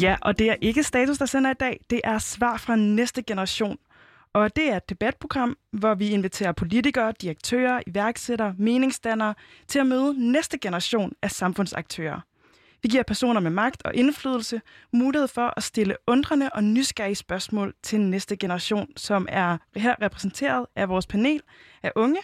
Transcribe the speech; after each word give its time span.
Ja, 0.00 0.16
og 0.22 0.38
det 0.38 0.50
er 0.50 0.56
ikke 0.60 0.82
status, 0.82 1.18
der 1.18 1.26
sender 1.26 1.50
i 1.50 1.54
dag. 1.54 1.80
Det 1.90 2.00
er 2.04 2.18
svar 2.18 2.56
fra 2.56 2.76
næste 2.76 3.22
generation. 3.22 3.78
Og 4.32 4.56
det 4.56 4.70
er 4.70 4.76
et 4.76 4.88
debatprogram, 4.88 5.56
hvor 5.72 5.94
vi 5.94 6.08
inviterer 6.08 6.52
politikere, 6.52 7.12
direktører, 7.20 7.80
iværksættere, 7.86 8.54
meningsdannere 8.58 9.34
til 9.68 9.78
at 9.78 9.86
møde 9.86 10.30
næste 10.30 10.58
generation 10.58 11.12
af 11.22 11.30
samfundsaktører. 11.30 12.20
Vi 12.82 12.88
giver 12.88 13.02
personer 13.02 13.40
med 13.40 13.50
magt 13.50 13.82
og 13.84 13.94
indflydelse 13.94 14.60
mulighed 14.92 15.28
for 15.28 15.54
at 15.56 15.62
stille 15.62 15.96
undrende 16.06 16.50
og 16.52 16.64
nysgerrige 16.64 17.14
spørgsmål 17.14 17.74
til 17.82 18.00
næste 18.00 18.36
generation, 18.36 18.88
som 18.96 19.26
er 19.28 19.58
her 19.76 19.94
repræsenteret 20.02 20.66
af 20.76 20.88
vores 20.88 21.06
panel 21.06 21.42
af 21.82 21.92
unge, 21.96 22.20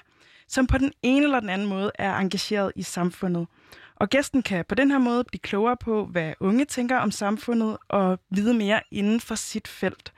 som 0.49 0.67
på 0.67 0.79
den 0.79 0.93
ene 1.03 1.25
eller 1.25 1.41
den 1.41 1.49
anden 1.49 1.69
måde 1.69 1.91
er 1.95 2.17
engageret 2.17 2.73
i 2.77 2.83
samfundet. 2.83 3.47
Og 4.03 4.09
gæsten 4.11 4.43
kan 4.43 4.65
på 4.69 4.75
den 4.75 4.91
her 4.91 4.99
måde 4.99 5.25
blive 5.25 5.41
klogere 5.41 5.77
på, 5.77 6.05
hvad 6.05 6.35
unge 6.41 6.65
tænker 6.65 6.99
om 6.99 7.11
samfundet 7.11 7.79
og 7.89 8.19
vide 8.31 8.55
mere 8.55 8.81
inden 8.91 9.21
for 9.21 9.35
sit 9.35 9.69
felt. 9.69 10.13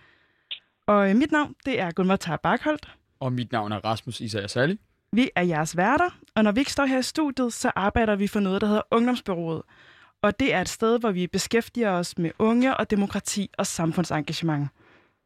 Og 0.86 1.10
øh, 1.10 1.16
mit 1.16 1.32
navn, 1.32 1.54
det 1.64 1.80
er 1.80 1.90
Gunvar 1.90 2.16
Tar 2.16 2.36
Bakholdt. 2.36 2.88
Og 3.20 3.32
mit 3.32 3.52
navn 3.52 3.72
er 3.72 3.84
Rasmus 3.84 4.20
Isager 4.20 4.46
Sally. 4.46 4.76
Vi 5.12 5.30
er 5.34 5.42
jeres 5.42 5.76
værter, 5.76 6.10
og 6.34 6.44
når 6.44 6.52
vi 6.52 6.60
ikke 6.60 6.72
står 6.72 6.84
her 6.84 6.98
i 6.98 7.02
studiet, 7.02 7.52
så 7.52 7.72
arbejder 7.76 8.16
vi 8.16 8.26
for 8.26 8.40
noget, 8.40 8.60
der 8.60 8.66
hedder 8.66 8.82
Ungdomsbyrået. 8.90 9.62
Og 10.22 10.40
det 10.40 10.54
er 10.54 10.60
et 10.60 10.68
sted, 10.68 11.00
hvor 11.00 11.10
vi 11.10 11.26
beskæftiger 11.26 11.90
os 11.90 12.18
med 12.18 12.30
unge 12.38 12.76
og 12.76 12.90
demokrati 12.90 13.50
og 13.58 13.66
samfundsengagement. 13.66 14.68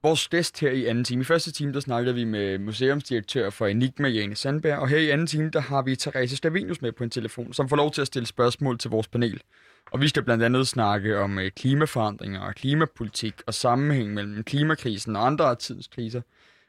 Vores 0.02 0.28
gæst 0.28 0.60
her 0.60 0.70
i 0.70 0.86
anden 0.86 1.04
time. 1.04 1.20
I 1.20 1.24
første 1.24 1.52
time, 1.52 1.72
der 1.72 1.80
snakkede 1.80 2.14
vi 2.14 2.24
med 2.24 2.58
museumsdirektør 2.58 3.50
for 3.50 3.66
Enigma, 3.66 4.08
Jane 4.08 4.36
Sandberg. 4.36 4.78
Og 4.78 4.88
her 4.88 4.98
i 4.98 5.10
anden 5.10 5.26
time, 5.26 5.50
der 5.50 5.60
har 5.60 5.82
vi 5.82 5.96
Therese 5.96 6.36
Slavenius 6.36 6.82
med 6.82 6.92
på 6.92 7.04
en 7.04 7.10
telefon, 7.10 7.52
som 7.52 7.68
får 7.68 7.76
lov 7.76 7.90
til 7.90 8.00
at 8.00 8.06
stille 8.06 8.26
spørgsmål 8.26 8.78
til 8.78 8.90
vores 8.90 9.08
panel. 9.08 9.42
Og 9.90 10.00
vi 10.00 10.08
skal 10.08 10.22
blandt 10.22 10.44
andet 10.44 10.68
snakke 10.68 11.18
om 11.18 11.38
øh, 11.38 11.50
klimaforandringer 11.50 12.40
og 12.40 12.54
klimapolitik 12.54 13.34
og 13.46 13.54
sammenhæng 13.54 14.14
mellem 14.14 14.44
klimakrisen 14.44 15.16
og 15.16 15.26
andre 15.26 15.54
tidskriser. 15.54 16.20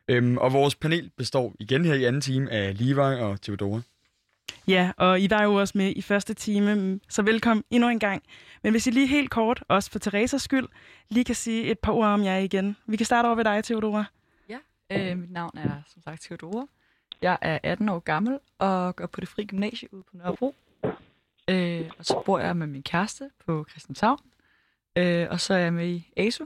Øhm, 0.08 0.38
og 0.38 0.53
vores 0.53 0.75
panel 0.75 1.11
består 1.17 1.55
igen 1.59 1.86
her 1.86 1.93
i 1.93 2.03
anden 2.03 2.21
time 2.21 2.52
af 2.52 2.80
Levi 2.80 2.99
og 2.99 3.41
Theodora. 3.41 3.81
Ja, 4.67 4.92
og 4.97 5.22
I 5.22 5.30
var 5.30 5.44
jo 5.44 5.53
også 5.53 5.78
med 5.78 5.94
i 5.95 6.02
første 6.02 6.33
time, 6.33 7.00
så 7.09 7.22
velkommen 7.22 7.64
endnu 7.69 7.89
en 7.89 8.00
gang. 8.00 8.23
Men 8.64 8.72
hvis 8.72 8.88
I 8.88 8.92
lige 8.92 9.08
helt 9.08 9.30
kort, 9.30 9.64
også 9.67 9.92
for 9.92 10.00
Theresas 10.00 10.42
skyld, 10.42 10.67
lige 11.09 11.23
kan 11.23 11.36
sige 11.36 11.64
et 11.64 11.80
par 11.80 11.92
ord 11.92 12.08
om 12.08 12.23
jer 12.23 12.38
igen. 12.38 12.77
Vi 12.86 12.97
kan 12.97 13.05
starte 13.05 13.25
over 13.25 13.36
ved 13.36 13.44
dig, 13.44 13.64
Theodora. 13.64 14.05
Ja, 14.50 14.58
øh, 14.92 15.17
mit 15.17 15.31
navn 15.31 15.58
er 15.58 15.81
som 15.88 16.02
sagt 16.02 16.22
Theodora. 16.22 16.66
Jeg 17.22 17.38
er 17.42 17.59
18 17.64 17.89
år 17.89 18.00
gammel 18.00 18.39
og 18.59 18.95
går 18.95 19.05
på 19.05 19.22
det 19.22 19.30
fri 19.30 19.45
gymnasie 19.45 19.94
ude 19.94 20.03
på 20.03 20.17
Nørrebro. 20.17 20.55
Øh, 21.50 21.92
og 21.97 22.05
så 22.05 22.22
bor 22.25 22.39
jeg 22.39 22.58
med 22.58 22.67
min 22.67 22.83
kæreste 22.83 23.30
på 23.45 23.66
Christianshavn. 23.70 24.20
Øh, 24.95 25.27
og 25.30 25.39
så 25.39 25.53
er 25.53 25.58
jeg 25.58 25.73
med 25.73 25.88
i 25.88 26.14
ASU. 26.17 26.45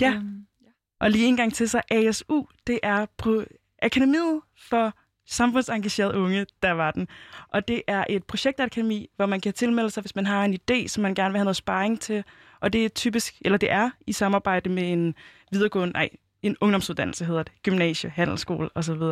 Ja. 0.00 0.12
Øhm, 0.14 0.46
ja. 0.62 0.68
Og 1.00 1.10
lige 1.10 1.26
en 1.26 1.36
gang 1.36 1.54
til, 1.54 1.68
så 1.68 1.80
ASU, 1.90 2.44
det 2.66 2.80
er 2.82 3.06
på 3.16 3.44
Akademiet 3.82 4.40
for 4.56 4.94
samfundsengageret 5.26 6.14
unge, 6.14 6.46
der 6.62 6.70
var 6.70 6.90
den. 6.90 7.08
Og 7.48 7.68
det 7.68 7.82
er 7.86 8.04
et 8.08 8.24
projektakademi, 8.24 9.10
hvor 9.16 9.26
man 9.26 9.40
kan 9.40 9.52
tilmelde 9.52 9.90
sig, 9.90 10.00
hvis 10.00 10.14
man 10.14 10.26
har 10.26 10.44
en 10.44 10.54
idé, 10.54 10.86
som 10.88 11.02
man 11.02 11.14
gerne 11.14 11.32
vil 11.32 11.38
have 11.38 11.44
noget 11.44 11.56
sparring 11.56 12.00
til. 12.00 12.24
Og 12.60 12.72
det 12.72 12.84
er 12.84 12.88
typisk, 12.88 13.34
eller 13.44 13.58
det 13.58 13.70
er 13.70 13.90
i 14.06 14.12
samarbejde 14.12 14.70
med 14.70 14.92
en 14.92 15.14
videregående, 15.50 15.92
nej, 15.92 16.08
en 16.42 16.56
ungdomsuddannelse 16.60 17.24
hedder 17.24 17.42
det, 17.42 17.52
gymnasie, 17.62 18.10
handelsskole 18.10 18.68
osv. 18.74 19.02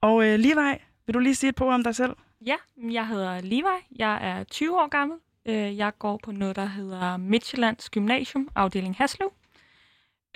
Og 0.00 0.26
øh, 0.26 0.38
Levi, 0.38 0.78
vil 1.06 1.14
du 1.14 1.18
lige 1.18 1.34
sige 1.34 1.48
et 1.48 1.54
par 1.54 1.64
ord 1.64 1.74
om 1.74 1.84
dig 1.84 1.94
selv? 1.94 2.12
Ja, 2.46 2.56
jeg 2.90 3.06
hedder 3.08 3.40
Levi. 3.40 3.96
Jeg 3.98 4.18
er 4.22 4.44
20 4.44 4.80
år 4.80 4.88
gammel. 4.88 5.18
Øh, 5.46 5.76
jeg 5.76 5.92
går 5.98 6.20
på 6.22 6.32
noget, 6.32 6.56
der 6.56 6.64
hedder 6.64 7.16
Midtjyllands 7.16 7.90
Gymnasium, 7.90 8.48
afdeling 8.54 8.96
Haslev. 8.96 9.32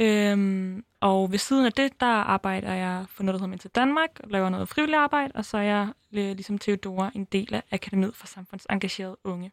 Øhm, 0.00 0.84
og 1.00 1.32
ved 1.32 1.38
siden 1.38 1.66
af 1.66 1.72
det, 1.72 2.00
der 2.00 2.06
arbejder 2.06 2.72
jeg 2.72 3.04
for 3.08 3.22
noget, 3.22 3.40
der 3.40 3.46
hedder 3.46 3.58
til 3.58 3.70
Danmark, 3.70 4.10
laver 4.24 4.48
noget 4.48 4.68
frivilligt 4.68 4.98
arbejde, 4.98 5.32
og 5.34 5.44
så 5.44 5.56
er 5.58 5.62
jeg 5.62 5.88
ligesom 6.10 6.58
Theodora 6.58 7.10
en 7.14 7.24
del 7.24 7.54
af 7.54 7.62
Akademiet 7.70 8.16
for 8.16 8.26
Samfundsengagerede 8.26 9.16
Unge. 9.24 9.52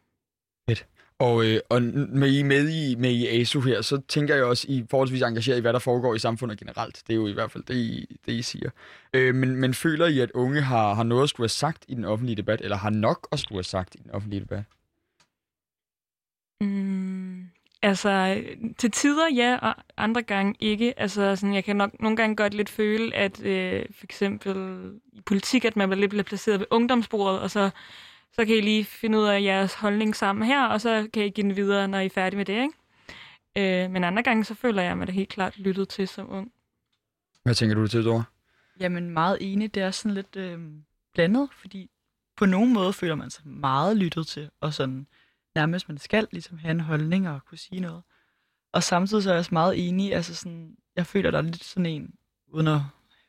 Fedt. 0.68 0.86
Og, 1.20 1.46
øh, 1.46 1.60
og 1.68 1.82
med 1.82 2.32
I 2.32 2.42
med 2.42 2.68
i, 2.68 2.94
med 2.94 3.10
i 3.10 3.40
ASU 3.40 3.60
her, 3.60 3.82
så 3.82 4.00
tænker 4.08 4.34
jeg 4.34 4.44
også, 4.44 4.66
I 4.68 4.86
forholdsvis 4.90 5.22
engageret 5.22 5.58
i, 5.58 5.60
hvad 5.60 5.72
der 5.72 5.78
foregår 5.78 6.14
i 6.14 6.18
samfundet 6.18 6.58
generelt. 6.58 7.02
Det 7.06 7.12
er 7.12 7.16
jo 7.16 7.26
i 7.26 7.32
hvert 7.32 7.50
fald 7.50 7.64
det, 7.64 7.74
I, 7.74 8.16
det, 8.26 8.32
I 8.32 8.42
siger. 8.42 8.70
Øh, 9.14 9.34
men, 9.34 9.56
men 9.56 9.74
føler 9.74 10.06
I, 10.06 10.18
at 10.18 10.30
unge 10.30 10.60
har, 10.60 10.94
har 10.94 11.02
noget 11.02 11.22
at 11.22 11.28
skulle 11.28 11.44
have 11.44 11.48
sagt 11.48 11.84
i 11.88 11.94
den 11.94 12.04
offentlige 12.04 12.36
debat, 12.36 12.60
eller 12.60 12.76
har 12.76 12.90
nok 12.90 13.28
at 13.32 13.38
skulle 13.38 13.56
have 13.56 13.64
sagt 13.64 13.94
i 13.94 13.98
den 13.98 14.10
offentlige 14.10 14.40
debat? 14.40 14.64
Mm, 16.60 17.37
altså, 17.82 18.42
til 18.78 18.90
tider 18.90 19.28
ja, 19.34 19.58
og 19.62 19.74
andre 19.96 20.22
gange 20.22 20.54
ikke. 20.60 21.00
Altså, 21.00 21.36
sådan, 21.36 21.54
jeg 21.54 21.64
kan 21.64 21.76
nok 21.76 22.00
nogle 22.00 22.16
gange 22.16 22.36
godt 22.36 22.54
lidt 22.54 22.68
føle, 22.68 23.14
at 23.14 23.42
øh, 23.42 23.84
for 23.92 24.04
eksempel 24.04 24.78
i 25.12 25.20
politik, 25.20 25.64
at 25.64 25.76
man 25.76 25.90
bliver 25.90 26.10
lidt 26.10 26.26
placeret 26.26 26.60
ved 26.60 26.66
ungdomsbordet, 26.70 27.40
og 27.40 27.50
så 27.50 27.70
så 28.32 28.44
kan 28.44 28.56
I 28.56 28.60
lige 28.60 28.84
finde 28.84 29.18
ud 29.18 29.24
af 29.24 29.42
jeres 29.42 29.74
holdning 29.74 30.16
sammen 30.16 30.46
her, 30.46 30.66
og 30.66 30.80
så 30.80 31.08
kan 31.12 31.24
I 31.24 31.28
give 31.28 31.42
den 31.42 31.56
videre, 31.56 31.88
når 31.88 31.98
I 31.98 32.06
er 32.06 32.10
færdige 32.10 32.36
med 32.36 32.44
det, 32.44 32.62
ikke? 32.62 33.84
Øh, 33.84 33.90
men 33.90 34.04
andre 34.04 34.22
gange, 34.22 34.44
så 34.44 34.54
føler 34.54 34.82
jeg 34.82 34.98
mig 34.98 35.06
da 35.06 35.12
helt 35.12 35.28
klart 35.28 35.58
lyttet 35.58 35.88
til 35.88 36.08
som 36.08 36.32
ung. 36.32 36.52
Hvad 37.42 37.54
tænker 37.54 37.74
du 37.74 37.86
til, 37.86 38.04
Dora? 38.04 38.22
Jamen, 38.80 39.10
meget 39.10 39.38
enig. 39.40 39.74
Det 39.74 39.82
er 39.82 39.90
sådan 39.90 40.14
lidt 40.14 40.36
øh, 40.36 40.58
blandet, 41.14 41.48
fordi 41.52 41.90
på 42.36 42.46
nogen 42.46 42.72
måde 42.72 42.92
føler 42.92 43.14
man 43.14 43.30
sig 43.30 43.46
meget 43.46 43.96
lyttet 43.96 44.26
til, 44.26 44.50
og 44.60 44.74
sådan 44.74 45.06
nærmest 45.60 45.88
man 45.88 45.98
skal 45.98 46.28
ligesom 46.30 46.58
have 46.58 46.70
en 46.70 46.80
holdning 46.80 47.28
og 47.28 47.44
kunne 47.44 47.58
sige 47.58 47.80
noget. 47.80 48.02
Og 48.72 48.82
samtidig 48.82 49.22
så 49.22 49.30
er 49.30 49.34
jeg 49.34 49.38
også 49.38 49.54
meget 49.54 49.88
enig, 49.88 50.14
altså 50.14 50.34
sådan, 50.34 50.76
jeg 50.96 51.06
føler, 51.06 51.30
der 51.30 51.38
er 51.38 51.42
lidt 51.42 51.64
sådan 51.64 51.86
en, 51.86 52.14
uden 52.48 52.66
at 52.66 52.80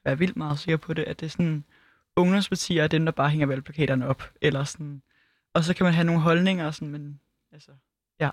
være 0.05 0.17
vildt 0.17 0.37
meget 0.37 0.59
sikker 0.59 0.77
på 0.77 0.93
det, 0.93 1.03
at 1.03 1.19
det 1.19 1.25
er 1.25 1.29
sådan, 1.29 1.63
ungdomspartier 2.15 2.83
er 2.83 2.87
dem, 2.87 3.05
der 3.05 3.11
bare 3.11 3.29
hænger 3.29 3.47
valgplakaterne 3.47 4.07
op. 4.07 4.23
Eller 4.41 4.63
sådan. 4.63 5.01
Og 5.53 5.63
så 5.63 5.73
kan 5.73 5.83
man 5.83 5.93
have 5.93 6.05
nogle 6.05 6.21
holdninger, 6.21 6.65
og 6.65 6.73
sådan, 6.73 6.87
men 6.87 7.19
altså, 7.51 7.71
ja. 8.19 8.29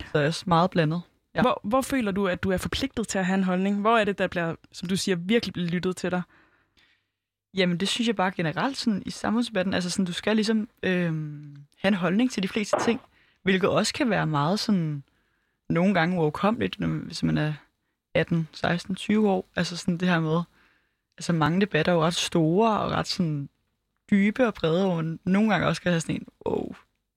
Så 0.00 0.18
det 0.18 0.22
er 0.22 0.26
også 0.26 0.44
meget 0.46 0.70
blandet. 0.70 1.02
Ja. 1.34 1.40
Hvor, 1.40 1.60
hvor 1.64 1.80
føler 1.80 2.12
du, 2.12 2.28
at 2.28 2.42
du 2.42 2.50
er 2.50 2.56
forpligtet 2.56 3.08
til 3.08 3.18
at 3.18 3.26
have 3.26 3.38
en 3.38 3.44
holdning? 3.44 3.80
Hvor 3.80 3.98
er 3.98 4.04
det, 4.04 4.18
der 4.18 4.26
bliver, 4.26 4.54
som 4.72 4.88
du 4.88 4.96
siger, 4.96 5.16
virkelig 5.16 5.52
bliver 5.52 5.68
lyttet 5.68 5.96
til 5.96 6.10
dig? 6.10 6.22
Jamen, 7.54 7.80
det 7.80 7.88
synes 7.88 8.08
jeg 8.08 8.16
bare 8.16 8.30
generelt 8.30 8.76
sådan, 8.76 9.02
i 9.06 9.10
samfundsdebatten. 9.10 9.74
Altså, 9.74 9.90
sådan, 9.90 10.04
du 10.04 10.12
skal 10.12 10.36
ligesom 10.36 10.68
øh, 10.82 11.12
have 11.78 11.88
en 11.88 11.94
holdning 11.94 12.30
til 12.30 12.42
de 12.42 12.48
fleste 12.48 12.76
ting, 12.84 13.00
hvilket 13.42 13.70
også 13.70 13.94
kan 13.94 14.10
være 14.10 14.26
meget 14.26 14.60
sådan, 14.60 15.02
nogle 15.68 15.94
gange 15.94 16.18
uoverkommeligt, 16.18 16.76
hvis 16.76 17.22
man 17.22 17.38
er 17.38 17.54
18, 18.14 18.48
16, 18.52 18.94
20 18.94 19.30
år. 19.30 19.48
Altså 19.56 19.76
sådan 19.76 19.98
det 19.98 20.08
her 20.08 20.20
med, 20.20 20.42
altså 21.18 21.32
mange 21.32 21.60
debatter 21.60 21.92
er 21.92 21.96
jo 21.96 22.02
ret 22.02 22.14
store 22.14 22.80
og 22.80 22.90
ret 22.90 23.06
sådan 23.06 23.48
dybe 24.10 24.46
og 24.46 24.54
brede, 24.54 24.86
og 24.86 25.04
nogle 25.24 25.50
gange 25.50 25.66
også 25.66 25.82
kan 25.82 25.92
have 25.92 26.00
sådan 26.00 26.14
en, 26.14 26.26
wow, 26.46 26.74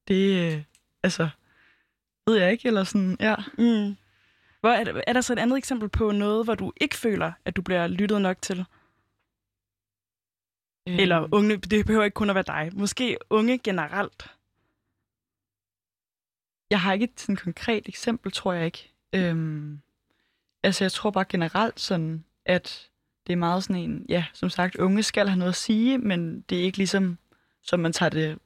det, 0.08 0.53
øh, 0.53 0.64
altså, 1.03 1.30
ved 2.28 2.38
jeg 2.38 2.52
ikke, 2.52 2.68
eller 2.68 2.84
sådan, 2.84 3.18
ja. 3.19 3.35
Mm. 3.58 3.96
Hvor 4.59 4.69
er, 4.69 4.84
der, 4.84 5.02
er 5.08 5.14
der 5.14 5.22
så 5.22 5.34
et 5.34 5.40
andet 5.40 5.58
eksempel 5.58 5.90
på 5.90 6.12
noget, 6.12 6.46
hvor 6.46 6.56
du 6.56 6.74
ikke 6.81 6.96
føler, 6.96 7.31
at 7.46 7.56
du 7.56 7.62
bliver 7.62 7.88
lyttet 7.88 8.22
nok 8.22 8.41
til? 8.41 8.66
Øhm. 10.88 11.00
Eller 11.00 11.28
unge, 11.31 11.58
det 11.58 11.85
behøver 11.85 12.06
ikke 12.06 12.16
kun 12.16 12.30
at 12.30 12.35
være 12.35 12.44
dig. 12.47 12.69
Måske 12.74 13.18
unge 13.30 13.58
generelt. 13.58 14.34
Jeg 16.70 16.81
har 16.81 16.94
ikke 16.94 17.03
et 17.03 17.20
sådan 17.20 17.36
konkret 17.36 17.88
eksempel, 17.88 18.31
tror 18.31 18.53
jeg 18.53 18.66
ikke. 18.66 18.94
Øhm, 19.14 19.81
altså, 20.64 20.84
jeg 20.84 20.92
tror 20.92 21.12
bare 21.12 21.26
generelt 21.30 21.80
sådan, 21.80 22.26
at 22.46 22.90
det 23.28 23.34
er 23.34 23.38
meget 23.38 23.64
sådan 23.64 23.82
en, 23.84 24.06
ja, 24.09 24.26
som 24.34 24.50
sagt, 24.50 24.76
unge 24.76 25.03
skal 25.03 25.28
have 25.28 25.40
noget 25.40 25.52
at 25.52 25.56
sige, 25.56 25.97
men 25.97 26.41
det 26.41 26.59
er 26.59 26.64
ikke 26.64 26.78
ligesom, 26.78 27.17
som 27.62 27.79
man 27.79 27.94
tager 27.94 28.09
det 28.09 28.40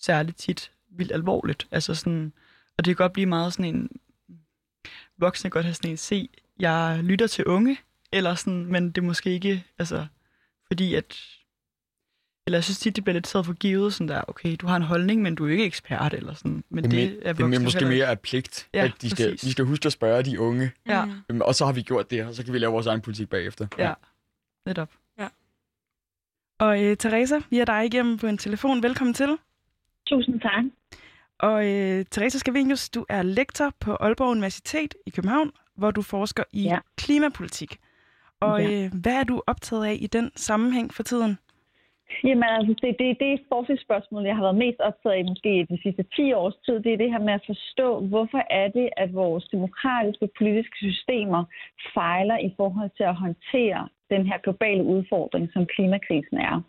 særligt 0.00 0.38
tit 0.38 0.72
vildt 0.88 1.12
alvorligt. 1.12 1.68
Altså 1.70 1.94
sådan, 1.94 2.32
og 2.78 2.84
det 2.84 2.96
kan 2.96 3.04
godt 3.04 3.12
blive 3.12 3.26
meget 3.26 3.52
sådan 3.52 3.74
en, 3.74 3.90
voksne 5.18 5.50
godt 5.50 5.64
have 5.64 5.74
sådan 5.74 5.90
en, 5.90 5.96
se, 5.96 6.28
jeg 6.58 7.00
lytter 7.02 7.26
til 7.26 7.44
unge, 7.44 7.78
eller 8.12 8.34
sådan, 8.34 8.66
men 8.66 8.86
det 8.86 8.98
er 8.98 9.06
måske 9.06 9.30
ikke, 9.30 9.64
altså, 9.78 10.06
fordi 10.66 10.94
at, 10.94 11.18
eller 12.46 12.58
jeg 12.58 12.64
synes 12.64 12.78
tit, 12.78 12.96
det 12.96 13.04
bliver 13.04 13.14
lidt 13.14 13.24
taget 13.24 13.46
for 13.46 13.52
givet, 13.52 13.94
sådan 13.94 14.08
der, 14.08 14.22
okay, 14.28 14.56
du 14.60 14.66
har 14.66 14.76
en 14.76 14.82
holdning, 14.82 15.22
men 15.22 15.34
du 15.34 15.46
er 15.46 15.50
ikke 15.50 15.64
ekspert, 15.64 16.14
eller 16.14 16.34
sådan. 16.34 16.64
Men 16.70 16.84
det, 16.84 16.90
det, 16.90 17.18
er, 17.22 17.32
det 17.32 17.54
er 17.54 17.60
måske 17.60 17.84
mere 17.84 18.06
af 18.06 18.20
pligt, 18.20 18.68
ja, 18.74 18.84
at 18.84 18.92
de 19.02 19.10
skal, 19.10 19.36
de 19.36 19.52
skal 19.52 19.64
huske 19.64 19.86
at 19.86 19.92
spørge 19.92 20.22
de 20.22 20.40
unge. 20.40 20.72
Ja. 20.86 21.04
Øhm, 21.28 21.40
og 21.40 21.54
så 21.54 21.64
har 21.64 21.72
vi 21.72 21.82
gjort 21.82 22.10
det, 22.10 22.26
og 22.26 22.34
så 22.34 22.44
kan 22.44 22.52
vi 22.52 22.58
lave 22.58 22.72
vores 22.72 22.86
egen 22.86 23.00
politik 23.00 23.28
bagefter. 23.28 23.66
Ja, 23.78 23.88
ja. 23.88 23.94
netop. 24.66 24.90
Ja. 25.18 25.28
Og 26.58 26.78
uh, 26.78 26.96
Teresa, 26.96 27.40
vi 27.50 27.58
er 27.58 27.64
dig 27.64 27.86
igennem 27.86 28.18
på 28.18 28.26
en 28.26 28.38
telefon. 28.38 28.82
Velkommen 28.82 29.14
til. 29.14 29.38
Tusind 30.06 30.40
tak. 30.40 30.64
Og 31.38 31.54
uh, 31.54 32.04
Teresa 32.10 32.38
Scavenius, 32.38 32.88
du 32.88 33.06
er 33.08 33.22
lektor 33.22 33.74
på 33.80 33.96
Aalborg 34.00 34.30
Universitet 34.30 34.94
i 35.06 35.10
København, 35.10 35.50
hvor 35.76 35.90
du 35.90 36.02
forsker 36.02 36.44
i 36.52 36.62
ja. 36.62 36.78
klimapolitik. 36.96 37.78
Og 38.40 38.62
ja. 38.62 38.86
uh, 38.86 39.00
hvad 39.00 39.14
er 39.14 39.24
du 39.24 39.42
optaget 39.46 39.86
af 39.86 39.98
i 40.00 40.06
den 40.06 40.30
sammenhæng 40.36 40.94
for 40.94 41.02
tiden? 41.02 41.38
Jamen 42.24 42.44
altså, 42.56 42.74
det, 42.82 42.98
det, 42.98 43.20
det 43.20 43.32
er 43.32 43.48
forskningsspørgsmål, 43.48 44.24
jeg 44.24 44.36
har 44.36 44.42
været 44.42 44.62
mest 44.64 44.80
optaget 44.80 45.16
af 45.16 45.24
måske 45.24 45.66
de 45.70 45.78
sidste 45.82 46.04
10 46.16 46.32
års 46.32 46.56
tid. 46.64 46.76
Det 46.84 46.92
er 46.92 47.02
det 47.02 47.10
her 47.14 47.22
med 47.28 47.32
at 47.32 47.46
forstå, 47.46 47.88
hvorfor 48.00 48.42
er 48.50 48.68
det, 48.68 48.88
at 48.96 49.14
vores 49.14 49.44
demokratiske 49.44 50.28
politiske 50.38 50.76
systemer 50.76 51.44
fejler 51.94 52.38
i 52.38 52.54
forhold 52.56 52.90
til 52.96 53.04
at 53.04 53.20
håndtere 53.24 53.88
den 54.10 54.26
her 54.26 54.38
globale 54.38 54.84
udfordring, 54.84 55.52
som 55.52 55.66
klimakrisen 55.66 56.38
er. 56.38 56.62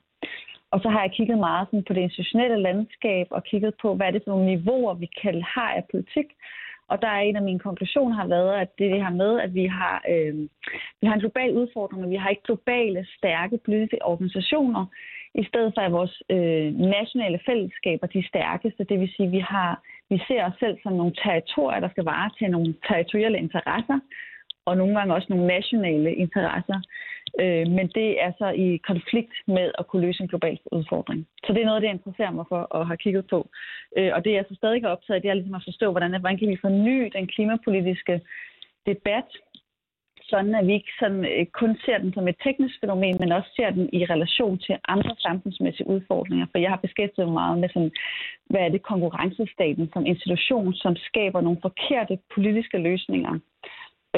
Og 0.74 0.80
så 0.84 0.90
har 0.90 1.02
jeg 1.02 1.12
kigget 1.12 1.38
meget 1.38 1.68
sådan 1.68 1.84
på 1.88 1.94
det 1.94 2.02
institutionelle 2.02 2.62
landskab 2.62 3.28
og 3.30 3.44
kigget 3.44 3.74
på, 3.82 3.96
hvad 3.96 4.08
er 4.08 4.12
det 4.12 4.22
for 4.24 4.32
nogle 4.32 4.46
niveauer, 4.46 4.94
vi 4.94 5.10
kan 5.22 5.44
have 5.56 5.74
af 5.80 5.84
politik. 5.92 6.30
Og 6.88 7.02
der 7.02 7.08
er 7.08 7.20
en 7.20 7.36
af 7.36 7.42
mine 7.42 7.60
konklusioner 7.60 8.16
har 8.16 8.28
været, 8.28 8.54
at 8.62 8.70
det 8.78 8.86
er 8.86 8.94
det 8.94 9.04
her 9.04 9.16
med, 9.24 9.40
at 9.40 9.54
vi 9.54 9.66
har, 9.66 10.04
øh, 10.10 10.36
vi 11.02 11.08
har 11.08 11.14
en 11.14 11.20
global 11.20 11.58
udfordring, 11.58 12.02
men 12.02 12.12
vi 12.12 12.16
har 12.16 12.30
ikke 12.30 12.44
globale, 12.44 13.08
stærke 13.18 13.58
politiske 13.66 14.06
organisationer, 14.06 14.86
i 15.36 15.44
stedet 15.44 15.74
for 15.76 15.82
at 15.82 15.92
vores 15.92 16.24
øh, 16.30 16.74
nationale 16.98 17.40
fællesskaber 17.46 18.08
de 18.08 18.28
stærkeste. 18.28 18.84
Det 18.84 19.00
vil 19.00 19.14
sige, 19.16 19.30
vi, 19.30 19.40
har, 19.40 19.82
vi 20.10 20.18
ser 20.28 20.46
os 20.46 20.54
selv 20.60 20.78
som 20.84 20.94
nogle 20.94 21.14
territorier, 21.24 21.80
der 21.80 21.90
skal 21.90 22.04
varetage 22.04 22.52
nogle 22.52 22.76
territoriale 22.88 23.38
interesser, 23.38 24.00
og 24.66 24.78
nogle 24.78 24.96
gange 24.98 25.14
også 25.14 25.28
nogle 25.30 25.48
nationale 25.48 26.16
interesser. 26.16 26.80
Øh, 27.42 27.68
men 27.78 27.88
det 27.88 28.24
er 28.24 28.32
så 28.38 28.48
i 28.66 28.78
konflikt 28.78 29.34
med 29.48 29.72
at 29.80 29.88
kunne 29.88 30.06
løse 30.06 30.22
en 30.22 30.28
global 30.28 30.60
udfordring. 30.72 31.28
Så 31.46 31.54
det 31.54 31.62
er 31.62 31.66
noget, 31.66 31.82
det 31.82 31.90
interesserer 31.90 32.32
mig 32.32 32.46
for 32.50 32.76
at 32.78 32.88
have 32.88 32.98
kigget 32.98 33.28
på. 33.28 33.50
Øh, 33.98 34.12
og 34.16 34.26
det 34.26 34.34
jeg 34.34 34.46
så 34.50 34.56
stadig 34.56 34.84
er 34.84 34.90
optaget 34.90 35.24
det 35.24 35.30
er 35.30 35.34
ligesom 35.34 35.56
at 35.56 35.68
forstå, 35.68 35.92
hvordan, 35.92 36.20
hvordan 36.20 36.38
kan 36.38 36.50
vi 36.50 36.58
forny 36.62 37.12
den 37.16 37.28
klimapolitiske 37.28 38.22
debat, 38.86 39.30
sådan 40.30 40.56
at 40.56 40.68
vi 40.68 40.74
ikke 40.74 40.94
sådan, 41.00 41.26
øh, 41.26 41.46
kun 41.46 41.78
ser 41.86 41.98
den 41.98 42.14
som 42.14 42.28
et 42.28 42.36
teknisk 42.44 42.76
fænomen, 42.82 43.18
men 43.20 43.32
også 43.32 43.50
ser 43.56 43.70
den 43.70 43.90
i 43.94 44.06
relation 44.06 44.58
til 44.60 44.76
andre 44.88 45.16
samfundsmæssige 45.20 45.88
udfordringer. 45.88 46.46
For 46.52 46.58
jeg 46.58 46.70
har 46.70 46.86
beskæftiget 46.86 47.28
mig 47.28 47.34
meget 47.34 47.60
med, 47.60 47.70
sådan, 47.70 47.92
hvad 48.50 48.62
er 48.62 48.70
det 48.70 48.84
konkurrencestaten 48.84 49.90
som 49.94 50.06
institution, 50.06 50.74
som 50.74 50.96
skaber 50.96 51.42
nogle 51.42 51.60
forkerte 51.62 52.20
politiske 52.36 52.78
løsninger. 52.78 53.34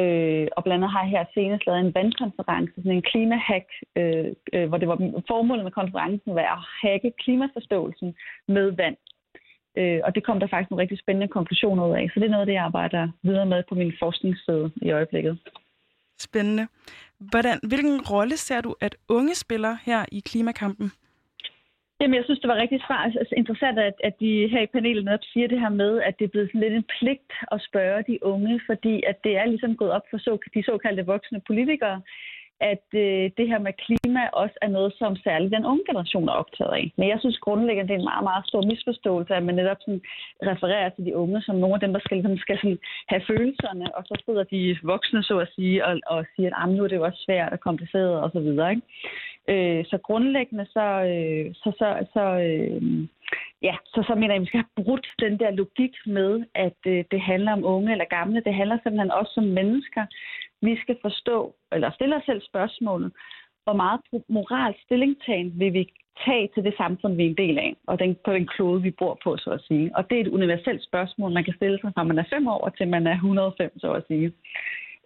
Øh, 0.02 0.48
og 0.56 0.64
blandt 0.64 0.80
andet 0.80 0.92
har 0.92 1.04
jeg 1.04 1.10
her 1.10 1.26
senest 1.34 1.66
lavet 1.66 1.80
en 1.80 1.96
vandkonference, 1.96 2.74
sådan 2.76 2.92
en 2.92 3.10
klimahack, 3.12 3.68
øh, 3.96 4.26
øh, 4.54 4.68
hvor 4.68 4.78
det 4.78 4.88
var 4.88 4.98
formålet 5.28 5.64
med 5.64 5.72
konferencen 5.72 6.36
var 6.36 6.42
at 6.56 6.64
hacke 6.82 7.12
klimaforståelsen 7.24 8.16
med 8.48 8.72
vand. 8.72 8.98
Øh, 9.78 10.00
og 10.04 10.16
det 10.16 10.24
kom 10.24 10.40
der 10.40 10.48
faktisk 10.48 10.72
nogle 10.72 10.82
rigtig 10.82 11.00
spændende 11.00 11.28
konklusioner 11.28 11.88
ud 11.88 11.96
af. 11.96 12.10
Så 12.14 12.20
det 12.20 12.26
er 12.26 12.36
noget, 12.36 12.48
det 12.48 12.54
jeg 12.54 12.64
arbejder 12.64 13.08
videre 13.24 13.46
med 13.46 13.64
på 13.70 13.76
min 13.76 13.94
forskningssted 14.00 14.70
i 14.82 14.92
øjeblikket. 14.92 15.38
Spændende. 16.20 16.68
Hvordan, 17.20 17.60
hvilken 17.64 18.02
rolle 18.02 18.38
ser 18.38 18.62
du, 18.62 18.76
at 18.82 18.96
unge 19.10 19.36
spiller 19.36 19.78
her 19.86 20.06
i 20.12 20.20
klimakampen? 20.20 20.92
Jamen, 22.00 22.16
jeg 22.16 22.26
synes, 22.26 22.40
det 22.40 22.48
var 22.48 22.64
rigtig 22.64 22.82
svært. 22.88 23.06
Altså, 23.06 23.20
altså, 23.20 23.36
interessant, 23.38 23.80
at, 23.80 23.98
at 24.04 24.14
de 24.20 24.48
her 24.48 24.62
i 24.62 24.74
panelet 24.76 25.06
netop 25.06 25.26
siger 25.34 25.48
det 25.48 25.60
her 25.60 25.70
med, 25.70 26.02
at 26.02 26.14
det 26.20 26.26
er 26.26 26.34
blevet 26.34 26.50
sådan 26.50 26.62
lidt 26.62 26.74
en 26.74 26.92
pligt 26.98 27.32
at 27.52 27.62
spørge 27.68 28.04
de 28.08 28.24
unge, 28.24 28.62
fordi 28.70 29.04
at 29.08 29.18
det 29.24 29.38
er 29.38 29.46
ligesom 29.46 29.76
gået 29.76 29.92
op 29.92 30.06
for 30.10 30.18
så, 30.18 30.38
de 30.54 30.64
såkaldte 30.64 31.06
voksne 31.06 31.42
politikere, 31.48 32.02
at 32.62 32.88
øh, 32.94 33.32
det 33.38 33.48
her 33.48 33.60
med 33.60 33.74
klima 33.86 34.22
også 34.34 34.56
er 34.62 34.68
noget, 34.68 34.94
som 35.00 35.16
særligt 35.16 35.56
den 35.56 35.66
unge 35.66 35.84
generation 35.90 36.30
er 36.30 36.40
optaget 36.42 36.74
af. 36.74 36.92
Men 36.98 37.10
jeg 37.10 37.20
synes 37.20 37.38
grundlæggende, 37.38 37.88
det 37.88 37.96
er 37.96 38.00
en 38.00 38.12
meget, 38.12 38.24
meget 38.24 38.48
stor 38.48 38.62
misforståelse, 38.72 39.36
at 39.36 39.44
man 39.44 39.56
netop 39.56 39.78
sådan 39.82 40.02
refererer 40.52 40.90
til 40.90 41.06
de 41.06 41.16
unge 41.16 41.42
som 41.42 41.56
nogle 41.56 41.76
af 41.76 41.80
dem, 41.80 41.94
der 41.94 42.00
skal, 42.00 42.18
ligesom, 42.18 42.38
skal 42.38 42.58
sådan 42.58 42.80
have 43.12 43.22
følelserne, 43.28 43.96
og 43.98 44.04
så 44.06 44.22
sidder 44.26 44.44
de 44.44 44.78
voksne, 44.84 45.24
så 45.24 45.40
at 45.40 45.50
sige, 45.56 45.86
og, 45.86 46.00
og 46.08 46.26
siger, 46.36 46.56
at 46.56 46.70
nu 46.70 46.84
er 46.84 46.88
det 46.88 46.96
jo 46.96 47.04
også 47.04 47.22
svært 47.26 47.54
og 47.54 47.60
kompliceret 47.60 48.22
og 48.24 48.30
så 48.34 48.40
videre. 48.40 48.70
Ikke? 48.72 48.86
Øh, 49.54 49.86
så 49.86 49.98
grundlæggende, 49.98 50.66
så, 50.66 50.86
øh, 51.12 51.46
så, 51.62 51.70
så, 51.80 51.88
så, 52.14 52.24
øh, 52.48 52.82
ja, 53.62 53.76
så, 53.94 54.04
så 54.08 54.16
mener 54.16 54.34
jeg, 54.34 54.36
at 54.36 54.42
vi 54.42 54.52
skal 54.52 54.64
have 54.64 54.84
brudt 54.84 55.08
den 55.20 55.40
der 55.40 55.52
logik 55.52 55.96
med, 56.06 56.32
at 56.56 56.80
øh, 56.88 57.04
det 57.12 57.22
handler 57.22 57.52
om 57.54 57.66
unge 57.66 57.92
eller 57.92 58.06
gamle. 58.18 58.44
Det 58.46 58.54
handler 58.54 58.78
simpelthen 58.78 59.12
også 59.12 59.32
som 59.34 59.44
mennesker. 59.44 60.06
Vi 60.62 60.78
skal 60.82 60.98
forstå, 61.02 61.56
eller 61.72 61.92
stille 61.92 62.16
os 62.16 62.24
selv 62.26 62.42
spørgsmålet, 62.42 63.12
hvor 63.64 63.74
meget 63.74 64.02
moral 64.30 64.74
stillingtagen 64.86 65.60
vil 65.60 65.74
vi 65.74 65.94
tage 66.26 66.50
til 66.54 66.64
det 66.64 66.74
samfund, 66.78 67.16
vi 67.16 67.26
er 67.26 67.30
en 67.30 67.38
del 67.38 67.58
af, 67.58 67.76
og 67.88 68.00
den, 68.00 68.16
på 68.26 68.34
den 68.34 68.48
klode, 68.48 68.82
vi 68.82 68.92
bor 68.92 69.20
på, 69.24 69.38
så 69.38 69.50
at 69.50 69.62
sige. 69.68 69.96
Og 69.98 70.10
det 70.10 70.18
er 70.18 70.22
et 70.22 70.28
universelt 70.28 70.84
spørgsmål, 70.84 71.34
man 71.34 71.44
kan 71.44 71.54
stille 71.56 71.80
sig 71.82 71.92
fra 71.96 72.04
man 72.04 72.18
er 72.18 72.24
5 72.30 72.48
år 72.48 72.70
til 72.78 72.88
man 72.88 73.08
er 73.08 73.14
105, 73.14 73.80
så 73.80 73.94
at 73.94 74.04
sige. 74.08 74.34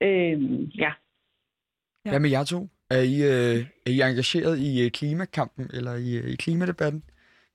Øhm, 0.01 0.63
ja. 0.84 0.92
ja. 2.06 2.10
Hvad 2.12 2.19
med 2.19 2.30
jer 2.30 2.44
to? 2.44 2.68
Er 2.90 3.02
I, 3.16 3.16
øh, 3.31 3.57
er 3.86 3.92
I 3.92 4.02
engageret 4.10 4.60
i 4.60 4.86
øh, 4.86 4.92
klimakampen 4.92 5.69
eller 5.74 5.94
i, 5.95 6.18
øh, 6.18 6.25
i 6.34 6.36
klimadebatten? 6.36 7.04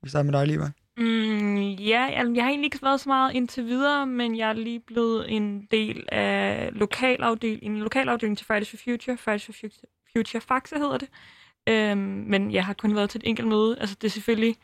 Hvis 0.00 0.11
starter 0.11 0.31
med 0.31 0.38
dig, 0.38 0.47
Liva. 0.47 0.69
Mm, 0.96 1.56
ja, 1.61 2.00
jeg, 2.02 2.32
jeg 2.35 2.44
har 2.44 2.50
egentlig 2.50 2.67
ikke 2.67 2.82
været 2.82 3.00
så 3.00 3.08
meget 3.08 3.35
indtil 3.35 3.67
videre, 3.67 4.06
men 4.06 4.37
jeg 4.37 4.49
er 4.49 4.52
lige 4.52 4.81
blevet 4.81 5.32
en 5.32 5.67
del 5.70 6.08
af 6.12 6.70
lokalafdel, 6.73 7.58
en 7.62 7.79
lokalafdeling 7.79 8.38
til 8.38 8.46
Fridays 8.46 8.70
for 8.70 8.76
Future. 8.76 9.17
Fridays 9.17 9.44
for 9.44 9.52
Future, 9.52 9.87
Future 10.17 10.41
Faxe 10.41 10.79
hedder 10.79 10.99
det. 10.99 11.08
Øhm, 11.69 11.99
men 11.99 12.52
jeg 12.52 12.67
har 12.67 12.75
kun 12.75 12.94
været 12.94 13.11
til 13.11 13.19
et 13.19 13.29
enkelt 13.29 13.49
møde. 13.49 13.79
Altså 13.81 13.96
det 14.00 14.08
er 14.08 14.11
selvfølgelig, 14.11 14.56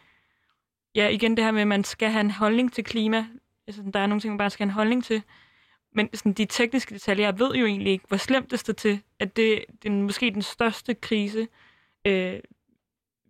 ja 0.95 1.09
igen 1.09 1.37
det 1.37 1.45
her 1.45 1.51
med, 1.51 1.61
at 1.61 1.67
man 1.67 1.85
skal 1.85 2.11
have 2.11 2.21
en 2.21 2.31
holdning 2.31 2.73
til 2.73 2.85
klima. 2.85 3.27
Altså, 3.67 3.83
der 3.95 4.01
er 4.01 4.07
nogle 4.07 4.21
ting, 4.21 4.33
man 4.33 4.39
bare 4.39 4.51
skal 4.51 4.65
have 4.67 4.71
en 4.71 4.75
holdning 4.75 5.05
til. 5.05 5.23
Men 5.95 6.09
sådan, 6.15 6.33
de 6.33 6.45
tekniske 6.45 6.95
detaljer, 6.95 7.25
jeg 7.25 7.39
ved 7.39 7.55
jo 7.55 7.67
egentlig 7.67 7.93
ikke, 7.93 8.05
hvor 8.09 8.17
slemt 8.17 8.51
det 8.51 8.59
står 8.59 8.73
til, 8.73 9.03
at 9.19 9.37
det, 9.37 9.65
det 9.83 9.89
er 9.89 9.93
måske 9.93 10.31
den 10.31 10.43
største 10.43 10.95
krise, 10.95 11.49
øh, 12.07 12.41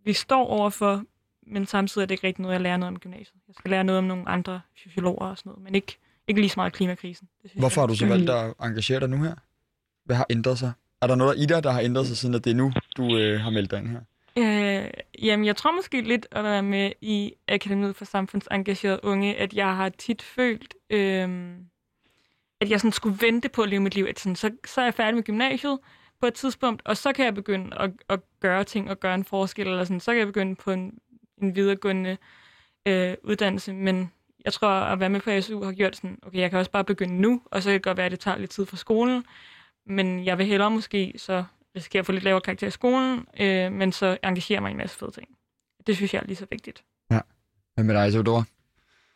vi 0.05 0.13
står 0.13 0.47
overfor, 0.47 1.05
men 1.51 1.67
samtidig 1.67 2.03
er 2.03 2.07
det 2.07 2.15
ikke 2.15 2.27
rigtig 2.27 2.43
noget, 2.43 2.55
jeg 2.55 2.61
lærer 2.61 2.77
noget 2.77 2.95
om 2.95 2.99
gymnasiet. 2.99 3.37
Jeg 3.49 3.55
skal 3.59 3.71
lære 3.71 3.85
noget 3.85 3.99
om 3.99 4.05
nogle 4.05 4.29
andre 4.29 4.61
sociologer 4.77 5.27
og 5.27 5.39
sådan 5.39 5.51
noget, 5.51 5.65
men 5.65 5.75
ikke, 5.75 5.97
ikke 6.29 6.41
lige 6.41 6.51
så 6.51 6.55
meget 6.57 6.73
klimakrisen. 6.73 7.29
Det 7.43 7.51
Hvorfor 7.55 7.81
har 7.81 7.87
du 7.87 7.95
så 7.95 8.07
valgt 8.07 8.31
at 8.31 8.55
engagere 8.63 9.01
dig 9.01 9.09
nu 9.09 9.23
her? 9.23 9.35
Hvad 10.05 10.17
har 10.17 10.27
ændret 10.31 10.59
sig? 10.59 10.73
Er 11.03 11.07
der 11.07 11.15
noget 11.15 11.39
i 11.39 11.47
dig, 11.47 11.65
der 11.65 11.71
har 11.71 11.81
ændret 11.81 12.07
sig, 12.07 12.17
siden 12.17 12.35
at 12.35 12.45
det 12.45 12.51
er 12.51 12.55
nu, 12.55 12.73
du 12.97 13.17
øh, 13.17 13.41
har 13.41 13.51
meldt 13.51 13.71
dig 13.71 13.79
ind 13.79 13.89
her? 13.89 14.01
Øh, 14.37 14.91
jamen, 15.23 15.47
jeg 15.47 15.57
tror 15.57 15.73
måske 15.73 16.01
lidt 16.01 16.27
at 16.31 16.45
være 16.45 16.63
med 16.63 16.93
i 17.01 17.35
Akademiet 17.49 17.97
for 17.97 18.05
Samfundsengagerede 18.05 19.01
Unge, 19.05 19.37
at 19.37 19.55
jeg 19.55 19.77
har 19.77 19.89
tit 19.89 20.23
følt, 20.23 20.75
øh, 20.91 21.29
at 22.61 22.71
jeg 22.71 22.81
sådan 22.81 22.93
skulle 22.93 23.19
vente 23.21 23.49
på 23.49 23.63
at 23.63 23.69
leve 23.69 23.81
mit 23.81 23.95
liv. 23.95 24.07
At 24.09 24.19
sådan, 24.19 24.37
så, 24.37 24.51
så 24.65 24.81
er 24.81 24.85
jeg 24.85 24.95
færdig 24.95 25.15
med 25.15 25.23
gymnasiet 25.23 25.79
på 26.21 26.27
et 26.27 26.35
tidspunkt, 26.35 26.83
og 26.85 26.97
så 26.97 27.13
kan 27.13 27.25
jeg 27.25 27.35
begynde 27.35 27.77
at, 27.79 27.91
at 28.09 28.21
gøre 28.41 28.65
ting 28.65 28.91
og 28.91 29.01
gøre 29.01 29.15
en 29.15 29.25
forskel, 29.25 29.67
eller 29.67 29.85
sådan, 29.85 30.01
så 30.01 30.11
kan 30.13 30.19
jeg 30.19 30.27
begynde 30.27 30.55
på 30.55 30.71
en, 30.71 30.99
en 31.43 31.55
videregående 31.55 32.17
øh, 32.87 33.15
uddannelse. 33.23 33.73
Men 33.73 34.13
jeg 34.45 34.53
tror, 34.53 34.69
at 34.69 35.01
være 35.01 35.09
med 35.09 35.21
på 35.21 35.41
SU 35.41 35.63
har 35.63 35.73
gjort 35.73 35.97
sådan, 35.97 36.19
okay, 36.23 36.39
jeg 36.39 36.51
kan 36.51 36.59
også 36.59 36.71
bare 36.71 36.85
begynde 36.85 37.21
nu, 37.21 37.43
og 37.45 37.63
så 37.63 37.69
kan 37.69 37.75
det 37.75 37.83
godt 37.83 37.97
være, 37.97 38.07
at 38.07 38.13
det 38.13 38.21
tager 38.21 38.39
lidt 38.39 38.51
tid 38.51 38.67
fra 38.67 38.77
skolen, 38.77 39.25
men 39.87 40.25
jeg 40.25 40.39
vil 40.39 40.47
hellere 40.47 40.71
måske 40.71 41.15
så 41.17 41.45
risikere 41.77 42.01
at 42.01 42.07
få 42.07 42.13
lidt 42.13 42.25
lavere 42.25 42.41
karakter 42.41 42.67
i 42.67 42.71
skolen, 42.71 43.27
øh, 43.41 43.73
men 43.73 43.93
så 43.93 44.19
engagere 44.25 44.61
mig 44.61 44.69
i 44.69 44.73
en 44.73 44.79
masse 44.79 44.99
fede 44.99 45.11
ting. 45.11 45.29
Det 45.87 45.97
synes 45.97 46.15
jeg 46.15 46.21
er 46.21 46.27
lige 46.27 46.37
så 46.37 46.47
vigtigt. 46.51 46.85
Ja. 47.11 47.21
Hvad 47.75 47.85
med 47.85 47.95
dig? 47.95 48.13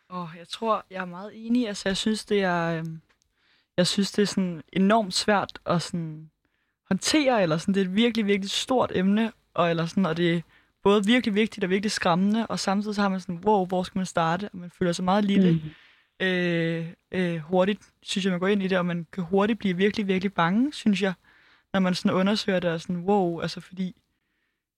Åh, 0.09 0.21
oh, 0.21 0.29
jeg 0.37 0.47
tror, 0.47 0.85
jeg 0.89 1.01
er 1.01 1.05
meget 1.05 1.31
enig. 1.33 1.67
Altså, 1.67 1.89
jeg 1.89 1.97
synes, 1.97 2.25
det 2.25 2.41
er... 2.43 2.79
Øh 2.79 2.85
jeg 3.77 3.87
synes, 3.87 4.11
det 4.11 4.21
er 4.21 4.25
sådan 4.25 4.63
enormt 4.73 5.13
svært 5.13 5.59
at 5.65 5.81
sådan 5.81 6.31
håndtere, 6.87 7.41
eller 7.41 7.57
sådan, 7.57 7.73
det 7.73 7.81
er 7.81 7.85
et 7.85 7.95
virkelig, 7.95 8.25
virkelig 8.25 8.51
stort 8.51 8.91
emne, 8.95 9.31
og, 9.53 9.69
eller 9.69 9.85
sådan, 9.85 10.05
og 10.05 10.17
det 10.17 10.35
er 10.35 10.41
både 10.85 11.05
virkelig 11.05 11.35
vigtigt 11.35 11.63
og 11.63 11.69
virkelig 11.69 11.91
skræmmende, 11.91 12.47
og 12.47 12.59
samtidig 12.59 12.95
så 12.95 13.01
har 13.01 13.09
man 13.09 13.19
sådan, 13.19 13.43
wow, 13.45 13.65
hvor 13.65 13.83
skal 13.83 13.99
man 13.99 14.05
starte? 14.05 14.49
Og 14.53 14.57
man 14.57 14.71
føler 14.77 14.91
sig 14.91 15.05
meget 15.05 15.25
lille. 15.25 15.51
Mm. 15.51 16.25
Øh, 16.25 16.87
øh, 17.11 17.37
hurtigt, 17.37 17.79
synes 18.03 18.25
jeg, 18.25 18.31
man 18.31 18.39
går 18.39 18.47
ind 18.47 18.63
i 18.63 18.67
det, 18.67 18.77
og 18.77 18.85
man 18.85 19.07
kan 19.11 19.23
hurtigt 19.23 19.59
blive 19.59 19.77
virkelig, 19.77 20.07
virkelig 20.07 20.33
bange, 20.33 20.73
synes 20.73 21.01
jeg, 21.01 21.13
når 21.73 21.79
man 21.79 21.95
sådan 21.95 22.17
undersøger 22.17 22.59
det, 22.59 22.69
og 22.69 22.81
sådan, 22.81 22.97
wow, 22.97 23.39
altså 23.39 23.61
fordi, 23.61 23.95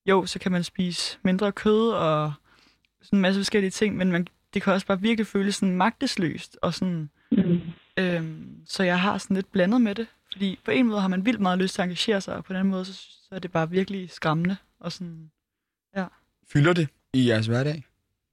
jo, 0.05 0.25
så 0.25 0.39
kan 0.39 0.51
man 0.51 0.63
spise 0.63 1.17
mindre 1.23 1.51
kød, 1.51 1.89
og 1.89 2.33
sådan 3.01 3.17
en 3.17 3.21
masse 3.21 3.39
forskellige 3.39 3.71
ting, 3.71 3.97
men 3.97 4.11
man, 4.11 4.27
det 4.53 4.61
kan 4.61 4.73
også 4.73 4.87
bare 4.87 5.01
virkelig 5.01 5.27
føles 5.27 5.55
sådan 5.55 5.75
magtesløst, 5.75 6.57
og 6.61 6.73
sådan, 6.73 7.09
mm. 7.31 7.61
Øhm, 7.99 8.61
så 8.65 8.83
jeg 8.83 8.99
har 8.99 9.17
sådan 9.17 9.35
lidt 9.35 9.51
blandet 9.51 9.81
med 9.81 9.95
det, 9.95 10.07
fordi 10.31 10.59
på 10.65 10.71
en 10.71 10.87
måde 10.87 11.01
har 11.01 11.07
man 11.07 11.25
vildt 11.25 11.39
meget 11.39 11.59
lyst 11.59 11.75
til 11.75 11.81
at 11.81 11.85
engagere 11.85 12.21
sig, 12.21 12.35
og 12.35 12.43
på 12.43 12.53
den 12.53 12.59
anden 12.59 12.71
måde, 12.71 12.85
så, 12.85 12.93
så 12.93 13.27
er 13.31 13.39
det 13.39 13.51
bare 13.51 13.69
virkelig 13.69 14.11
skræmmende. 14.11 14.57
Og 14.79 14.91
sådan, 14.91 15.31
ja. 15.95 16.05
Fylder 16.53 16.73
det 16.73 16.87
i 17.13 17.29
jeres 17.29 17.47
hverdag? 17.47 17.83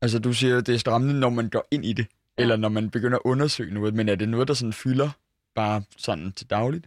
Altså 0.03 0.19
du 0.19 0.33
siger, 0.33 0.59
at 0.59 0.67
det 0.67 0.75
er 0.75 0.79
skræmmende, 0.79 1.21
når 1.21 1.31
man 1.31 1.49
går 1.49 1.69
ind 1.71 1.85
i 1.85 1.93
det, 1.93 2.07
ja. 2.39 2.43
eller 2.43 2.57
når 2.57 2.69
man 2.69 2.91
begynder 2.91 3.19
at 3.19 3.23
undersøge 3.25 3.75
noget, 3.75 3.95
men 3.95 4.09
er 4.09 4.15
det 4.15 4.29
noget, 4.29 4.49
der 4.49 4.55
sådan 4.55 4.73
fylder 4.73 5.11
bare 5.55 5.83
sådan 5.97 6.33
til 6.33 6.51
dagligt? 6.51 6.87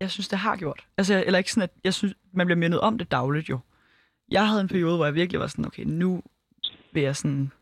Jeg 0.00 0.10
synes, 0.10 0.28
det 0.28 0.38
har 0.38 0.56
gjort. 0.56 0.86
Altså, 0.98 1.24
eller 1.26 1.38
ikke 1.38 1.52
sådan, 1.52 1.62
at 1.62 1.70
jeg 1.84 1.94
synes, 1.94 2.14
man 2.32 2.46
bliver 2.46 2.58
mindet 2.58 2.80
om 2.80 2.98
det 2.98 3.10
dagligt 3.10 3.48
jo. 3.48 3.58
Jeg 4.30 4.48
havde 4.48 4.60
en 4.60 4.68
periode, 4.68 4.96
hvor 4.96 5.04
jeg 5.04 5.14
virkelig 5.14 5.40
var 5.40 5.46
sådan, 5.46 5.66
okay, 5.66 5.84
nu 5.86 6.22
vil 6.92 7.02
jeg 7.02 7.16
sådan 7.16 7.52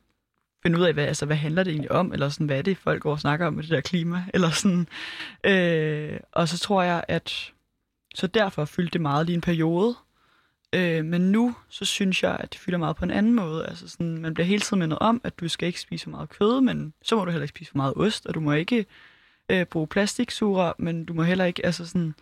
finde 0.63 0.79
ud 0.79 0.85
af, 0.85 0.93
hvad, 0.93 1.05
altså, 1.05 1.27
hvad 1.27 1.37
handler 1.37 1.63
det 1.63 1.71
egentlig 1.71 1.93
om, 1.93 2.13
eller 2.13 2.29
sådan, 2.29 2.47
hvad 2.47 2.59
er 2.59 2.63
det, 2.63 2.79
folk 2.79 3.03
går 3.03 3.13
og 3.13 3.21
snakker 3.21 3.47
om 3.47 3.55
med 3.55 3.63
det 3.63 3.71
der 3.71 3.81
klima, 3.81 4.25
eller 4.35 4.51
sådan. 4.51 4.89
Øh, 5.45 6.21
og 6.33 6.49
så 6.49 6.59
tror 6.59 6.83
jeg, 6.83 7.05
at 7.09 7.53
så 8.15 8.27
derfor 8.27 8.65
fyldte 8.65 8.93
det 8.93 9.01
meget 9.01 9.27
lige 9.27 9.35
en 9.35 9.41
periode, 9.41 9.95
Øh, 10.73 11.05
men 11.05 11.33
nu, 11.33 11.55
så 11.69 11.85
synes 11.85 12.23
jeg, 12.23 12.37
at 12.41 12.53
det 12.53 12.61
fylder 12.61 12.79
meget 12.79 12.97
på 12.97 13.05
en 13.05 13.11
anden 13.11 13.35
måde. 13.35 13.67
Altså 13.67 13.89
sådan, 13.89 14.19
man 14.19 14.35
bliver 14.35 14.47
hele 14.47 14.61
tiden 14.61 14.79
mindet 14.79 14.99
om, 14.99 15.21
at 15.25 15.41
du 15.41 15.49
skal 15.49 15.67
ikke 15.67 15.81
spise 15.81 16.05
for 16.05 16.11
meget 16.11 16.29
kød, 16.29 16.61
men 16.61 16.95
så 17.03 17.17
må 17.17 17.25
du 17.25 17.31
heller 17.31 17.45
ikke 17.45 17.57
spise 17.57 17.71
for 17.71 17.77
meget 17.77 17.95
ost, 17.97 18.27
og 18.27 18.35
du 18.35 18.41
må 18.41 18.53
ikke 18.53 18.87
øh, 19.49 19.67
bruge 19.67 19.87
plastiksugerør, 19.87 20.73
men 20.79 21.05
du 21.05 21.15
må 21.15 21.23
heller 21.23 21.45
ikke, 21.45 21.67
altså 21.67 21.87
sådan, 21.87 22.15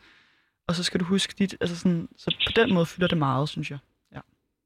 og 0.67 0.75
så 0.75 0.83
skal 0.83 1.01
du 1.01 1.05
huske 1.05 1.35
dit, 1.39 1.57
altså 1.61 1.77
sådan, 1.77 2.09
så 2.17 2.37
på 2.47 2.53
den 2.57 2.75
måde 2.75 2.87
fylder 2.87 3.09
det 3.09 3.19
meget, 3.19 3.49
synes 3.49 3.71
jeg. 3.71 3.79
Ja. 4.15 4.21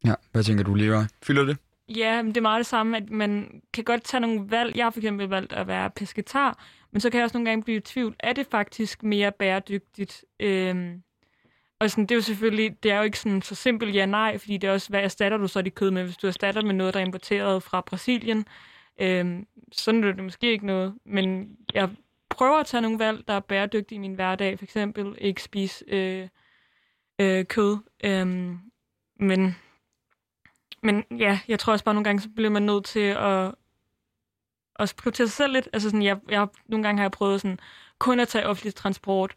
Ja, 0.04 0.14
hvad 0.32 0.42
tænker 0.42 0.64
du, 0.64 0.74
Leroy? 0.74 1.04
Fylder 1.22 1.44
det? 1.44 1.56
Ja, 1.88 2.22
men 2.22 2.28
det 2.28 2.36
er 2.36 2.42
meget 2.42 2.58
det 2.58 2.66
samme, 2.66 2.96
at 2.96 3.10
man 3.10 3.62
kan 3.72 3.84
godt 3.84 4.04
tage 4.04 4.20
nogle 4.20 4.50
valg. 4.50 4.76
Jeg 4.76 4.84
har 4.84 4.90
for 4.90 4.98
eksempel 4.98 5.28
valgt 5.28 5.52
at 5.52 5.66
være 5.66 5.90
pesketar, 5.90 6.64
men 6.92 7.00
så 7.00 7.10
kan 7.10 7.18
jeg 7.18 7.24
også 7.24 7.36
nogle 7.36 7.50
gange 7.50 7.64
blive 7.64 7.76
i 7.76 7.80
tvivl, 7.80 8.16
er 8.20 8.32
det 8.32 8.46
faktisk 8.50 9.02
mere 9.02 9.32
bæredygtigt? 9.32 10.24
Øhm, 10.40 11.02
og 11.80 11.90
sådan, 11.90 12.02
det 12.04 12.10
er 12.10 12.16
jo 12.16 12.22
selvfølgelig, 12.22 12.82
det 12.82 12.90
er 12.90 12.96
jo 12.96 13.02
ikke 13.02 13.18
sådan 13.18 13.42
så 13.42 13.54
simpelt 13.54 13.94
ja-nej, 13.94 14.38
fordi 14.38 14.56
det 14.56 14.68
er 14.68 14.72
også, 14.72 14.88
hvad 14.88 15.00
erstatter 15.00 15.38
du 15.38 15.48
så 15.48 15.62
dit 15.62 15.74
kød 15.74 15.90
med? 15.90 16.04
Hvis 16.04 16.16
du 16.16 16.26
erstatter 16.26 16.62
med 16.62 16.74
noget, 16.74 16.94
der 16.94 17.00
er 17.00 17.04
importeret 17.04 17.62
fra 17.62 17.80
Brasilien, 17.80 18.46
øh, 19.00 19.42
så 19.72 19.90
er 19.90 19.94
det 19.94 20.24
måske 20.24 20.52
ikke 20.52 20.66
noget. 20.66 20.94
Men 21.04 21.56
jeg 21.74 21.90
prøver 22.30 22.58
at 22.58 22.66
tage 22.66 22.80
nogle 22.80 22.98
valg, 22.98 23.28
der 23.28 23.34
er 23.34 23.40
bæredygtige 23.40 23.96
i 23.96 24.00
min 24.00 24.14
hverdag. 24.14 24.58
For 24.58 24.64
eksempel 24.64 25.14
ikke 25.18 25.42
spise 25.42 25.84
øh, 25.88 26.28
øh, 27.18 27.44
kød. 27.44 27.78
Øh, 28.04 28.26
men, 29.20 29.56
men 30.82 31.04
ja, 31.18 31.40
jeg 31.48 31.58
tror 31.58 31.72
også 31.72 31.84
bare 31.84 31.94
nogle 31.94 32.04
gange, 32.04 32.22
så 32.22 32.28
bliver 32.36 32.50
man 32.50 32.62
nødt 32.62 32.84
til 32.84 33.00
at, 33.00 33.54
at 34.78 34.94
prioritere 34.98 35.26
sig 35.26 35.36
selv 35.36 35.52
lidt. 35.52 35.68
Altså 35.72 35.90
sådan, 35.90 36.02
jeg, 36.02 36.18
jeg, 36.28 36.46
nogle 36.66 36.82
gange 36.82 36.98
har 36.98 37.04
jeg 37.04 37.12
prøvet 37.12 37.40
sådan, 37.40 37.58
kun 37.98 38.20
at 38.20 38.28
tage 38.28 38.46
offentlig 38.46 38.74
transport 38.74 39.34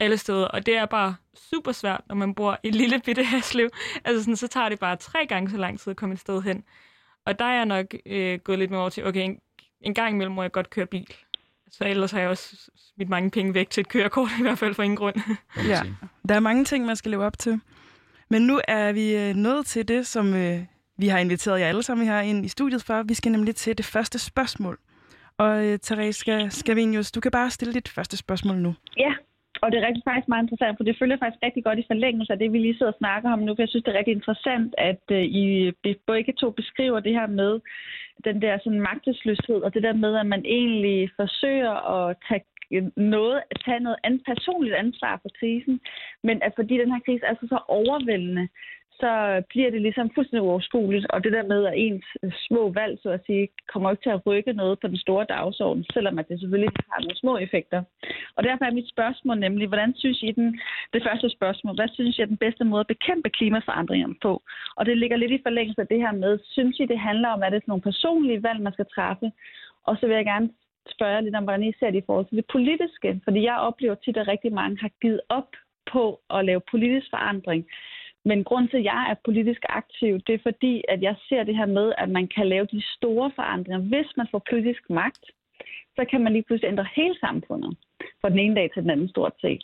alle 0.00 0.16
steder, 0.16 0.44
og 0.44 0.66
det 0.66 0.76
er 0.76 0.86
bare 0.86 1.14
super 1.34 1.72
svært, 1.72 2.00
når 2.08 2.14
man 2.14 2.34
bor 2.34 2.58
i 2.62 2.68
et 2.68 2.74
lille 2.74 3.00
bitte 3.04 3.24
Haslev. 3.24 3.70
Altså 4.04 4.22
sådan, 4.22 4.36
så 4.36 4.48
tager 4.48 4.68
det 4.68 4.78
bare 4.78 4.96
tre 4.96 5.26
gange 5.26 5.50
så 5.50 5.56
lang 5.56 5.80
tid 5.80 5.90
at 5.90 5.96
komme 5.96 6.12
et 6.12 6.20
sted 6.20 6.42
hen. 6.42 6.64
Og 7.26 7.38
der 7.38 7.44
er 7.44 7.54
jeg 7.54 7.66
nok 7.66 7.86
øh, 8.06 8.38
gået 8.38 8.58
lidt 8.58 8.70
mere 8.70 8.80
over 8.80 8.90
til, 8.90 9.06
okay, 9.06 9.24
en, 9.24 9.38
en 9.80 9.94
gang 9.94 10.14
imellem 10.14 10.34
må 10.34 10.42
jeg 10.42 10.52
godt 10.52 10.70
køre 10.70 10.86
bil. 10.86 11.14
Så 11.70 11.84
ellers 11.84 12.10
har 12.10 12.20
jeg 12.20 12.28
også 12.28 12.70
smidt 12.94 13.08
mange 13.08 13.30
penge 13.30 13.54
væk 13.54 13.70
til 13.70 13.80
et 13.80 13.88
kørekort, 13.88 14.28
i 14.40 14.42
hvert 14.42 14.58
fald 14.58 14.74
for 14.74 14.82
ingen 14.82 14.96
grund. 14.96 15.14
Ja, 15.68 15.82
der 16.28 16.34
er 16.34 16.40
mange 16.40 16.64
ting, 16.64 16.86
man 16.86 16.96
skal 16.96 17.10
leve 17.10 17.24
op 17.24 17.38
til. 17.38 17.60
Men 18.30 18.42
nu 18.42 18.60
er 18.68 18.92
vi 18.92 19.16
øh, 19.16 19.34
nået 19.34 19.66
til 19.66 19.88
det, 19.88 20.06
som 20.06 20.34
øh, 20.34 20.60
vi 20.98 21.08
har 21.08 21.18
inviteret 21.18 21.60
jer 21.60 21.68
alle 21.68 21.82
sammen 21.82 22.06
her 22.06 22.20
ind 22.20 22.44
i 22.44 22.48
studiet 22.48 22.82
for. 22.82 23.02
Vi 23.02 23.14
skal 23.14 23.32
nemlig 23.32 23.56
til 23.56 23.78
det 23.78 23.86
første 23.86 24.18
spørgsmål. 24.18 24.78
Og 25.38 25.64
øh, 25.64 25.78
Therese 25.78 26.50
Scavenius, 26.50 27.12
du 27.12 27.20
kan 27.20 27.30
bare 27.30 27.50
stille 27.50 27.74
dit 27.74 27.88
første 27.88 28.16
spørgsmål 28.16 28.56
nu. 28.56 28.74
Ja, 28.96 29.14
og 29.62 29.66
det 29.72 29.76
er 29.78 29.86
rigtig 29.86 30.02
faktisk 30.04 30.28
meget 30.28 30.42
interessant, 30.42 30.76
for 30.76 30.84
det 30.84 30.98
følger 30.98 31.18
faktisk 31.18 31.42
rigtig 31.42 31.64
godt 31.64 31.78
i 31.78 31.90
forlængelse 31.92 32.32
af 32.32 32.38
det, 32.38 32.52
vi 32.52 32.58
lige 32.58 32.76
sidder 32.76 32.92
og 32.92 32.98
snakker 32.98 33.28
om 33.32 33.38
nu, 33.38 33.54
for 33.54 33.62
jeg 33.62 33.68
synes, 33.68 33.84
det 33.84 33.92
er 33.92 33.98
rigtig 33.98 34.14
interessant, 34.14 34.74
at 34.78 35.04
uh, 35.18 35.24
I 35.42 35.72
begge 36.06 36.32
to 36.40 36.50
beskriver 36.50 37.00
det 37.00 37.14
her 37.18 37.26
med 37.26 37.60
den 38.24 38.42
der 38.42 38.58
sådan 38.58 38.80
magtesløshed, 38.80 39.60
og 39.66 39.74
det 39.74 39.82
der 39.82 39.92
med, 39.92 40.16
at 40.16 40.26
man 40.26 40.44
egentlig 40.44 41.10
forsøger 41.16 41.74
at 41.96 42.16
tage 42.28 42.44
noget, 42.96 43.42
at 43.50 43.56
tage 43.64 43.80
noget 43.80 43.98
andet 44.04 44.22
personligt 44.26 44.74
ansvar 44.74 45.18
for 45.22 45.30
krisen, 45.38 45.80
men 46.22 46.42
at 46.42 46.52
fordi 46.56 46.74
den 46.78 46.92
her 46.92 47.00
krise 47.06 47.24
er 47.26 47.34
så, 47.34 47.46
så 47.48 47.58
overvældende, 47.68 48.48
så 49.00 49.42
bliver 49.48 49.70
det 49.70 49.82
ligesom 49.82 50.10
fuldstændig 50.14 50.42
uoverskueligt. 50.42 51.06
Og 51.10 51.24
det 51.24 51.32
der 51.32 51.42
med, 51.52 51.60
at 51.66 51.74
ens 51.76 52.06
små 52.48 52.62
valg, 52.80 52.98
så 53.02 53.08
at 53.10 53.24
sige, 53.26 53.48
kommer 53.72 53.90
ikke 53.90 54.02
til 54.02 54.16
at 54.16 54.26
rykke 54.26 54.52
noget 54.52 54.80
på 54.80 54.86
den 54.88 54.98
store 55.04 55.26
dagsorden, 55.28 55.84
selvom 55.92 56.18
at 56.18 56.28
det 56.28 56.40
selvfølgelig 56.40 56.72
har 56.92 57.00
nogle 57.00 57.16
små 57.22 57.38
effekter. 57.38 57.82
Og 58.36 58.44
derfor 58.44 58.64
er 58.64 58.78
mit 58.78 58.88
spørgsmål 58.94 59.38
nemlig, 59.38 59.68
hvordan 59.68 59.94
synes 59.96 60.22
I 60.22 60.30
den, 60.32 60.60
det 60.92 61.02
første 61.06 61.30
spørgsmål, 61.30 61.74
hvad 61.74 61.88
synes 61.92 62.18
I 62.18 62.22
er 62.22 62.32
den 62.34 62.42
bedste 62.44 62.64
måde 62.64 62.80
at 62.80 62.92
bekæmpe 62.94 63.30
klimaforandringerne 63.30 64.16
på? 64.22 64.42
Og 64.76 64.86
det 64.86 64.98
ligger 64.98 65.16
lidt 65.16 65.32
i 65.32 65.44
forlængelse 65.46 65.80
af 65.80 65.88
det 65.88 66.00
her 66.04 66.12
med, 66.12 66.38
synes 66.44 66.80
I 66.80 66.86
det 66.86 66.98
handler 66.98 67.28
om, 67.28 67.42
at 67.42 67.52
det 67.52 67.56
er 67.56 67.70
nogle 67.70 67.88
personlige 67.90 68.42
valg, 68.42 68.60
man 68.62 68.72
skal 68.72 68.86
træffe? 68.94 69.30
Og 69.86 69.96
så 69.96 70.06
vil 70.06 70.16
jeg 70.16 70.24
gerne 70.24 70.50
spørge 70.94 71.22
lidt 71.22 71.36
om, 71.36 71.44
hvordan 71.44 71.62
I 71.62 71.72
ser 71.78 71.90
det 71.90 71.98
i 72.02 72.06
forhold 72.06 72.26
til 72.26 72.36
det 72.36 72.46
politiske. 72.52 73.20
Fordi 73.24 73.40
jeg 73.42 73.56
oplever 73.68 73.94
tit, 73.94 74.16
at 74.16 74.28
rigtig 74.28 74.52
mange 74.52 74.78
har 74.80 74.90
givet 75.02 75.20
op 75.28 75.50
på 75.92 76.20
at 76.30 76.44
lave 76.44 76.60
politisk 76.70 77.06
forandring. 77.10 77.66
Men 78.28 78.44
grund 78.44 78.68
til, 78.68 78.76
at 78.76 78.84
jeg 78.84 79.02
er 79.10 79.16
politisk 79.24 79.62
aktiv, 79.68 80.12
det 80.26 80.34
er 80.34 80.46
fordi, 80.48 80.74
at 80.88 81.00
jeg 81.02 81.14
ser 81.28 81.42
det 81.44 81.56
her 81.56 81.66
med, 81.66 81.92
at 81.98 82.08
man 82.08 82.26
kan 82.34 82.46
lave 82.48 82.66
de 82.74 82.82
store 82.96 83.30
forandringer. 83.34 83.80
Hvis 83.92 84.08
man 84.16 84.26
får 84.30 84.42
politisk 84.50 84.82
magt, 84.90 85.24
så 85.96 86.02
kan 86.10 86.20
man 86.22 86.32
lige 86.32 86.46
pludselig 86.46 86.68
ændre 86.68 86.86
hele 86.96 87.16
samfundet 87.18 87.76
fra 88.20 88.28
den 88.28 88.38
ene 88.38 88.54
dag 88.54 88.70
til 88.70 88.82
den 88.82 88.90
anden 88.90 89.08
stort 89.08 89.32
set. 89.40 89.62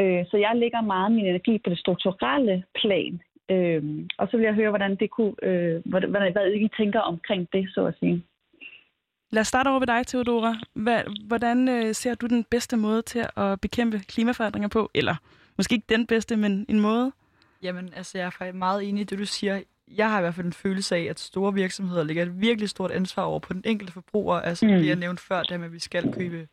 Øh, 0.00 0.24
så 0.30 0.36
jeg 0.36 0.52
lægger 0.56 0.80
meget 0.80 1.12
min 1.12 1.26
energi 1.26 1.58
på 1.58 1.70
det 1.70 1.78
strukturelle 1.78 2.64
plan. 2.80 3.20
Øh, 3.50 3.82
og 4.18 4.28
så 4.28 4.36
vil 4.36 4.44
jeg 4.44 4.54
høre, 4.54 4.70
hvordan 4.74 4.96
det 4.96 5.10
kunne, 5.10 5.34
øh, 5.42 5.82
hvordan, 5.84 6.32
hvad 6.32 6.52
I 6.52 6.68
tænker 6.76 7.00
omkring 7.00 7.48
det, 7.52 7.64
så 7.74 7.86
at 7.86 7.94
sige. 8.00 8.22
Lad 9.30 9.40
os 9.40 9.46
starte 9.46 9.68
over 9.68 9.78
ved 9.78 9.86
dig, 9.86 10.06
Theodora. 10.06 10.52
Hvordan 11.26 11.68
øh, 11.68 11.94
ser 11.94 12.14
du 12.14 12.26
den 12.26 12.44
bedste 12.50 12.76
måde 12.76 13.02
til 13.02 13.24
at 13.36 13.60
bekæmpe 13.60 13.98
klimaforandringer 13.98 14.68
på? 14.68 14.90
Eller 14.94 15.16
måske 15.56 15.74
ikke 15.74 15.94
den 15.96 16.06
bedste, 16.06 16.36
men 16.36 16.66
en 16.68 16.80
måde? 16.80 17.12
Jamen, 17.62 17.92
altså, 17.96 18.18
jeg 18.18 18.26
er 18.26 18.30
faktisk 18.30 18.56
meget 18.56 18.88
enig 18.88 19.00
i 19.00 19.04
det, 19.04 19.18
du 19.18 19.26
siger. 19.26 19.60
Jeg 19.88 20.10
har 20.10 20.18
i 20.18 20.22
hvert 20.22 20.34
fald 20.34 20.46
en 20.46 20.52
følelse 20.52 20.96
af, 20.96 21.02
at 21.02 21.20
store 21.20 21.54
virksomheder 21.54 22.04
lægger 22.04 22.22
et 22.22 22.40
virkelig 22.40 22.68
stort 22.68 22.90
ansvar 22.90 23.22
over 23.22 23.38
på 23.38 23.52
den 23.52 23.62
enkelte 23.64 23.92
forbruger. 23.92 24.40
Altså, 24.40 24.66
mm. 24.66 24.72
det 24.72 24.86
jeg 24.86 24.96
nævnte 24.96 25.22
før, 25.22 25.42
det 25.42 25.60
med, 25.60 25.66
at 25.66 25.72
vi 25.72 25.78
skal 25.78 26.12
købe 26.12 26.48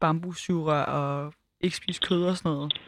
bambussugerør 0.00 0.82
og 0.82 1.34
ikke 1.60 1.76
spise 1.76 2.00
kød 2.00 2.24
og 2.24 2.36
sådan 2.36 2.52
noget. 2.52 2.80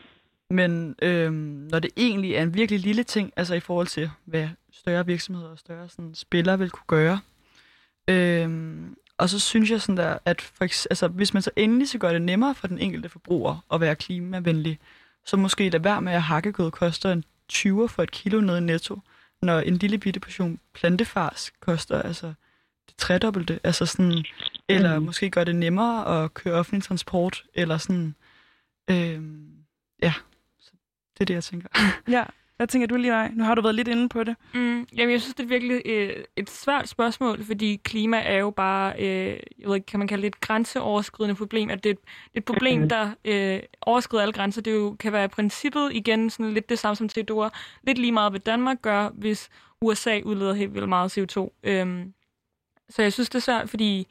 Men 0.51 0.95
øhm, 1.03 1.35
når 1.71 1.79
det 1.79 1.91
egentlig 1.97 2.35
er 2.35 2.43
en 2.43 2.55
virkelig 2.55 2.81
lille 2.81 3.03
ting, 3.03 3.33
altså 3.37 3.55
i 3.55 3.61
forhold 3.61 3.87
til, 3.87 4.11
hvad 4.25 4.49
større 4.73 5.07
virksomheder 5.07 5.49
og 5.49 5.59
større 5.59 5.89
sådan, 5.89 6.15
spillere 6.15 6.59
vil 6.59 6.71
kunne 6.71 6.87
gøre. 6.87 7.21
Øhm, 8.09 8.97
og 9.19 9.29
så 9.29 9.39
synes 9.39 9.71
jeg 9.71 9.81
sådan 9.81 9.97
der, 9.97 10.19
at 10.25 10.41
for, 10.41 10.65
altså, 10.65 11.09
hvis 11.09 11.35
man 11.35 11.43
så 11.43 11.51
endelig 11.57 11.89
så 11.89 11.99
gør 11.99 12.13
det 12.13 12.23
nemmere 12.23 12.55
for 12.55 12.67
den 12.67 12.79
enkelte 12.79 13.09
forbruger 13.09 13.65
at 13.73 13.81
være 13.81 13.97
klimavenlig, 13.97 14.79
så 15.25 15.37
måske 15.37 15.69
lade 15.71 15.85
være 15.85 16.03
med 16.03 16.13
at 16.13 16.23
hakkekød 16.23 16.71
koster 16.71 17.13
en 17.13 17.25
20 17.53 17.89
for 17.89 18.03
et 18.03 18.11
kilo 18.11 18.41
ned 18.41 18.57
i 18.57 18.61
netto, 18.61 19.01
når 19.43 19.61
en 19.61 19.77
lille 19.77 19.99
bitte 19.99 20.21
portion 20.21 20.61
plantefars 20.75 21.53
koster 21.61 22.03
altså 22.03 22.27
det 22.89 22.97
tredobbelte. 22.97 23.61
Altså 23.65 23.87
sådan, 23.87 24.25
eller 24.69 24.99
mm. 24.99 25.05
måske 25.05 25.31
gør 25.31 25.45
det 25.45 25.57
nemmere 25.57 26.25
at 26.25 26.35
køre 26.35 26.55
offentlig 26.55 26.83
transport, 26.83 27.45
eller 27.55 27.79
sådan, 27.79 28.15
øh, 28.91 29.23
ja, 30.03 30.13
så 30.59 30.71
det 31.15 31.21
er 31.21 31.25
det, 31.25 31.35
jeg 31.35 31.45
tænker. 31.45 31.69
Ja, 32.09 32.25
hvad 32.63 32.69
tænker 32.69 32.87
du 32.87 32.97
lige, 32.97 33.29
Nu 33.35 33.45
har 33.45 33.55
du 33.55 33.63
været 33.63 33.75
lidt 33.75 33.89
inde 33.89 34.09
på 34.09 34.25
det. 34.25 34.37
Mm, 34.55 34.87
jamen, 34.97 35.13
jeg 35.13 35.21
synes, 35.21 35.35
det 35.35 35.45
er 35.45 35.49
virkelig 35.49 35.83
øh, 35.85 36.25
et 36.37 36.51
svært 36.51 36.89
spørgsmål, 36.89 37.45
fordi 37.45 37.81
klima 37.85 38.17
er 38.17 38.39
jo 38.39 38.51
bare, 38.51 38.95
øh, 38.99 39.29
jeg 39.59 39.69
ved 39.69 39.75
ikke, 39.75 39.87
kan 39.87 39.99
man 39.99 40.09
kalde 40.09 40.23
det 40.23 40.29
et 40.29 40.41
grænseoverskridende 40.41 41.35
problem, 41.35 41.71
at 41.71 41.85
det 41.85 41.91
er 41.91 41.95
et, 41.95 41.99
et 42.35 42.45
problem, 42.45 42.81
mm. 42.81 42.89
der 42.89 43.11
øh, 43.25 43.61
overskrider 43.81 44.23
alle 44.23 44.33
grænser. 44.33 44.63
Det 44.63 44.73
jo, 44.73 44.97
kan 45.01 45.13
være 45.13 45.29
princippet 45.29 45.91
igen 45.93 46.31
sådan 46.31 46.53
lidt 46.53 46.69
det 46.69 46.79
samme 46.79 46.97
som 46.97 47.09
Theodora. 47.09 47.51
Lidt 47.83 47.99
lige 47.99 48.13
meget, 48.13 48.33
hvad 48.33 48.41
Danmark 48.41 48.83
gør, 48.83 49.09
hvis 49.09 49.49
USA 49.81 50.21
udleder 50.25 50.55
helt 50.55 50.75
vildt 50.75 50.89
meget 50.89 51.19
CO2. 51.19 51.61
Øhm, 51.63 52.13
så 52.89 53.03
jeg 53.03 53.13
synes, 53.13 53.29
det 53.29 53.35
er 53.35 53.43
svært, 53.43 53.71
fordi 53.71 54.07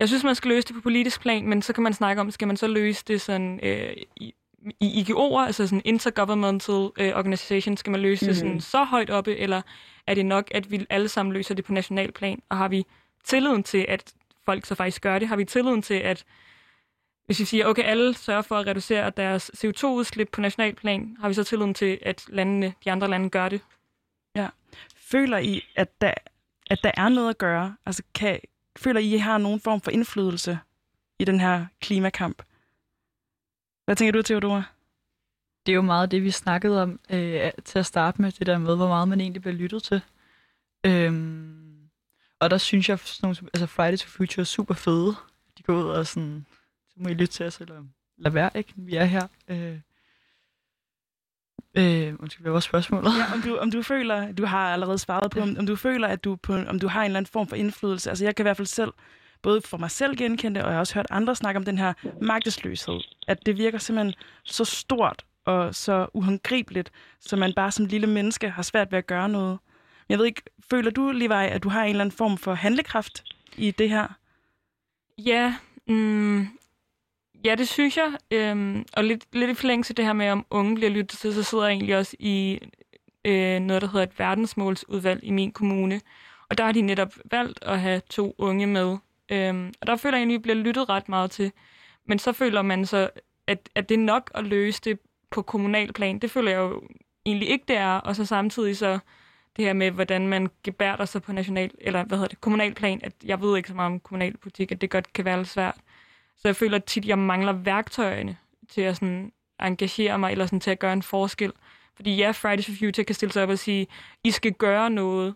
jeg 0.00 0.08
synes, 0.08 0.24
man 0.24 0.34
skal 0.34 0.48
løse 0.48 0.68
det 0.68 0.74
på 0.74 0.80
politisk 0.80 1.20
plan, 1.20 1.48
men 1.48 1.62
så 1.62 1.72
kan 1.72 1.82
man 1.82 1.92
snakke 1.92 2.20
om, 2.20 2.30
skal 2.30 2.48
man 2.48 2.56
så 2.56 2.66
løse 2.66 3.04
det 3.08 3.20
sådan 3.20 3.60
øh, 3.62 3.96
i, 4.16 4.34
i 4.80 5.02
IGO'er, 5.02 5.46
altså 5.46 5.66
sådan 5.66 5.82
intergovernmental 5.84 6.90
øh, 6.98 7.16
organization, 7.16 7.76
skal 7.76 7.90
man 7.90 8.00
løse 8.00 8.24
mm. 8.24 8.28
det 8.28 8.36
sådan 8.36 8.52
mhm. 8.52 8.60
så 8.60 8.84
højt 8.84 9.10
oppe, 9.10 9.36
eller 9.36 9.62
er 10.06 10.14
det 10.14 10.26
nok, 10.26 10.48
at 10.50 10.70
vi 10.70 10.86
alle 10.90 11.08
sammen 11.08 11.32
løser 11.32 11.54
det 11.54 11.64
på 11.64 11.72
national 11.72 12.12
plan, 12.12 12.42
og 12.48 12.56
har 12.56 12.68
vi 12.68 12.84
tilliden 13.24 13.62
til, 13.62 13.86
at 13.88 14.12
folk 14.44 14.66
så 14.66 14.74
faktisk 14.74 15.02
gør 15.02 15.18
det? 15.18 15.28
Har 15.28 15.36
vi 15.36 15.44
tilliden 15.44 15.82
til, 15.82 15.94
at 15.94 16.24
hvis 17.26 17.40
vi 17.40 17.44
siger, 17.44 17.66
okay, 17.66 17.82
alle 17.82 18.14
sørger 18.14 18.42
for 18.42 18.56
at 18.56 18.66
reducere 18.66 19.10
deres 19.16 19.50
CO2-udslip 19.56 20.28
på 20.32 20.40
national 20.40 20.74
plan, 20.74 21.16
har 21.20 21.28
vi 21.28 21.34
så 21.34 21.44
tilliden 21.44 21.74
til, 21.74 21.98
at 22.02 22.24
landene, 22.28 22.74
de 22.84 22.92
andre 22.92 23.08
lande 23.08 23.30
gør 23.30 23.48
det? 23.48 23.60
Ja. 24.36 24.48
Føler 24.96 25.38
I, 25.38 25.62
at 25.76 26.00
der, 26.00 26.14
at 26.70 26.78
der 26.82 26.90
er 26.94 27.08
noget 27.08 27.30
at 27.30 27.38
gøre? 27.38 27.76
Altså, 27.86 28.02
kan, 28.14 28.40
føler 28.78 29.00
I, 29.00 29.06
at 29.06 29.14
I 29.14 29.18
har 29.18 29.38
nogen 29.38 29.60
form 29.60 29.80
for 29.80 29.90
indflydelse 29.90 30.58
i 31.18 31.24
den 31.24 31.40
her 31.40 31.66
klimakamp? 31.80 32.42
Hvad 33.88 33.96
tænker 33.96 34.12
du, 34.12 34.22
Theodora? 34.22 34.62
Det 35.66 35.72
er 35.72 35.76
jo 35.76 35.82
meget 35.82 36.10
det, 36.10 36.22
vi 36.22 36.30
snakkede 36.30 36.82
om 36.82 37.00
øh, 37.10 37.50
til 37.64 37.78
at 37.78 37.86
starte 37.86 38.22
med, 38.22 38.32
det 38.32 38.46
der 38.46 38.58
med, 38.58 38.76
hvor 38.76 38.88
meget 38.88 39.08
man 39.08 39.20
egentlig 39.20 39.42
bliver 39.42 39.54
lyttet 39.54 39.82
til. 39.82 40.00
Øhm, 40.86 41.88
og 42.40 42.50
der 42.50 42.58
synes 42.58 42.88
jeg, 42.88 42.98
sådan 42.98 43.26
nogle, 43.26 43.50
altså 43.54 43.66
Friday 43.66 43.96
to 43.96 44.08
Future 44.08 44.40
er 44.40 44.44
super 44.44 44.74
fede. 44.74 45.14
De 45.58 45.62
går 45.62 45.74
ud 45.74 45.88
og 45.88 46.06
sådan, 46.06 46.46
så 46.88 46.94
må 46.96 47.08
I 47.08 47.14
lytte 47.14 47.32
til 47.32 47.46
os, 47.46 47.58
eller 47.58 47.84
lad 48.18 48.32
være, 48.32 48.50
ikke? 48.54 48.72
Vi 48.76 48.96
er 48.96 49.04
her. 49.04 49.28
Øh, 49.48 49.78
Øh, 51.74 52.14
undskyld, 52.20 52.42
hvad 52.44 52.52
var 52.52 52.60
spørgsmålet? 52.60 53.10
Ja, 53.18 53.34
om, 53.34 53.42
du, 53.42 53.56
om 53.56 53.70
du 53.70 53.82
føler, 53.82 54.32
du 54.32 54.44
har 54.46 54.72
allerede 54.72 54.98
svaret 54.98 55.30
på, 55.30 55.40
om, 55.40 55.56
om 55.58 55.66
du 55.66 55.76
føler, 55.76 56.08
at 56.08 56.24
du, 56.24 56.36
på, 56.36 56.54
om 56.54 56.78
du 56.78 56.88
har 56.88 57.00
en 57.00 57.04
eller 57.04 57.18
anden 57.18 57.30
form 57.32 57.46
for 57.46 57.56
indflydelse. 57.56 58.10
Altså 58.10 58.24
jeg 58.24 58.36
kan 58.36 58.42
i 58.42 58.46
hvert 58.46 58.56
fald 58.56 58.66
selv 58.66 58.92
både 59.42 59.60
for 59.60 59.76
mig 59.76 59.90
selv 59.90 60.16
genkendte, 60.16 60.58
og 60.58 60.66
jeg 60.66 60.74
har 60.74 60.80
også 60.80 60.94
hørt 60.94 61.06
andre 61.10 61.34
snakke 61.34 61.58
om 61.58 61.64
den 61.64 61.78
her 61.78 61.92
magtesløshed. 62.22 63.00
At 63.28 63.46
det 63.46 63.58
virker 63.58 63.78
simpelthen 63.78 64.14
så 64.44 64.64
stort 64.64 65.24
og 65.44 65.74
så 65.74 66.06
uhåndgribeligt, 66.14 66.90
så 67.20 67.36
man 67.36 67.52
bare 67.52 67.72
som 67.72 67.86
lille 67.86 68.06
menneske 68.06 68.50
har 68.50 68.62
svært 68.62 68.92
ved 68.92 68.98
at 68.98 69.06
gøre 69.06 69.28
noget. 69.28 69.58
Jeg 70.08 70.18
ved 70.18 70.26
ikke, 70.26 70.42
føler 70.70 70.90
du, 70.90 71.10
Levi, 71.10 71.46
at 71.48 71.62
du 71.62 71.68
har 71.68 71.84
en 71.84 71.90
eller 71.90 72.04
anden 72.04 72.16
form 72.16 72.38
for 72.38 72.54
handlekraft 72.54 73.24
i 73.56 73.70
det 73.70 73.90
her? 73.90 74.08
Ja, 75.18 75.54
mm, 75.88 76.48
ja 77.44 77.54
det 77.54 77.68
synes 77.68 77.96
jeg. 77.96 78.12
Øhm, 78.30 78.84
og 78.92 79.04
lidt, 79.04 79.24
lidt 79.32 79.50
i 79.50 79.54
forlængelse 79.54 79.94
det 79.94 80.04
her 80.04 80.12
med, 80.12 80.30
om 80.30 80.46
unge 80.50 80.74
bliver 80.74 80.90
lyttet 80.90 81.18
til, 81.18 81.34
så 81.34 81.42
sidder 81.42 81.64
jeg 81.64 81.72
egentlig 81.72 81.96
også 81.96 82.16
i 82.18 82.60
øh, 83.24 83.60
noget, 83.60 83.82
der 83.82 83.88
hedder 83.88 84.06
et 84.06 84.18
verdensmålsudvalg 84.18 85.24
i 85.24 85.30
min 85.30 85.52
kommune. 85.52 86.00
Og 86.50 86.58
der 86.58 86.64
har 86.64 86.72
de 86.72 86.80
netop 86.80 87.14
valgt 87.30 87.58
at 87.62 87.80
have 87.80 88.00
to 88.10 88.34
unge 88.38 88.66
med. 88.66 88.96
Øhm, 89.30 89.72
og 89.80 89.86
der 89.86 89.96
føler 89.96 90.16
jeg 90.16 90.20
egentlig, 90.20 90.34
at 90.34 90.38
vi 90.38 90.42
bliver 90.42 90.56
lyttet 90.56 90.88
ret 90.88 91.08
meget 91.08 91.30
til. 91.30 91.52
Men 92.06 92.18
så 92.18 92.32
føler 92.32 92.62
man 92.62 92.86
så, 92.86 93.10
at, 93.46 93.68
at 93.74 93.88
det 93.88 93.94
er 93.94 93.98
nok 93.98 94.30
at 94.34 94.44
løse 94.44 94.80
det 94.84 94.98
på 95.30 95.42
kommunal 95.42 95.92
plan. 95.92 96.18
Det 96.18 96.30
føler 96.30 96.50
jeg 96.50 96.58
jo 96.58 96.82
egentlig 97.26 97.48
ikke, 97.48 97.64
det 97.68 97.76
er. 97.76 97.94
Og 97.94 98.16
så 98.16 98.24
samtidig 98.24 98.76
så 98.76 98.98
det 99.56 99.64
her 99.64 99.72
med, 99.72 99.90
hvordan 99.90 100.28
man 100.28 100.48
gebærder 100.64 101.04
sig 101.04 101.22
på 101.22 101.32
national, 101.32 101.70
eller 101.78 102.04
hvad 102.04 102.18
hedder 102.18 102.28
det, 102.28 102.40
kommunal 102.40 102.74
plan, 102.74 103.00
at 103.02 103.12
jeg 103.24 103.40
ved 103.40 103.56
ikke 103.56 103.68
så 103.68 103.74
meget 103.74 103.92
om 103.92 104.00
kommunalpolitik, 104.00 104.72
at 104.72 104.80
det 104.80 104.90
godt 104.90 105.12
kan 105.12 105.24
være 105.24 105.36
lidt 105.36 105.48
svært. 105.48 105.76
Så 106.36 106.48
jeg 106.48 106.56
føler 106.56 106.76
at 106.76 106.84
tit, 106.84 107.04
at 107.04 107.08
jeg 107.08 107.18
mangler 107.18 107.52
værktøjerne 107.52 108.36
til 108.68 108.80
at 108.80 108.96
sådan 108.96 109.32
engagere 109.60 110.18
mig, 110.18 110.32
eller 110.32 110.46
sådan 110.46 110.60
til 110.60 110.70
at 110.70 110.78
gøre 110.78 110.92
en 110.92 111.02
forskel. 111.02 111.52
Fordi 111.96 112.16
ja, 112.16 112.30
Fridays 112.30 112.66
for 112.66 112.72
Future 112.78 113.04
kan 113.04 113.14
stille 113.14 113.32
sig 113.32 113.42
op 113.42 113.48
og 113.48 113.58
sige, 113.58 113.86
I 114.24 114.30
skal 114.30 114.52
gøre 114.52 114.90
noget, 114.90 115.34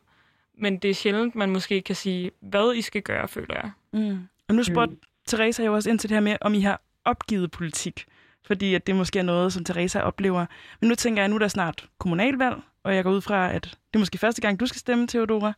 men 0.58 0.78
det 0.78 0.90
er 0.90 0.94
sjældent, 0.94 1.34
man 1.34 1.50
måske 1.50 1.82
kan 1.82 1.96
sige, 1.96 2.30
hvad 2.40 2.74
I 2.74 2.82
skal 2.82 3.02
gøre, 3.02 3.28
føler 3.28 3.54
jeg. 3.54 3.70
Mm. 3.92 4.28
Og 4.48 4.54
nu 4.54 4.62
spurgte 4.62 4.94
mm. 4.94 5.00
Teresa 5.26 5.64
jo 5.64 5.74
også 5.74 5.90
ind 5.90 5.98
til 5.98 6.10
det 6.10 6.16
her 6.16 6.22
med, 6.22 6.36
om 6.40 6.54
I 6.54 6.60
har 6.60 6.80
opgivet 7.04 7.50
politik. 7.50 8.04
Fordi 8.44 8.74
at 8.74 8.86
det 8.86 8.96
måske 8.96 9.18
er 9.18 9.22
noget, 9.22 9.52
som 9.52 9.64
Teresa 9.64 10.00
oplever. 10.00 10.46
Men 10.80 10.88
nu 10.88 10.94
tænker 10.94 11.22
jeg, 11.22 11.24
at 11.24 11.30
nu 11.30 11.36
er 11.36 11.38
der 11.38 11.48
snart 11.48 11.88
kommunalvalg, 11.98 12.56
og 12.82 12.94
jeg 12.94 13.04
går 13.04 13.10
ud 13.10 13.20
fra, 13.20 13.52
at 13.52 13.62
det 13.62 13.94
er 13.94 13.98
måske 13.98 14.18
første 14.18 14.42
gang, 14.42 14.60
du 14.60 14.66
skal 14.66 14.78
stemme, 14.78 15.06
Theodora. 15.06 15.52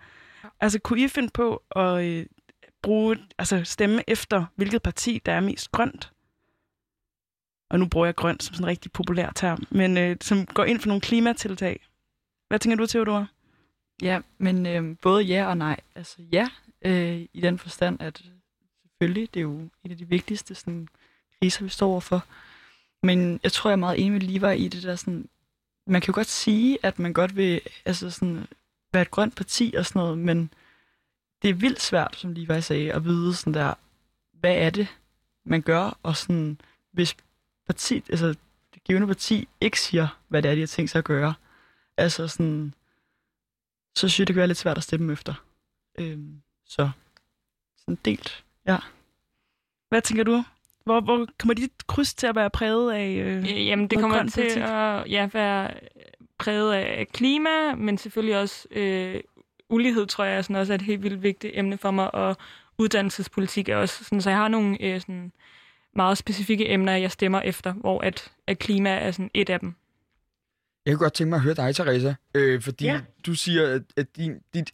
Altså, 0.61 0.79
kunne 0.79 1.01
I 1.01 1.09
finde 1.09 1.31
på 1.35 1.63
at 1.77 2.05
øh, 2.05 2.27
bruge, 2.83 3.19
altså 3.39 3.65
stemme 3.65 4.03
efter, 4.07 4.45
hvilket 4.57 4.83
parti, 4.83 5.23
der 5.27 5.33
er 5.33 5.41
mest 5.41 5.73
grønt? 5.73 6.13
Og 7.71 7.79
nu 7.79 7.89
bruger 7.89 8.07
jeg 8.07 8.15
grønt 8.15 8.43
som 8.43 8.55
sådan 8.55 8.65
en 8.65 8.69
rigtig 8.69 8.93
populær 8.93 9.31
term, 9.35 9.67
men 9.71 9.99
øh, 9.99 10.17
som 10.21 10.47
går 10.47 10.65
ind 10.65 10.81
for 10.81 10.89
nogle 10.89 11.01
klimatiltag. 11.01 11.87
Hvad 12.49 12.59
tænker 12.59 12.77
du, 12.77 12.87
Theodora? 12.87 13.27
Ja, 14.03 14.21
men 14.39 14.67
øh, 14.67 14.97
både 15.03 15.23
ja 15.23 15.47
og 15.47 15.57
nej. 15.57 15.81
Altså 15.95 16.17
ja, 16.33 16.49
øh, 16.85 17.27
i 17.33 17.41
den 17.41 17.59
forstand, 17.59 18.03
at 18.03 18.25
selvfølgelig, 18.83 19.35
det 19.35 19.41
er 19.41 19.45
jo 19.45 19.59
en 19.85 19.91
af 19.91 19.97
de 19.97 20.09
vigtigste 20.09 20.55
sådan, 20.55 20.89
kriser, 21.41 21.65
vi 21.65 21.69
står 21.69 21.91
overfor. 21.91 22.25
Men 23.03 23.41
jeg 23.43 23.53
tror, 23.53 23.71
jeg 23.71 23.73
er 23.73 23.77
meget 23.77 24.01
enig 24.01 24.13
med 24.13 24.21
Levi 24.21 24.65
i 24.65 24.69
det 24.69 24.83
der 24.83 24.97
sådan, 24.97 25.29
man 25.87 26.01
kan 26.01 26.13
jo 26.13 26.15
godt 26.15 26.27
sige, 26.27 26.79
at 26.83 26.99
man 26.99 27.13
godt 27.13 27.37
vil 27.37 27.61
altså 27.85 28.11
sådan, 28.11 28.47
være 28.93 29.03
et 29.03 29.11
grønt 29.11 29.37
parti 29.37 29.75
og 29.79 29.87
sådan 29.87 30.01
noget, 30.01 30.19
men 30.19 30.51
det 31.43 31.51
er 31.51 31.55
vildt 31.55 31.83
svært, 31.83 32.17
som 32.17 32.33
Levi 32.33 32.61
sagde, 32.61 32.93
at 32.93 33.05
vide 33.05 33.35
sådan 33.35 33.55
der, 33.55 33.75
hvad 34.33 34.57
er 34.57 34.71
det, 34.71 34.89
man 35.45 35.63
gør, 35.63 35.99
og 36.03 36.17
sådan, 36.17 36.61
hvis 36.93 37.17
parti, 37.67 38.03
altså 38.09 38.35
det 38.75 38.85
givende 38.85 39.07
parti 39.07 39.49
ikke 39.61 39.81
siger, 39.81 40.21
hvad 40.29 40.43
det 40.43 40.51
er, 40.51 40.55
de 40.55 40.61
har 40.61 40.67
tænkt 40.67 40.91
sig 40.91 40.99
at 40.99 41.05
gøre, 41.05 41.35
altså 41.97 42.29
sådan, 42.29 42.75
så 43.97 44.09
synes 44.09 44.19
jeg, 44.19 44.27
det 44.27 44.35
kan 44.35 44.41
være 44.41 44.47
lidt 44.47 44.59
svært 44.59 44.77
at 44.77 44.83
stemme 44.83 45.13
efter. 45.13 45.35
Øhm, 45.99 46.43
så 46.67 46.91
sådan 47.79 47.99
delt, 48.05 48.45
ja. 48.67 48.77
Hvad 49.89 50.03
tænker 50.03 50.25
du? 50.25 50.45
Hvor, 50.85 51.01
hvor 51.01 51.27
kommer 51.39 51.55
dit 51.55 51.87
kryds 51.87 52.15
til 52.15 52.27
at 52.27 52.37
være 52.37 52.51
præget 52.51 52.93
af 52.93 53.09
øh, 53.09 53.67
Jamen, 53.69 53.89
det 53.89 53.99
kommer 53.99 54.23
til 54.23 54.43
politik? 54.43 54.63
at 54.63 55.11
ja, 55.11 55.29
være 55.33 55.71
præget 56.39 56.73
af 56.73 57.07
klima, 57.13 57.75
men 57.75 57.99
selvfølgelig 57.99 58.39
også 58.39 58.69
øh, 58.71 59.21
ulighed, 59.69 60.07
tror 60.07 60.25
jeg, 60.25 60.37
er 60.37 60.43
sådan 60.43 60.57
også 60.57 60.73
er 60.73 60.75
et 60.75 60.83
helt 60.83 61.03
vildt 61.03 61.23
vigtigt 61.23 61.53
emne 61.57 61.79
for 61.79 61.91
mig, 61.91 62.15
og 62.15 62.37
uddannelsespolitik 62.79 63.69
er 63.69 63.77
også 63.77 64.05
sådan, 64.05 64.21
så 64.21 64.31
jeg 64.31 64.39
har 64.39 64.49
nogle 64.49 64.83
øh, 64.83 65.01
sådan 65.01 65.33
meget 65.95 66.19
specifikke 66.19 66.71
emner, 66.71 66.97
jeg 66.97 67.11
stemmer 67.11 67.41
efter, 67.41 67.73
hvor 67.73 68.01
at, 68.01 68.33
at 68.47 68.59
klima 68.59 68.91
er 68.91 69.11
sådan 69.11 69.31
et 69.35 69.51
af 69.51 69.61
dem. 69.61 69.75
Jeg 70.87 70.95
kunne 70.95 71.05
godt 71.05 71.13
tænke 71.13 71.29
mig 71.29 71.37
at 71.37 71.43
høre 71.43 71.55
dig, 71.55 71.75
Teresa, 71.75 72.15
øh, 72.35 72.61
fordi 72.61 72.85
ja. 72.85 73.01
du 73.27 73.35
siger, 73.35 73.75
at, 73.75 73.83
at 73.97 74.17
din, 74.17 74.33
dit 74.55 74.71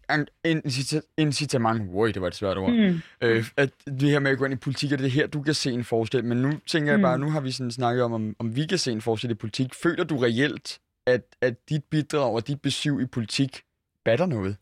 incitament, 1.19 1.91
wow, 1.91 2.07
det 2.07 2.21
var 2.23 2.27
et 2.27 2.35
svært 2.35 2.59
ord, 2.59 2.73
mm. 2.73 3.01
øh, 3.23 3.45
at 3.57 3.71
det 3.87 4.11
her 4.11 4.19
med 4.19 4.31
at 4.31 4.39
gå 4.39 4.45
ind 4.45 4.55
i 4.55 4.57
politik, 4.57 4.93
er 4.93 4.97
det 4.97 5.11
her, 5.11 5.27
du 5.27 5.43
kan 5.43 5.55
se 5.55 5.71
en 5.73 5.85
forskel. 5.85 6.25
Men 6.25 6.39
nu 6.39 6.51
tænker 6.67 6.93
jeg 6.93 7.01
bare, 7.01 7.17
mm. 7.17 7.25
nu 7.25 7.31
har 7.31 7.41
vi 7.41 7.51
sådan 7.51 7.71
snakket 7.71 8.05
om, 8.05 8.13
om, 8.13 8.37
om 8.39 8.57
vi 8.57 8.67
kan 8.67 8.79
se 8.79 8.93
en 8.93 9.01
forskel 9.01 9.31
i 9.31 9.35
politik. 9.35 9.75
Føler 9.83 10.05
du 10.05 10.17
reelt, 10.17 10.81
at, 11.07 11.23
at 11.41 11.55
dit 11.69 11.85
bidrag 11.91 12.35
og 12.35 12.47
dit 12.49 12.63
besøg 12.63 13.03
i 13.03 13.07
politik 13.07 13.63
batter 14.05 14.27
noget? 14.27 14.57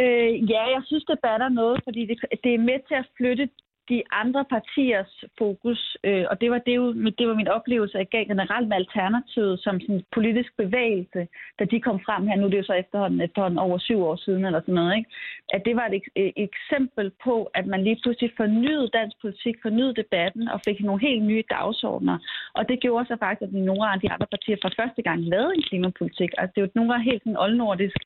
Øh, 0.00 0.50
ja, 0.50 0.62
jeg 0.74 0.82
synes, 0.86 1.04
det 1.04 1.18
batter 1.22 1.48
noget, 1.48 1.80
fordi 1.84 2.06
det, 2.06 2.16
det 2.44 2.54
er 2.54 2.58
med 2.58 2.78
til 2.88 2.94
at 2.94 3.08
flytte 3.16 3.48
de 3.88 4.02
andre 4.22 4.44
partiers 4.44 5.24
fokus, 5.38 5.96
øh, 6.04 6.24
og 6.30 6.40
det 6.40 6.50
var, 6.50 6.58
det, 6.58 6.76
jo, 6.76 6.92
det 7.18 7.28
var 7.28 7.34
min 7.34 7.48
oplevelse, 7.48 7.98
at 7.98 8.10
gav 8.10 8.24
generelt 8.26 8.68
med 8.68 8.76
Alternativet 8.76 9.60
som 9.60 9.80
sådan 9.80 9.94
en 9.94 10.04
politisk 10.14 10.50
bevægelse, 10.56 11.28
da 11.58 11.64
de 11.64 11.80
kom 11.80 12.00
frem 12.06 12.26
her, 12.26 12.36
nu 12.36 12.44
er 12.46 12.50
det 12.50 12.58
jo 12.58 12.70
så 12.70 12.72
efterhånden, 12.72 13.20
efterhånden 13.20 13.58
over 13.58 13.78
syv 13.78 13.98
år 14.02 14.16
siden 14.16 14.44
eller 14.44 14.60
sådan 14.60 14.74
noget, 14.74 14.96
ikke? 14.96 15.10
at 15.54 15.62
det 15.66 15.76
var 15.76 15.86
et, 15.86 16.02
et 16.16 16.32
eksempel 16.48 17.06
på, 17.24 17.50
at 17.58 17.66
man 17.66 17.84
lige 17.84 18.00
pludselig 18.02 18.30
fornyede 18.36 18.88
dansk 18.98 19.16
politik, 19.20 19.54
fornyede 19.62 19.94
debatten 20.02 20.48
og 20.48 20.60
fik 20.66 20.80
nogle 20.80 21.00
helt 21.08 21.24
nye 21.24 21.44
dagsordner. 21.50 22.18
Og 22.54 22.68
det 22.68 22.80
gjorde 22.80 23.06
så 23.06 23.16
faktisk, 23.20 23.42
at 23.42 23.52
nogle 23.52 23.92
af 23.92 24.00
de 24.00 24.10
andre 24.14 24.26
partier 24.34 24.56
for 24.62 24.70
første 24.80 25.02
gang 25.02 25.18
lavede 25.32 25.54
en 25.54 25.62
klimapolitik. 25.62 26.30
Altså 26.38 26.52
det 26.54 26.62
var 26.62 26.70
nogle 26.74 26.92
gange 26.92 27.10
helt 27.10 27.22
sådan 27.22 27.42
oldnordisk, 27.44 27.98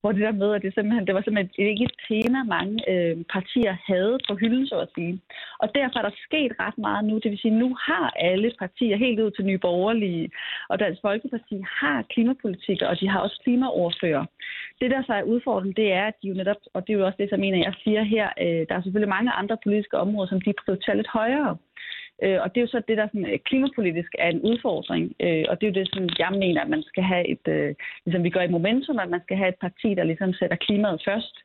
hvor 0.00 0.12
det 0.12 0.22
der 0.26 0.32
med, 0.42 0.54
at 0.54 0.62
det, 0.62 0.74
simpelthen, 0.74 1.06
det 1.06 1.14
var 1.14 1.22
simpelthen 1.22 1.66
ikke 1.70 1.84
et 1.84 1.96
tema, 2.08 2.38
mange 2.56 2.74
øh, 2.92 3.16
partier 3.34 3.74
havde 3.90 4.18
på 4.28 4.34
hylden, 4.34 4.66
så 4.66 4.76
at 4.78 4.88
sige. 4.94 5.20
Og 5.58 5.68
derfor 5.74 5.98
er 5.98 6.02
der 6.02 6.16
sket 6.26 6.52
ret 6.60 6.78
meget 6.78 7.04
nu. 7.04 7.14
Det 7.18 7.30
vil 7.30 7.38
sige, 7.38 7.58
nu 7.62 7.76
har 7.88 8.06
alle 8.16 8.52
partier, 8.58 8.96
helt 8.96 9.20
ud 9.20 9.30
til 9.30 9.44
Nye 9.44 9.58
Borgerlige 9.58 10.30
og 10.68 10.80
Dansk 10.80 11.00
Folkeparti, 11.02 11.56
har 11.80 12.02
klimapolitik, 12.02 12.82
og 12.82 13.00
de 13.00 13.08
har 13.08 13.20
også 13.20 13.40
klimaordfører. 13.44 14.24
Det, 14.80 14.90
der 14.90 15.02
så 15.06 15.12
er 15.14 15.22
udfordringen, 15.22 15.76
det 15.76 15.92
er, 15.92 16.04
at 16.06 16.14
de 16.22 16.28
jo 16.28 16.34
netop, 16.34 16.56
og 16.74 16.86
det 16.86 16.92
er 16.92 16.98
jo 16.98 17.06
også 17.06 17.16
det, 17.18 17.30
som 17.30 17.42
en 17.42 17.54
af 17.54 17.58
jer 17.58 17.72
siger 17.84 18.02
her, 18.02 18.28
øh, 18.40 18.62
der 18.68 18.74
er 18.74 18.82
selvfølgelig 18.82 19.16
mange 19.16 19.30
andre 19.30 19.56
politiske 19.64 19.96
områder, 19.98 20.28
som 20.28 20.40
de 20.40 20.52
prioriterer 20.64 20.96
lidt 20.96 21.08
højere. 21.20 21.56
Øh, 22.22 22.38
og 22.42 22.48
det 22.50 22.58
er 22.58 22.66
jo 22.66 22.74
så 22.74 22.82
det, 22.88 22.96
der 22.96 23.06
sådan, 23.06 23.30
øh, 23.32 23.38
klimapolitisk 23.38 24.12
er 24.18 24.28
en 24.28 24.40
udfordring. 24.40 25.04
Øh, 25.20 25.44
og 25.48 25.54
det 25.56 25.66
er 25.66 25.70
jo 25.70 25.80
det, 25.80 25.88
som 25.94 26.08
jeg 26.18 26.32
mener, 26.32 26.60
at 26.62 26.68
man 26.68 26.82
skal 26.82 27.02
have 27.02 27.28
et, 27.28 27.44
øh, 27.48 27.74
ligesom 28.04 28.24
vi 28.24 28.30
gør 28.30 28.40
i 28.40 28.54
Momentum, 28.56 28.98
at 28.98 29.10
man 29.10 29.22
skal 29.22 29.36
have 29.36 29.48
et 29.48 29.60
parti, 29.60 29.88
der 29.94 30.04
ligesom 30.04 30.32
sætter 30.32 30.56
klimaet 30.56 31.02
først 31.04 31.36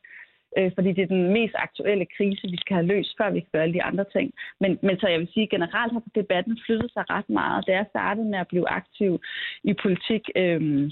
øh, 0.58 0.70
fordi 0.74 0.92
det 0.92 1.02
er 1.02 1.14
den 1.16 1.32
mest 1.32 1.54
aktuelle 1.54 2.06
krise, 2.16 2.48
vi 2.54 2.56
skal 2.60 2.74
have 2.74 2.86
løst, 2.86 3.12
før 3.18 3.30
vi 3.30 3.40
kan 3.40 3.52
gøre 3.52 3.62
alle 3.62 3.74
de 3.74 3.82
andre 3.82 4.04
ting. 4.12 4.32
Men, 4.60 4.78
men 4.82 5.00
så 5.00 5.06
jeg 5.08 5.20
vil 5.20 5.32
sige, 5.34 5.52
generelt 5.54 5.92
har 5.92 6.02
debatten 6.14 6.58
flyttet 6.66 6.90
sig 6.92 7.04
ret 7.10 7.30
meget. 7.30 7.66
Da 7.66 7.72
jeg 7.72 7.86
startede 7.88 8.28
med 8.28 8.38
at 8.38 8.48
blive 8.48 8.68
aktiv 8.68 9.20
i 9.64 9.72
politik, 9.82 10.24
øh, 10.36 10.90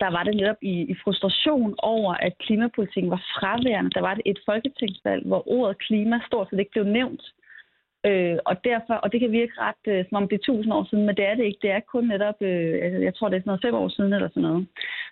der 0.00 0.10
var 0.10 0.22
det 0.24 0.36
netop 0.36 0.60
i, 0.62 0.74
i 0.92 0.94
frustration 1.04 1.74
over, 1.78 2.14
at 2.14 2.38
klimapolitikken 2.38 3.10
var 3.10 3.22
fraværende. 3.34 3.90
Der 3.90 4.00
var 4.00 4.14
det 4.14 4.22
et 4.26 4.40
folketingsvalg, 4.46 5.26
hvor 5.26 5.42
ordet 5.58 5.78
klima 5.78 6.20
stort 6.26 6.48
set 6.50 6.58
ikke 6.58 6.70
blev 6.70 6.84
nævnt. 6.84 7.22
Øh, 8.08 8.38
og 8.50 8.54
derfor, 8.64 8.94
og 8.94 9.12
det 9.12 9.20
kan 9.20 9.32
virke 9.32 9.52
ret, 9.58 9.84
øh, 9.92 10.04
som 10.08 10.16
om 10.16 10.28
det 10.28 10.36
er 10.36 10.46
tusind 10.46 10.72
år 10.72 10.84
siden, 10.90 11.06
men 11.06 11.16
det 11.16 11.24
er 11.26 11.34
det 11.34 11.44
ikke. 11.44 11.58
Det 11.62 11.70
er 11.70 11.80
kun 11.80 12.04
netop, 12.04 12.38
øh, 12.40 12.78
altså, 12.84 12.98
jeg 13.06 13.14
tror 13.14 13.28
det 13.28 13.36
er 13.36 13.40
sådan 13.40 13.50
noget 13.50 13.66
fem 13.66 13.74
år 13.74 13.88
siden 13.88 14.12
eller 14.12 14.28
sådan 14.28 14.42
noget. 14.42 14.66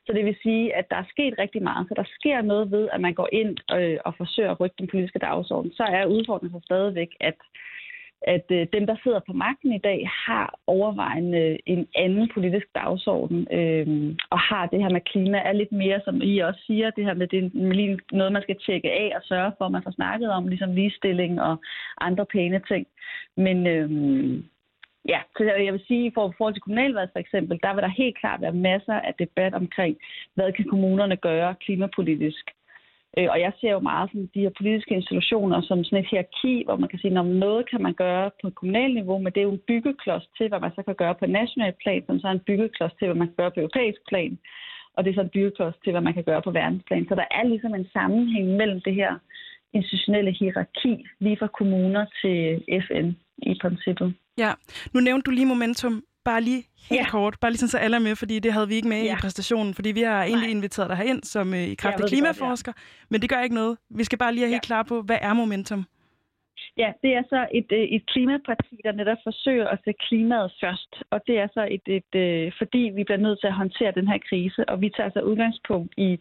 Så 0.07 0.13
det 0.13 0.25
vil 0.25 0.37
sige, 0.43 0.75
at 0.77 0.91
der 0.91 0.97
er 0.97 1.11
sket 1.11 1.35
rigtig 1.39 1.63
meget. 1.63 1.89
Så 1.89 1.95
der 1.97 2.05
sker 2.19 2.43
noget 2.43 2.71
ved, 2.71 2.89
at 2.93 3.01
man 3.01 3.15
går 3.15 3.29
ind 3.33 3.57
øh, 3.77 3.99
og 4.05 4.15
forsøger 4.17 4.51
at 4.51 4.61
rykke 4.61 4.77
den 4.79 4.89
politiske 4.89 5.19
dagsorden. 5.19 5.73
Så 5.73 5.83
er 5.83 6.07
udfordringen 6.07 6.61
så 6.61 6.65
stadigvæk, 6.65 7.09
at 7.21 7.35
at 8.27 8.47
øh, 8.51 8.67
dem, 8.73 8.87
der 8.87 8.97
sidder 9.03 9.21
på 9.27 9.33
magten 9.33 9.73
i 9.73 9.79
dag, 9.79 10.11
har 10.27 10.59
overvejende 10.67 11.39
øh, 11.39 11.59
en 11.67 11.87
anden 11.95 12.31
politisk 12.35 12.67
dagsorden, 12.75 13.47
øh, 13.53 14.17
og 14.31 14.39
har 14.39 14.67
det 14.67 14.83
her 14.83 14.91
med 14.91 15.01
klima, 15.01 15.39
er 15.39 15.53
lidt 15.53 15.73
mere, 15.73 16.01
som 16.05 16.23
I 16.23 16.39
også 16.39 16.61
siger, 16.67 16.91
det 16.91 17.05
her 17.05 17.15
med, 17.15 17.27
det 17.27 17.45
er 17.45 17.97
noget, 18.17 18.33
man 18.33 18.43
skal 18.43 18.57
tjekke 18.67 18.91
af 18.93 19.13
og 19.17 19.23
sørge 19.25 19.53
for, 19.59 19.65
at 19.65 19.73
man 19.73 19.83
får 19.83 19.91
snakket 19.91 20.31
om, 20.31 20.49
ligesom 20.49 20.75
ligestilling 20.75 21.43
og 21.43 21.57
andre 22.01 22.27
pæne 22.27 22.61
ting. 22.69 22.87
Men 23.37 23.67
øh, 23.67 23.89
ja, 25.09 25.21
så 25.37 25.45
jeg 25.45 25.73
vil 25.73 25.87
sige, 25.87 26.13
for 26.15 26.35
forhold 26.37 26.55
til 26.55 26.63
kommunalvalg 26.63 27.11
for 27.13 27.19
eksempel, 27.19 27.59
der 27.63 27.75
vil 27.75 27.83
der 27.83 27.99
helt 28.03 28.19
klart 28.19 28.41
være 28.41 28.53
masser 28.53 28.95
af 28.95 29.15
debat 29.19 29.55
omkring, 29.55 29.97
hvad 30.35 30.53
kan 30.53 30.65
kommunerne 30.65 31.17
gøre 31.17 31.55
klimapolitisk. 31.65 32.45
Øh, 33.19 33.29
og 33.33 33.41
jeg 33.41 33.53
ser 33.61 33.73
jo 33.73 33.81
meget 33.81 34.11
sådan, 34.11 34.31
de 34.35 34.41
her 34.41 34.51
politiske 34.59 34.95
institutioner 34.95 35.61
som 35.63 35.85
sådan 35.85 35.99
et 36.05 36.11
hierarki, 36.11 36.63
hvor 36.65 36.77
man 36.77 36.89
kan 36.89 36.99
sige, 36.99 37.19
at 37.19 37.27
noget 37.27 37.71
kan 37.71 37.83
man 37.83 37.95
gøre 37.95 38.31
på 38.41 38.47
et 38.49 38.55
kommunalt 38.55 38.95
niveau, 38.95 39.19
men 39.19 39.33
det 39.33 39.41
er 39.41 39.49
jo 39.49 39.57
en 39.57 39.67
byggeklods 39.69 40.27
til, 40.39 40.49
hvad 40.49 40.61
man 40.61 40.75
så 40.75 40.83
kan 40.83 40.95
gøre 40.95 41.15
på 41.15 41.27
national 41.27 41.73
plan, 41.83 42.03
som 42.07 42.21
så 42.21 42.27
er 42.29 42.33
en 42.33 42.47
byggeklods 42.49 42.93
til, 42.99 43.07
hvad 43.07 43.19
man 43.21 43.27
kan 43.29 43.37
gøre 43.37 43.51
på 43.51 43.61
europæisk 43.61 44.01
plan. 44.09 44.39
Og 44.95 45.05
det 45.05 45.11
er 45.11 45.15
så 45.15 45.21
en 45.21 45.37
byggeklods 45.37 45.77
til, 45.85 45.93
hvad 45.93 46.01
man 46.01 46.15
kan 46.15 46.25
gøre 46.25 46.43
på 46.43 46.51
verdensplan. 46.51 47.07
Så 47.09 47.15
der 47.15 47.27
er 47.31 47.45
ligesom 47.45 47.75
en 47.75 47.89
sammenhæng 47.93 48.47
mellem 48.61 48.81
det 48.81 48.95
her 48.95 49.13
institutionelle 49.75 50.33
hierarki, 50.39 51.07
lige 51.21 51.37
fra 51.41 51.47
kommuner 51.59 52.05
til 52.21 52.63
FN 52.89 53.07
i 53.39 53.59
princippet. 53.63 54.15
Ja, 54.39 54.53
nu 54.93 55.01
nævnte 55.01 55.25
du 55.27 55.31
lige 55.31 55.47
momentum. 55.47 56.03
bare 56.25 56.41
lige 56.41 56.63
helt 56.91 57.01
Ja. 57.01 57.11
kort, 57.11 57.37
bare 57.41 57.51
lige 57.51 57.59
sådan, 57.59 57.69
så 57.69 57.79
alle 57.79 57.97
er 57.97 58.01
med, 58.01 58.17
fordi 58.17 58.39
det 58.39 58.53
havde 58.53 58.69
vi 58.69 58.75
ikke 58.75 58.89
med 58.89 59.03
Ja. 59.03 59.13
i 59.13 59.17
præstationen, 59.21 59.75
fordi 59.75 59.93
vi 59.93 60.01
har 60.03 60.23
egentlig 60.25 60.47
Nej. 60.49 60.57
inviteret 60.57 60.89
dig 60.89 60.97
herind 60.97 61.23
som 61.23 61.55
øh, 61.55 61.61
i 61.61 61.75
kraft 61.75 61.93
af 61.93 61.97
det 61.97 62.03
godt, 62.03 62.11
klimaforsker, 62.11 62.73
men 63.09 63.23
det 63.23 63.31
gør 63.31 63.41
ikke 63.41 63.55
noget. 63.55 63.79
Vi 63.91 64.05
skal 64.05 64.19
bare 64.19 64.33
lige 64.33 64.45
have 64.45 64.51
helt 64.51 64.63
klar 64.63 64.83
på, 64.83 65.03
hvad 65.03 65.19
er 65.21 65.33
momentum? 65.35 65.85
Ja, 66.77 66.93
det 67.03 67.15
er 67.15 67.23
så 67.29 67.47
et, 67.53 67.73
øh, 67.73 67.79
et 67.79 68.07
klimaparti, 68.07 68.77
der 68.85 68.93
netop 68.93 69.19
forsøger 69.25 69.69
at 69.69 69.79
sætte 69.85 70.05
klimaet 70.09 70.53
først. 70.61 71.03
Og 71.11 71.21
det 71.27 71.39
er 71.39 71.49
så 71.55 71.69
et, 71.71 71.87
et 71.87 72.15
øh, 72.15 72.53
fordi 72.59 72.83
vi 72.95 73.05
bliver 73.05 73.25
nødt 73.27 73.41
til 73.41 73.47
at 73.47 73.61
håndtere 73.63 73.93
den 73.93 74.09
her 74.09 74.19
krise, 74.29 74.69
og 74.69 74.81
vi 74.81 74.89
tager 74.97 75.11
så 75.11 75.21
udgangspunkt 75.21 75.95
i 75.97 76.19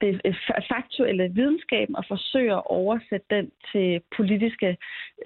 det 0.00 0.20
øh, 0.24 0.34
faktuelle 0.72 1.32
videnskab 1.34 1.88
og 1.94 2.04
forsøger 2.08 2.56
at 2.56 2.66
oversætte 2.66 3.26
den 3.30 3.50
til 3.72 4.00
politiske 4.16 4.76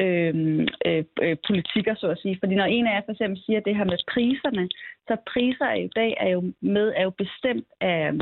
øhm, 0.00 0.68
øh, 0.86 1.04
øh, 1.22 1.36
politikker, 1.46 1.94
så 1.94 2.06
at 2.08 2.18
sige. 2.18 2.38
Fordi 2.40 2.54
når 2.54 2.64
en 2.64 2.86
af 2.86 2.94
jer 2.94 3.02
for 3.04 3.12
eksempel 3.12 3.42
siger 3.42 3.60
det 3.60 3.76
her 3.76 3.84
med 3.84 3.98
priserne, 4.14 4.68
så 5.08 5.16
priser 5.32 5.72
i 5.72 5.88
dag 5.96 6.16
er 6.20 6.28
jo 6.28 6.52
med 6.60 6.92
er 6.96 7.02
jo 7.02 7.10
bestemt 7.10 7.66
af 7.80 8.12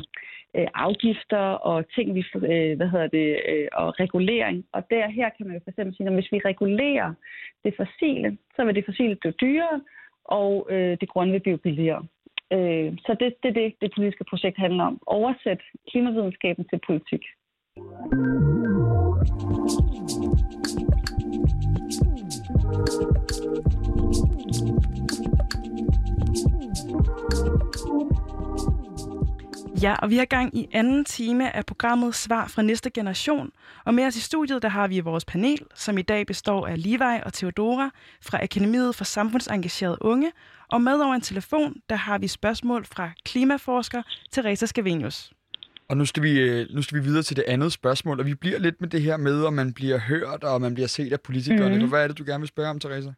øh, 0.56 0.66
afgifter 0.74 1.44
og 1.70 1.84
ting, 1.94 2.14
vi 2.14 2.24
øh, 2.34 2.76
hvad 2.76 2.88
hedder 2.88 3.06
det, 3.06 3.40
øh, 3.48 3.68
og 3.72 4.00
regulering. 4.00 4.64
Og 4.72 4.82
der 4.90 5.08
her 5.08 5.28
kan 5.36 5.46
man 5.46 5.56
jo 5.56 5.60
for 5.64 5.70
eksempel 5.70 5.96
sige, 5.96 6.06
at 6.06 6.14
hvis 6.14 6.32
vi 6.32 6.40
regulerer 6.44 7.14
det 7.64 7.74
fossile, 7.76 8.38
så 8.56 8.64
vil 8.64 8.74
det 8.74 8.84
fossile 8.84 9.16
blive 9.16 9.34
dyrere, 9.40 9.80
og 10.24 10.66
øh, 10.70 10.96
det 11.00 11.08
grønne 11.08 11.32
vil 11.32 11.40
blive 11.40 11.58
billigere. 11.58 12.02
Øh, 12.52 12.92
så 13.06 13.16
det 13.20 13.26
er 13.26 13.36
det, 13.42 13.54
det, 13.54 13.74
det 13.80 13.92
politiske 13.96 14.24
projekt 14.30 14.58
handler 14.58 14.84
om. 14.84 14.98
Oversæt 15.06 15.60
klimavidenskaben 15.90 16.64
til 16.68 16.80
politik. 16.86 17.22
Ja, 29.82 29.94
og 29.94 30.10
vi 30.10 30.16
har 30.16 30.24
gang 30.24 30.56
i 30.56 30.68
anden 30.72 31.04
time 31.04 31.56
af 31.56 31.66
programmet 31.66 32.14
Svar 32.14 32.48
fra 32.48 32.62
næste 32.62 32.90
generation. 32.90 33.50
Og 33.84 33.94
med 33.94 34.06
os 34.06 34.16
i 34.16 34.20
studiet, 34.20 34.62
der 34.62 34.68
har 34.68 34.88
vi 34.88 35.00
vores 35.00 35.24
panel, 35.24 35.58
som 35.74 35.98
i 35.98 36.02
dag 36.02 36.26
består 36.26 36.66
af 36.66 36.82
Levi 36.82 37.20
og 37.22 37.32
Theodora 37.32 37.90
fra 38.22 38.42
Akademiet 38.42 38.94
for 38.94 39.04
Samfundsengagerede 39.04 39.98
Unge. 40.00 40.32
Og 40.68 40.82
med 40.82 40.92
over 40.92 41.14
en 41.14 41.20
telefon, 41.20 41.76
der 41.88 41.96
har 41.96 42.18
vi 42.18 42.28
spørgsmål 42.28 42.84
fra 42.84 43.10
klimaforsker 43.24 44.02
Teresa 44.32 44.66
Scavenius. 44.66 45.32
Og 45.88 45.96
nu 45.96 46.04
skal, 46.06 46.22
vi, 46.22 46.40
øh, 46.40 46.66
nu 46.70 46.82
skal 46.82 46.98
vi 46.98 47.04
videre 47.04 47.22
til 47.22 47.36
det 47.36 47.44
andet 47.48 47.72
spørgsmål, 47.72 48.20
og 48.20 48.26
vi 48.26 48.34
bliver 48.34 48.58
lidt 48.58 48.80
med 48.80 48.88
det 48.88 49.02
her 49.02 49.16
med, 49.16 49.44
om 49.44 49.52
man 49.52 49.72
bliver 49.72 49.98
hørt, 49.98 50.44
og 50.44 50.60
man 50.60 50.74
bliver 50.74 50.86
set 50.86 51.12
af 51.12 51.20
politikerne. 51.20 51.78
Mm. 51.78 51.88
Hvad 51.88 52.02
er 52.02 52.08
det, 52.08 52.18
du 52.18 52.24
gerne 52.26 52.40
vil 52.40 52.48
spørge 52.48 52.70
om, 52.70 52.80
Teresa? 52.80 53.10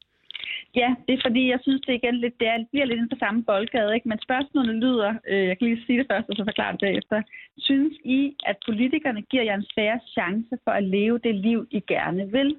Ja, 0.75 0.95
det 1.07 1.15
er 1.15 1.27
fordi, 1.27 1.51
jeg 1.51 1.59
synes, 1.63 1.81
det 1.87 1.95
igen 1.95 2.17
lidt, 2.17 2.41
det 2.41 2.49
er, 2.49 2.65
bliver 2.71 2.87
lidt 2.87 2.99
inden 2.99 3.13
for 3.13 3.25
samme 3.25 3.45
boldgade. 3.45 3.95
Ikke? 3.95 4.09
Men 4.09 4.19
spørgsmålet 4.19 4.75
lyder, 4.75 5.15
øh, 5.29 5.47
jeg 5.49 5.59
kan 5.59 5.69
lige 5.69 5.87
sige 5.87 5.99
det 5.99 6.07
først, 6.11 6.29
og 6.31 6.37
så 6.37 6.45
forklare 6.45 6.73
det 6.73 6.81
bagefter. 6.81 7.23
Synes 7.59 7.95
I, 8.05 8.37
at 8.47 8.57
politikerne 8.67 9.23
giver 9.23 9.43
jer 9.43 9.55
en 9.55 9.71
færre 9.75 10.01
chance 10.17 10.59
for 10.65 10.71
at 10.71 10.85
leve 10.85 11.19
det 11.19 11.35
liv, 11.35 11.67
I 11.71 11.81
gerne 11.81 12.33
vil? 12.33 12.57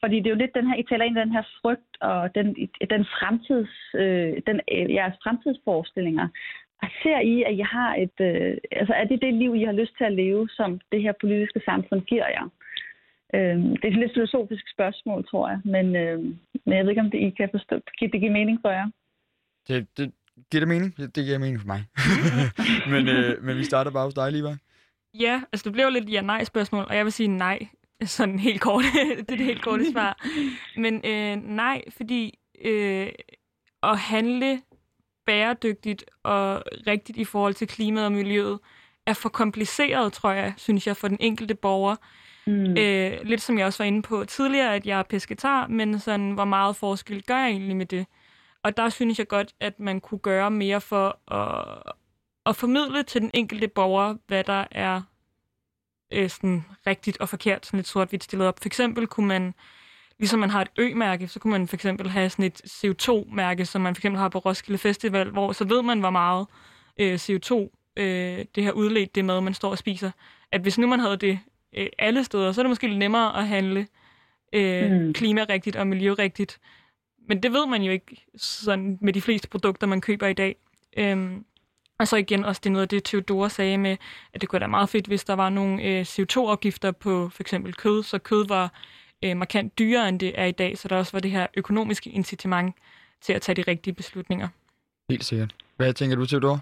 Fordi 0.00 0.16
det 0.16 0.26
er 0.26 0.34
jo 0.34 0.42
lidt 0.42 0.54
den 0.54 0.66
her, 0.68 0.76
I 0.76 0.82
taler 0.82 1.04
ind 1.04 1.18
i 1.18 1.20
den 1.20 1.32
her 1.32 1.42
frygt 1.60 1.92
og 2.00 2.34
den, 2.34 2.46
den 2.90 3.04
fremtids, 3.04 3.74
øh, 3.94 4.32
den, 4.46 4.60
øh, 4.72 4.94
jeres 4.94 5.16
fremtidsforestillinger. 5.22 6.28
Og 6.82 6.88
ser 7.02 7.20
I, 7.20 7.42
at 7.42 7.54
I 7.54 7.64
har 7.74 7.94
et, 7.94 8.18
øh, 8.20 8.56
altså 8.72 8.92
er 8.92 9.04
det 9.04 9.22
det 9.22 9.34
liv, 9.34 9.54
I 9.54 9.64
har 9.64 9.72
lyst 9.72 9.94
til 9.98 10.04
at 10.04 10.12
leve, 10.12 10.48
som 10.48 10.80
det 10.92 11.02
her 11.02 11.12
politiske 11.20 11.60
samfund 11.64 12.00
giver 12.02 12.28
jer? 12.28 12.48
Øh, 13.36 13.56
det 13.78 13.84
er 13.84 13.88
et 13.88 13.98
lidt 14.02 14.14
filosofisk 14.14 14.64
spørgsmål, 14.74 15.28
tror 15.30 15.48
jeg, 15.48 15.60
men, 15.64 15.96
øh, 15.96 16.18
men 16.64 16.74
jeg 16.76 16.82
ved 16.84 16.90
ikke, 16.90 17.06
om 17.06 17.10
det 17.10 17.18
I 17.18 17.30
kan 17.30 17.48
forstå. 17.50 17.80
Kan 17.98 18.10
det 18.12 18.20
give 18.20 18.32
mening 18.32 18.58
for 18.62 18.70
jer? 18.70 18.86
Det, 19.68 19.86
det, 19.96 20.12
giver 20.50 20.60
det 20.60 20.68
mening? 20.68 20.96
Det, 20.96 21.24
giver 21.24 21.38
mening 21.38 21.60
for 21.60 21.66
mig. 21.66 21.84
men, 22.92 23.08
øh, 23.08 23.44
men 23.44 23.56
vi 23.56 23.64
starter 23.64 23.90
bare 23.90 24.04
hos 24.04 24.14
dig, 24.14 24.32
Liva. 24.32 24.56
Ja, 25.14 25.42
altså 25.52 25.64
det 25.64 25.72
blev 25.72 25.84
jo 25.84 25.90
lidt 25.90 26.12
ja-nej-spørgsmål, 26.12 26.84
og 26.88 26.96
jeg 26.96 27.04
vil 27.04 27.12
sige 27.12 27.28
nej, 27.28 27.58
sådan 28.04 28.38
helt 28.38 28.60
kort. 28.60 28.84
det 29.18 29.30
er 29.32 29.36
det 29.36 29.46
helt 29.46 29.62
korte 29.62 29.92
svar. 29.92 30.26
Men 30.76 30.94
øh, 31.04 31.36
nej, 31.56 31.82
fordi 31.90 32.38
øh, 32.64 33.08
at 33.82 33.98
handle 33.98 34.60
bæredygtigt 35.26 36.04
og 36.22 36.62
rigtigt 36.86 37.18
i 37.18 37.24
forhold 37.24 37.54
til 37.54 37.68
klimaet 37.68 38.06
og 38.06 38.12
miljøet 38.12 38.58
er 39.06 39.12
for 39.12 39.28
kompliceret, 39.28 40.12
tror 40.12 40.30
jeg, 40.30 40.54
synes 40.56 40.86
jeg, 40.86 40.96
for 40.96 41.08
den 41.08 41.16
enkelte 41.20 41.54
borger. 41.54 41.96
Mm. 42.46 42.76
Øh, 42.76 43.20
lidt 43.24 43.42
som 43.42 43.58
jeg 43.58 43.66
også 43.66 43.82
var 43.82 43.86
inde 43.86 44.02
på 44.02 44.24
tidligere, 44.24 44.74
at 44.74 44.86
jeg 44.86 44.98
er 44.98 45.02
pesketar, 45.02 45.66
men 45.66 45.98
sådan, 45.98 46.30
hvor 46.30 46.44
meget 46.44 46.76
forskel 46.76 47.22
gør 47.22 47.36
jeg 47.36 47.48
egentlig 47.50 47.76
med 47.76 47.86
det? 47.86 48.06
Og 48.62 48.76
der 48.76 48.88
synes 48.88 49.18
jeg 49.18 49.28
godt, 49.28 49.54
at 49.60 49.80
man 49.80 50.00
kunne 50.00 50.18
gøre 50.18 50.50
mere 50.50 50.80
for 50.80 51.32
at, 51.34 51.92
at 52.46 52.56
formidle 52.56 53.02
til 53.02 53.20
den 53.20 53.30
enkelte 53.34 53.68
borger, 53.68 54.16
hvad 54.26 54.44
der 54.44 54.64
er 54.70 55.02
øh, 56.12 56.30
sådan 56.30 56.64
rigtigt 56.86 57.18
og 57.20 57.28
forkert, 57.28 57.66
sådan 57.66 57.78
lidt 57.78 57.86
sort-hvidt 57.86 58.24
stillet 58.24 58.48
op. 58.48 58.58
For 58.60 58.68
eksempel 58.68 59.06
kunne 59.06 59.26
man, 59.28 59.54
ligesom 60.18 60.38
man 60.38 60.50
har 60.50 60.62
et 60.62 60.70
ø-mærke, 60.78 61.28
så 61.28 61.40
kunne 61.40 61.50
man 61.50 61.68
for 61.68 61.76
eksempel 61.76 62.10
have 62.10 62.30
sådan 62.30 62.44
et 62.44 62.60
CO2-mærke, 62.60 63.66
som 63.66 63.82
man 63.82 63.94
for 63.94 64.00
eksempel 64.00 64.18
har 64.18 64.28
på 64.28 64.38
Roskilde 64.38 64.78
Festival, 64.78 65.30
hvor 65.30 65.52
så 65.52 65.64
ved 65.64 65.82
man, 65.82 66.00
hvor 66.00 66.10
meget 66.10 66.46
øh, 67.00 67.14
CO2 67.14 67.54
øh, 67.96 68.44
det 68.54 68.64
her 68.64 68.72
udledt 68.72 69.14
det 69.14 69.24
mad, 69.24 69.40
man 69.40 69.54
står 69.54 69.70
og 69.70 69.78
spiser. 69.78 70.10
At 70.52 70.60
hvis 70.60 70.78
nu 70.78 70.86
man 70.86 71.00
havde 71.00 71.16
det 71.16 71.38
øh, 71.76 71.86
alle 71.98 72.24
steder, 72.24 72.52
så 72.52 72.60
er 72.60 72.62
det 72.62 72.70
måske 72.70 72.86
lidt 72.88 72.98
nemmere 72.98 73.38
at 73.38 73.46
handle 73.48 73.86
øh, 74.52 74.90
Mm. 74.92 75.12
klimarigtigt 75.12 75.76
og 75.76 75.86
miljørigtigt. 75.86 76.58
Men 77.28 77.42
det 77.42 77.52
ved 77.52 77.66
man 77.66 77.82
jo 77.82 77.92
ikke 77.92 78.26
sådan 78.36 78.98
med 79.00 79.12
de 79.12 79.20
fleste 79.20 79.48
produkter, 79.48 79.86
man 79.86 80.00
køber 80.00 80.26
i 80.26 80.32
dag. 80.32 80.56
Øhm, 80.96 81.44
og 81.98 82.08
så 82.08 82.16
igen 82.16 82.44
også 82.44 82.60
det 82.64 82.72
noget 82.72 82.82
af 82.82 82.88
det, 82.88 83.04
Theodora 83.04 83.48
sagde 83.48 83.78
med, 83.78 83.96
at 84.32 84.40
det 84.40 84.48
kunne 84.48 84.60
da 84.60 84.66
meget 84.66 84.88
fedt, 84.88 85.06
hvis 85.06 85.24
der 85.24 85.34
var 85.34 85.48
nogle 85.50 85.82
øh, 85.82 86.02
CO2-afgifter 86.02 86.90
på 86.92 87.28
for 87.28 87.42
eksempel 87.42 87.74
kød, 87.74 88.02
så 88.02 88.18
kød 88.18 88.46
var 88.48 88.72
øh, 89.24 89.36
markant 89.36 89.78
dyrere, 89.78 90.08
end 90.08 90.20
det 90.20 90.32
er 90.40 90.44
i 90.44 90.52
dag, 90.52 90.78
så 90.78 90.88
der 90.88 90.96
også 90.96 91.12
var 91.12 91.20
det 91.20 91.30
her 91.30 91.46
økonomiske 91.56 92.10
incitament 92.10 92.76
til 93.20 93.32
at 93.32 93.42
tage 93.42 93.56
de 93.56 93.62
rigtige 93.70 93.94
beslutninger. 93.94 94.48
Helt 95.10 95.24
sikkert. 95.24 95.54
Hvad 95.76 95.92
tænker 95.92 96.16
du, 96.16 96.26
Theodor? 96.26 96.60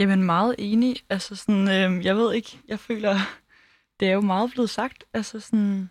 Jamen 0.00 0.22
meget 0.22 0.54
enig. 0.58 0.96
Altså 1.10 1.36
sådan, 1.36 1.68
øh, 1.68 2.04
jeg 2.04 2.16
ved 2.16 2.34
ikke, 2.34 2.58
jeg 2.68 2.78
føler, 2.78 3.16
det 4.02 4.10
er 4.10 4.14
jo 4.14 4.20
meget 4.20 4.50
blevet 4.50 4.70
sagt. 4.70 5.04
Altså 5.14 5.40
sådan, 5.40 5.90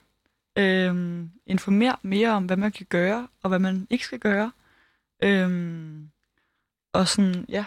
øh, 0.58 1.26
informer 1.48 1.96
mere 2.02 2.30
om, 2.30 2.46
hvad 2.46 2.58
man 2.58 2.72
kan 2.72 2.86
gøre, 2.90 3.28
og 3.44 3.50
hvad 3.50 3.60
man 3.60 3.88
ikke 3.90 4.06
skal 4.06 4.20
gøre. 4.20 4.52
Øh, 5.24 5.92
og 6.94 7.08
sådan, 7.08 7.46
ja. 7.50 7.66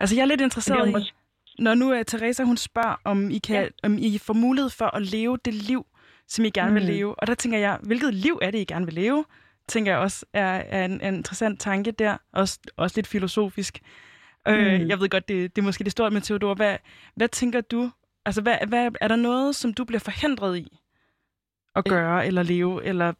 Altså, 0.00 0.16
jeg 0.16 0.22
er 0.22 0.26
lidt 0.26 0.40
er 0.40 0.44
interesseret 0.44 1.00
i, 1.00 1.12
når 1.58 1.74
nu 1.74 1.92
uh, 1.92 2.02
Teresa 2.06 2.42
hun 2.42 2.56
spørger, 2.56 3.00
om 3.04 3.30
I, 3.30 3.38
kan, 3.38 3.62
Ja. 3.62 3.68
om 3.82 3.98
I 3.98 4.18
får 4.18 4.34
mulighed 4.34 4.70
for 4.70 4.96
at 4.96 5.02
leve 5.02 5.38
det 5.44 5.54
liv, 5.54 5.86
som 6.28 6.44
I 6.44 6.50
gerne 6.50 6.70
mm. 6.70 6.74
vil 6.74 6.82
leve. 6.82 7.14
Og 7.20 7.26
der 7.26 7.34
tænker 7.34 7.58
jeg, 7.58 7.78
hvilket 7.82 8.14
liv 8.14 8.38
er 8.42 8.50
det, 8.50 8.58
I 8.58 8.64
gerne 8.64 8.84
vil 8.84 8.94
leve? 8.94 9.24
Tænker 9.68 9.92
jeg 9.92 9.98
også 10.00 10.26
er, 10.32 10.46
er 10.46 10.84
en, 10.84 11.00
en 11.00 11.14
interessant 11.14 11.60
tanke 11.60 11.90
der. 11.90 12.16
Også, 12.32 12.58
også 12.76 12.96
lidt 12.98 13.06
filosofisk. 13.06 13.80
Mm. 14.46 14.52
Øh, 14.52 14.80
Mm. 14.80 14.88
jeg 14.88 15.00
ved 15.00 15.08
godt, 15.08 15.28
det, 15.28 15.56
det 15.56 15.62
er 15.62 15.66
måske 15.66 15.84
det 15.84 15.92
stort 15.92 16.12
med 16.12 16.20
Theodor. 16.20 16.54
Hvad, 16.54 16.76
hvad 17.14 17.28
tænker 17.28 17.60
du? 17.60 17.90
Altså, 18.26 18.42
hvad, 18.42 18.56
hvad, 18.68 18.90
er 19.00 19.08
der 19.08 19.16
noget, 19.16 19.56
som 19.56 19.74
du 19.74 19.84
bliver 19.84 20.00
forhindret 20.00 20.58
i 20.58 20.78
at 21.76 21.82
Øh. 21.86 21.90
gøre 21.90 22.26
eller 22.26 22.42
leve? 22.42 22.84
Eller 22.84 23.12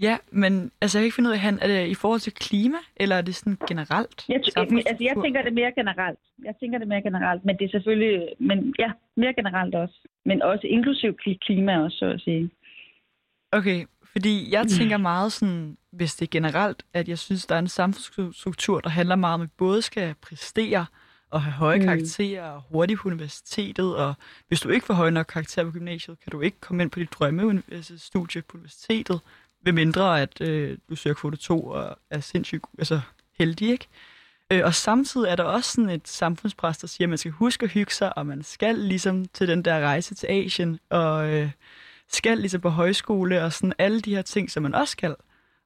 Ja, 0.00 0.16
men 0.30 0.72
altså 0.80 0.98
jeg 0.98 1.02
kan 1.02 1.04
ikke 1.06 1.14
finde 1.14 1.30
ud 1.30 1.34
af, 1.34 1.40
han, 1.40 1.58
er 1.58 1.66
det 1.66 1.86
i 1.88 1.94
forhold 1.94 2.20
til 2.20 2.32
klima, 2.34 2.78
eller 2.96 3.16
er 3.16 3.20
det 3.22 3.34
sådan 3.34 3.58
generelt? 3.68 4.24
Jeg, 4.28 4.36
altså, 4.36 4.96
jeg 5.00 5.14
tænker 5.22 5.42
det 5.42 5.52
mere 5.52 5.72
generelt. 5.72 6.18
Jeg 6.44 6.54
tænker 6.60 6.78
det 6.78 6.88
mere 6.88 7.02
generelt, 7.02 7.44
men 7.44 7.56
det 7.58 7.64
er 7.64 7.70
selvfølgelig, 7.70 8.28
men 8.40 8.74
ja, 8.78 8.90
mere 9.16 9.34
generelt 9.34 9.74
også. 9.74 10.08
Men 10.24 10.42
også 10.42 10.66
inklusiv 10.66 11.10
kli- 11.22 11.38
klima 11.46 11.78
også, 11.78 11.96
så 11.98 12.06
at 12.06 12.20
sige. 12.20 12.50
Okay, 13.52 13.84
fordi 14.12 14.52
jeg 14.52 14.66
tænker 14.66 14.96
meget 14.96 15.32
sådan, 15.32 15.76
hvis 15.92 16.14
det 16.16 16.26
er 16.26 16.30
generelt, 16.30 16.82
at 16.94 17.08
jeg 17.08 17.18
synes, 17.18 17.46
der 17.46 17.54
er 17.54 17.58
en 17.58 17.68
samfundsstruktur, 17.68 18.80
der 18.80 18.90
handler 18.90 19.16
meget 19.16 19.34
om, 19.34 19.40
at 19.40 19.46
vi 19.48 19.52
både 19.58 19.82
skal 19.82 20.14
præstere 20.22 20.86
og 21.30 21.42
have 21.42 21.52
høje 21.52 21.76
Mm. 21.76 21.82
mm. 21.82 21.86
karakterer 21.86 22.50
og 22.50 22.62
hurtigt 22.70 23.00
på 23.00 23.08
universitetet, 23.08 23.96
og 23.96 24.14
hvis 24.48 24.60
du 24.60 24.68
ikke 24.68 24.86
får 24.86 24.94
høje 24.94 25.10
nok 25.10 25.26
karakterer 25.26 25.66
på 25.66 25.72
gymnasiet, 25.72 26.20
kan 26.20 26.30
du 26.30 26.40
ikke 26.40 26.60
komme 26.60 26.82
ind 26.82 26.90
på 26.90 26.98
dit 27.00 27.12
drømmestudie 27.12 28.42
på 28.42 28.56
universitetet, 28.56 29.20
ved 29.64 29.72
mindre 29.72 30.22
at 30.22 30.40
øh, 30.40 30.78
du 30.90 30.96
søger 30.96 31.14
kvote 31.14 31.36
2 31.36 31.64
og 31.64 31.98
er 32.10 32.20
sindssygt 32.20 32.64
altså, 32.78 33.00
heldig, 33.38 33.70
ikke? 33.70 33.86
Øh, 34.52 34.60
og 34.64 34.74
samtidig 34.74 35.28
er 35.28 35.36
der 35.36 35.44
også 35.44 35.72
sådan 35.72 35.90
et 35.90 36.08
samfundspres, 36.08 36.78
der 36.78 36.86
siger, 36.86 37.06
at 37.06 37.08
man 37.08 37.18
skal 37.18 37.30
huske 37.32 37.64
at 37.64 37.70
hygge 37.70 37.92
sig, 37.92 38.18
og 38.18 38.26
man 38.26 38.42
skal 38.42 38.74
ligesom 38.74 39.24
til 39.24 39.48
den 39.48 39.64
der 39.64 39.80
rejse 39.80 40.14
til 40.14 40.26
Asien, 40.26 40.78
og 40.90 41.28
øh, 41.34 41.50
skal 42.12 42.38
ligesom 42.38 42.60
på 42.60 42.68
højskole, 42.68 43.42
og 43.42 43.52
sådan 43.52 43.72
alle 43.78 44.00
de 44.00 44.14
her 44.14 44.22
ting, 44.22 44.50
som 44.50 44.62
man 44.62 44.74
også 44.74 44.92
skal. 44.92 45.16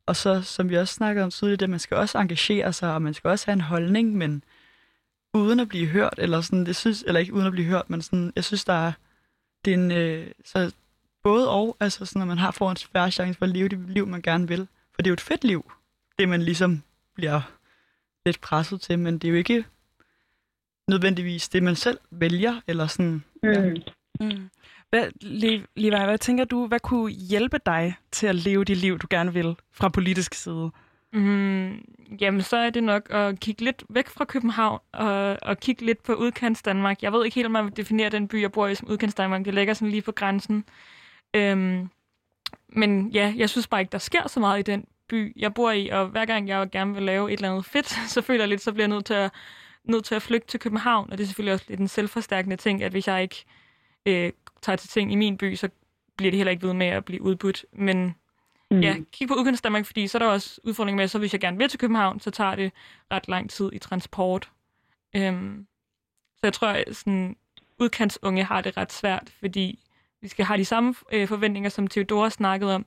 Og 0.06 0.16
så, 0.16 0.42
som 0.42 0.68
vi 0.70 0.76
også 0.76 0.94
snakkede 0.94 1.24
om 1.24 1.30
tidligere, 1.30 1.56
det, 1.56 1.70
man 1.70 1.78
skal 1.78 1.96
også 1.96 2.18
engagere 2.18 2.72
sig, 2.72 2.94
og 2.94 3.02
man 3.02 3.14
skal 3.14 3.30
også 3.30 3.46
have 3.46 3.52
en 3.52 3.60
holdning, 3.60 4.16
men 4.16 4.44
uden 5.34 5.60
at 5.60 5.68
blive 5.68 5.86
hørt, 5.86 6.14
eller 6.18 6.40
sådan, 6.40 6.66
det 6.66 6.76
synes, 6.76 7.04
eller 7.06 7.20
ikke 7.20 7.32
uden 7.32 7.46
at 7.46 7.52
blive 7.52 7.66
hørt, 7.66 7.90
men 7.90 8.02
sådan, 8.02 8.32
jeg 8.36 8.44
synes, 8.44 8.64
der 8.64 8.72
er, 8.72 8.92
det 9.64 9.70
er 9.70 9.74
en, 9.74 9.92
øh, 9.92 10.30
så 10.44 10.72
både 11.22 11.50
og, 11.50 11.76
altså 11.80 12.06
sådan, 12.06 12.22
at 12.22 12.28
man 12.28 12.38
har 12.38 12.50
får 12.50 12.70
en 12.70 12.76
færre 12.76 13.10
chance 13.10 13.38
for 13.38 13.46
at 13.46 13.52
leve 13.52 13.68
det 13.68 13.78
liv, 13.88 14.06
man 14.06 14.22
gerne 14.22 14.48
vil. 14.48 14.68
For 14.94 15.02
det 15.02 15.06
er 15.06 15.10
jo 15.10 15.14
et 15.14 15.20
fedt 15.20 15.44
liv, 15.44 15.72
det 16.18 16.28
man 16.28 16.42
ligesom 16.42 16.82
bliver 17.14 17.40
lidt 18.26 18.40
presset 18.40 18.80
til, 18.80 18.98
men 18.98 19.18
det 19.18 19.28
er 19.28 19.32
jo 19.32 19.38
ikke 19.38 19.64
nødvendigvis 20.88 21.48
det, 21.48 21.62
man 21.62 21.76
selv 21.76 21.98
vælger, 22.10 22.60
eller 22.66 22.86
sådan. 22.86 23.24
Mm. 23.42 23.48
Ja. 23.48 23.74
Mm. 24.20 24.50
Hvad, 24.90 25.10
Le- 25.20 25.66
Levi, 25.76 26.04
hvad 26.04 26.18
tænker 26.18 26.44
du, 26.44 26.66
hvad 26.66 26.80
kunne 26.80 27.10
hjælpe 27.12 27.58
dig 27.66 27.96
til 28.10 28.26
at 28.26 28.34
leve 28.34 28.64
det 28.64 28.76
liv, 28.76 28.98
du 28.98 29.06
gerne 29.10 29.32
vil 29.32 29.56
fra 29.72 29.88
politisk 29.88 30.34
side? 30.34 30.70
Mm, 31.12 31.84
jamen, 32.20 32.42
så 32.42 32.56
er 32.56 32.70
det 32.70 32.84
nok 32.84 33.06
at 33.10 33.40
kigge 33.40 33.64
lidt 33.64 33.84
væk 33.88 34.08
fra 34.08 34.24
København 34.24 34.80
og, 34.92 35.38
og 35.42 35.60
kigge 35.60 35.86
lidt 35.86 36.02
på 36.02 36.14
udkants 36.14 36.62
Danmark. 36.62 37.02
Jeg 37.02 37.12
ved 37.12 37.24
ikke 37.24 37.34
helt, 37.34 37.46
om 37.46 37.52
man 37.52 37.64
vil 37.64 37.76
definere 37.76 38.08
den 38.10 38.28
by, 38.28 38.40
jeg 38.40 38.52
bor 38.52 38.66
i 38.66 38.74
som 38.74 38.88
udkants 38.88 39.14
Danmark. 39.14 39.44
Det 39.44 39.54
ligger 39.54 39.74
sådan 39.74 39.90
lige 39.90 40.02
på 40.02 40.12
grænsen. 40.12 40.64
Øhm, 41.34 41.90
men 42.68 43.08
ja, 43.08 43.34
jeg 43.36 43.50
synes 43.50 43.66
bare 43.66 43.80
ikke, 43.80 43.92
der 43.92 43.98
sker 43.98 44.28
så 44.28 44.40
meget 44.40 44.58
i 44.58 44.62
den 44.62 44.86
by, 45.08 45.32
jeg 45.36 45.54
bor 45.54 45.70
i. 45.70 45.88
Og 45.88 46.06
hver 46.06 46.24
gang 46.24 46.48
jeg 46.48 46.70
gerne 46.70 46.94
vil 46.94 47.02
lave 47.02 47.32
et 47.32 47.36
eller 47.36 47.50
andet 47.50 47.64
fedt, 47.64 47.88
så 48.14 48.22
føler 48.22 48.40
jeg 48.40 48.48
lidt, 48.48 48.60
så 48.60 48.72
bliver 48.72 48.84
jeg 48.84 48.94
nødt 48.94 49.06
til 49.06 49.14
at, 49.14 49.32
nødt 49.84 50.04
til 50.04 50.14
at 50.14 50.22
flygte 50.22 50.48
til 50.48 50.60
København. 50.60 51.10
Og 51.10 51.18
det 51.18 51.24
er 51.24 51.26
selvfølgelig 51.26 51.52
også 51.52 51.66
lidt 51.68 51.80
en 51.80 51.88
selvforstærkende 51.88 52.56
ting, 52.56 52.82
at 52.82 52.92
hvis 52.92 53.08
jeg 53.08 53.22
ikke 53.22 53.44
øh, 54.06 54.32
tager 54.62 54.76
til 54.76 54.88
ting 54.88 55.12
i 55.12 55.16
min 55.16 55.38
by, 55.38 55.54
så 55.54 55.68
bliver 56.16 56.30
det 56.30 56.38
heller 56.38 56.50
ikke 56.50 56.66
ved 56.66 56.74
med 56.74 56.86
at 56.86 57.04
blive 57.04 57.22
udbudt. 57.22 57.66
Men 57.72 58.14
Mm. 58.72 58.80
Ja, 58.80 58.96
kig 59.12 59.28
på 59.28 59.34
udkantsdanmark, 59.34 59.86
fordi 59.86 60.06
så 60.06 60.18
er 60.18 60.22
der 60.22 60.26
også 60.26 60.60
udfordring 60.64 60.96
med, 60.96 61.08
så 61.08 61.18
hvis 61.18 61.32
jeg 61.32 61.40
gerne 61.40 61.58
vil 61.58 61.68
til 61.68 61.78
København, 61.78 62.20
så 62.20 62.30
tager 62.30 62.54
det 62.54 62.72
ret 63.10 63.28
lang 63.28 63.50
tid 63.50 63.70
i 63.72 63.78
transport. 63.78 64.50
Øhm, 65.16 65.66
så 66.36 66.40
jeg 66.42 66.52
tror, 66.52 66.68
at 66.68 66.96
sådan, 66.96 67.36
udkantsunge 67.78 68.44
har 68.44 68.60
det 68.60 68.76
ret 68.76 68.92
svært, 68.92 69.32
fordi 69.40 69.78
vi 70.20 70.28
skal 70.28 70.44
have 70.44 70.58
de 70.58 70.64
samme 70.64 70.94
øh, 71.12 71.28
forventninger, 71.28 71.70
som 71.70 71.86
Theodora 71.86 72.30
snakkede 72.30 72.74
om, 72.74 72.86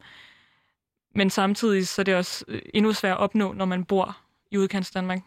men 1.16 1.30
samtidig 1.30 1.88
så 1.88 2.02
er 2.02 2.04
det 2.04 2.16
også 2.16 2.46
øh, 2.48 2.62
endnu 2.74 2.94
sværere 2.94 3.18
at 3.18 3.22
opnå, 3.22 3.54
når 3.54 3.66
man 3.66 3.86
bor 3.86 4.18
i 4.52 4.58
udkants 4.58 4.92
Danmark. 4.92 5.20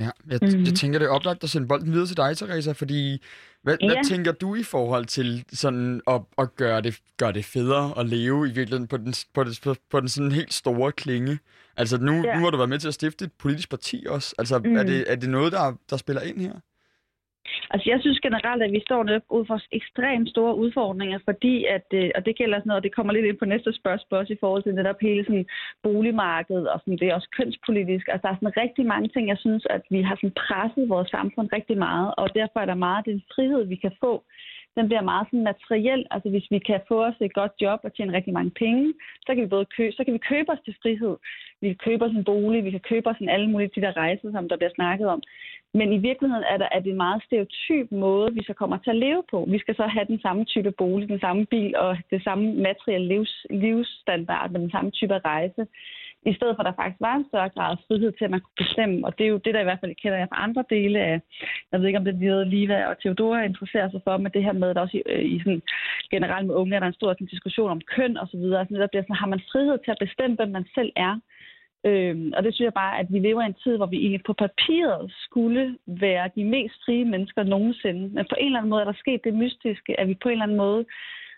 Ja, 0.00 0.10
jeg, 0.30 0.38
Mhm. 0.42 0.64
jeg 0.64 0.74
tænker, 0.74 0.98
det 0.98 1.06
er 1.06 1.10
oplagt 1.10 1.44
at 1.44 1.50
sende 1.50 1.68
bolden 1.68 1.92
videre 1.92 2.06
til 2.06 2.16
dig, 2.16 2.36
Teresa, 2.36 2.72
fordi 2.72 3.22
hvad, 3.62 3.76
ja. 3.80 3.86
Hvad 3.86 4.04
tænker 4.08 4.32
du 4.32 4.54
i 4.54 4.62
forhold 4.62 5.06
til 5.06 5.44
sådan 5.52 6.00
at, 6.06 6.20
at 6.38 6.56
gøre, 6.56 6.80
det, 6.80 6.98
gøre 7.16 7.32
det 7.32 7.44
federe 7.44 7.98
at 7.98 8.08
leve 8.08 8.48
i 8.48 8.52
virkeligheden 8.52 8.86
på 8.86 8.96
den, 8.96 9.14
på, 9.34 9.44
den, 9.44 9.54
på, 9.62 9.74
på 9.90 10.00
den 10.00 10.08
sådan 10.08 10.32
helt 10.32 10.54
store 10.54 10.92
klinge? 10.92 11.38
Altså 11.76 11.98
nu, 11.98 12.12
ja. 12.12 12.38
Nu 12.38 12.44
har 12.44 12.50
du 12.50 12.56
været 12.56 12.68
med 12.68 12.78
til 12.78 12.88
at 12.88 12.94
stifte 12.94 13.24
et 13.24 13.32
politisk 13.32 13.70
parti 13.70 14.06
også. 14.08 14.34
Altså 14.38 14.58
mm. 14.58 14.68
Mm. 14.70 14.76
er, 14.76 14.82
det, 14.82 15.04
er 15.12 15.14
det 15.16 15.28
noget, 15.28 15.52
der, 15.52 15.72
der 15.90 15.96
spiller 15.96 16.22
ind 16.22 16.40
her? 16.40 16.52
Altså, 17.70 17.90
jeg 17.90 17.98
synes 18.00 18.20
generelt, 18.20 18.62
at 18.62 18.72
vi 18.72 18.80
står 18.80 19.02
netop 19.04 19.22
ud 19.30 19.44
for 19.46 19.58
ekstremt 19.72 20.28
store 20.28 20.56
udfordringer, 20.56 21.18
fordi 21.24 21.64
at, 21.64 21.86
øh, 21.94 22.10
og 22.16 22.26
det 22.26 22.36
gælder 22.36 22.58
sådan 22.58 22.68
noget, 22.68 22.80
og 22.80 22.86
det 22.86 22.94
kommer 22.94 23.12
lidt 23.12 23.26
ind 23.26 23.38
på 23.38 23.44
næste 23.44 23.72
spørgsmål 23.72 24.20
også 24.20 24.32
i 24.32 24.40
forhold 24.40 24.62
til 24.62 24.74
netop 24.74 25.00
hele 25.00 25.24
sådan 25.24 25.46
boligmarkedet, 25.82 26.68
og 26.68 26.80
sådan, 26.80 26.98
det 26.98 27.08
er 27.08 27.14
også 27.14 27.30
kønspolitisk. 27.36 28.08
Altså, 28.08 28.22
der 28.26 28.32
er 28.32 28.38
sådan 28.40 28.62
rigtig 28.64 28.86
mange 28.86 29.08
ting, 29.08 29.28
jeg 29.28 29.38
synes, 29.38 29.66
at 29.70 29.82
vi 29.90 30.02
har 30.02 30.16
sådan 30.16 30.38
presset 30.46 30.88
vores 30.88 31.10
samfund 31.10 31.48
rigtig 31.52 31.78
meget, 31.78 32.14
og 32.16 32.34
derfor 32.34 32.58
er 32.60 32.66
der 32.66 32.84
meget 32.86 32.98
af 32.98 33.04
den 33.04 33.22
frihed, 33.34 33.64
vi 33.64 33.76
kan 33.76 33.92
få, 34.00 34.22
den 34.76 34.86
bliver 34.88 35.02
meget 35.12 35.26
sådan 35.26 35.48
materiel. 35.52 36.06
Altså 36.10 36.28
hvis 36.30 36.46
vi 36.50 36.58
kan 36.58 36.80
få 36.88 36.96
os 37.08 37.18
et 37.20 37.34
godt 37.40 37.52
job 37.60 37.80
og 37.84 37.94
tjene 37.94 38.16
rigtig 38.16 38.32
mange 38.32 38.50
penge, 38.50 38.94
så 39.26 39.30
kan 39.34 39.42
vi 39.42 39.54
både 39.56 39.66
købe, 39.76 39.92
så 39.92 40.04
kan 40.04 40.14
vi 40.14 40.28
købe 40.32 40.52
os 40.52 40.64
til 40.64 40.74
frihed. 40.82 41.16
Vi 41.60 41.66
kan 41.68 41.80
købe 41.86 42.04
os 42.04 42.16
en 42.18 42.24
bolig, 42.24 42.64
vi 42.64 42.70
kan 42.70 42.88
købe 42.90 43.08
os 43.10 43.20
en 43.20 43.28
alle 43.28 43.50
mulige 43.50 43.70
de 43.76 43.80
der 43.80 43.96
rejser, 43.96 44.32
som 44.32 44.48
der 44.48 44.56
bliver 44.56 44.76
snakket 44.78 45.06
om. 45.14 45.22
Men 45.78 45.92
i 45.92 45.98
virkeligheden 46.08 46.44
er, 46.52 46.56
der, 46.56 46.68
er 46.72 46.80
det 46.80 46.90
en 46.90 47.04
meget 47.06 47.22
stereotyp 47.26 47.92
måde, 47.92 48.34
vi 48.34 48.42
så 48.46 48.52
kommer 48.52 48.78
til 48.78 48.90
at 48.90 49.02
leve 49.06 49.22
på. 49.30 49.38
Vi 49.48 49.58
skal 49.58 49.76
så 49.76 49.86
have 49.86 50.06
den 50.12 50.20
samme 50.20 50.44
type 50.44 50.70
bolig, 50.70 51.08
den 51.08 51.20
samme 51.20 51.46
bil 51.46 51.76
og 51.76 51.98
det 52.10 52.24
samme 52.24 52.54
materielle 52.54 53.08
livs, 53.08 53.46
livsstandard 53.50 54.50
med 54.50 54.60
den 54.60 54.70
samme 54.70 54.90
type 54.90 55.18
rejse. 55.18 55.66
I 56.30 56.34
stedet 56.34 56.56
for, 56.56 56.62
at 56.62 56.68
der 56.70 56.80
faktisk 56.80 57.00
var 57.08 57.14
en 57.16 57.28
større 57.30 57.48
grad 57.56 57.70
af 57.70 57.82
frihed 57.86 58.12
til, 58.12 58.24
at 58.24 58.34
man 58.34 58.40
kunne 58.40 58.60
bestemme. 58.64 58.96
Og 59.06 59.18
det 59.18 59.24
er 59.24 59.32
jo 59.34 59.44
det, 59.44 59.54
der 59.54 59.60
i 59.60 59.68
hvert 59.68 59.82
fald 59.82 60.00
kender 60.02 60.18
jeg 60.18 60.28
fra 60.30 60.42
andre 60.46 60.64
dele 60.70 60.98
af, 61.10 61.20
jeg 61.72 61.80
ved 61.80 61.86
ikke, 61.86 61.98
om 61.98 62.04
det 62.04 62.14
er 62.14 62.28
noget, 62.28 62.46
Liva 62.46 62.78
og 62.90 62.98
Theodora 63.00 63.44
interesserer 63.44 63.90
sig 63.90 64.00
for, 64.04 64.16
men 64.16 64.32
det 64.32 64.44
her 64.44 64.52
med, 64.52 64.68
at 64.70 64.76
der 64.76 64.82
også 64.82 64.96
i, 64.96 65.02
øh, 65.12 65.24
i 65.34 65.38
sådan, 65.38 65.62
generelt 66.10 66.46
med 66.46 66.54
unge 66.54 66.76
er 66.76 66.80
der 66.80 66.86
en 66.86 67.00
stor 67.00 67.12
sådan, 67.12 67.26
diskussion 67.26 67.70
om 67.70 67.80
køn 67.94 68.16
og 68.16 68.26
så 68.28 68.36
videre. 68.36 68.60
Altså, 68.60 68.74
der 68.74 68.92
bliver 68.92 69.02
sådan, 69.02 69.22
har 69.22 69.32
man 69.34 69.46
frihed 69.52 69.78
til 69.84 69.90
at 69.90 70.02
bestemme, 70.04 70.36
hvem 70.36 70.48
man 70.48 70.66
selv 70.74 70.92
er? 70.96 71.12
Øhm, 71.84 72.32
og 72.36 72.42
det 72.42 72.54
synes 72.54 72.64
jeg 72.64 72.74
bare, 72.74 72.98
at 72.98 73.06
vi 73.12 73.18
lever 73.18 73.42
i 73.42 73.46
en 73.46 73.62
tid, 73.64 73.76
hvor 73.76 73.86
vi 73.86 73.96
egentlig 73.96 74.24
på 74.26 74.32
papiret 74.32 75.12
skulle 75.26 75.78
være 75.86 76.30
de 76.36 76.44
mest 76.44 76.74
frie 76.84 77.04
mennesker 77.04 77.42
nogensinde. 77.42 78.00
Men 78.00 78.24
på 78.30 78.36
en 78.38 78.46
eller 78.46 78.58
anden 78.58 78.70
måde 78.70 78.80
er 78.80 78.90
der 78.90 79.02
sket 79.04 79.20
det 79.24 79.34
mystiske, 79.34 80.00
at 80.00 80.08
vi 80.08 80.14
på 80.22 80.28
en 80.28 80.32
eller 80.32 80.42
anden 80.42 80.56
måde 80.56 80.84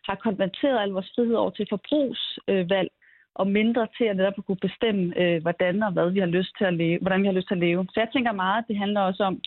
har 0.08 0.14
konverteret 0.14 0.80
al 0.80 0.90
vores 0.90 1.12
frihed 1.14 1.34
over 1.34 1.50
til 1.50 1.66
forbrugsvalg, 1.70 2.90
og 3.34 3.46
mindre 3.46 3.86
til 3.96 4.04
at 4.04 4.16
netop 4.16 4.38
at 4.38 4.44
kunne 4.46 4.66
bestemme, 4.68 5.20
øh, 5.20 5.42
hvordan 5.42 5.82
og 5.82 5.92
hvad 5.92 6.10
vi 6.10 6.20
har 6.20 6.26
lyst 6.38 6.52
til 6.58 6.64
at 6.64 6.74
leve, 6.74 6.98
hvordan 7.00 7.22
vi 7.22 7.26
har 7.26 7.38
lyst 7.38 7.48
til 7.48 7.54
at 7.54 7.64
leve. 7.66 7.86
Så 7.92 8.00
jeg 8.00 8.08
tænker 8.12 8.32
meget, 8.32 8.58
at 8.58 8.68
det 8.68 8.76
handler 8.76 9.00
også 9.00 9.22
om 9.24 9.40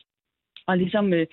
og 0.72 0.78
ligesom 0.78 1.14
øh, 1.14 1.26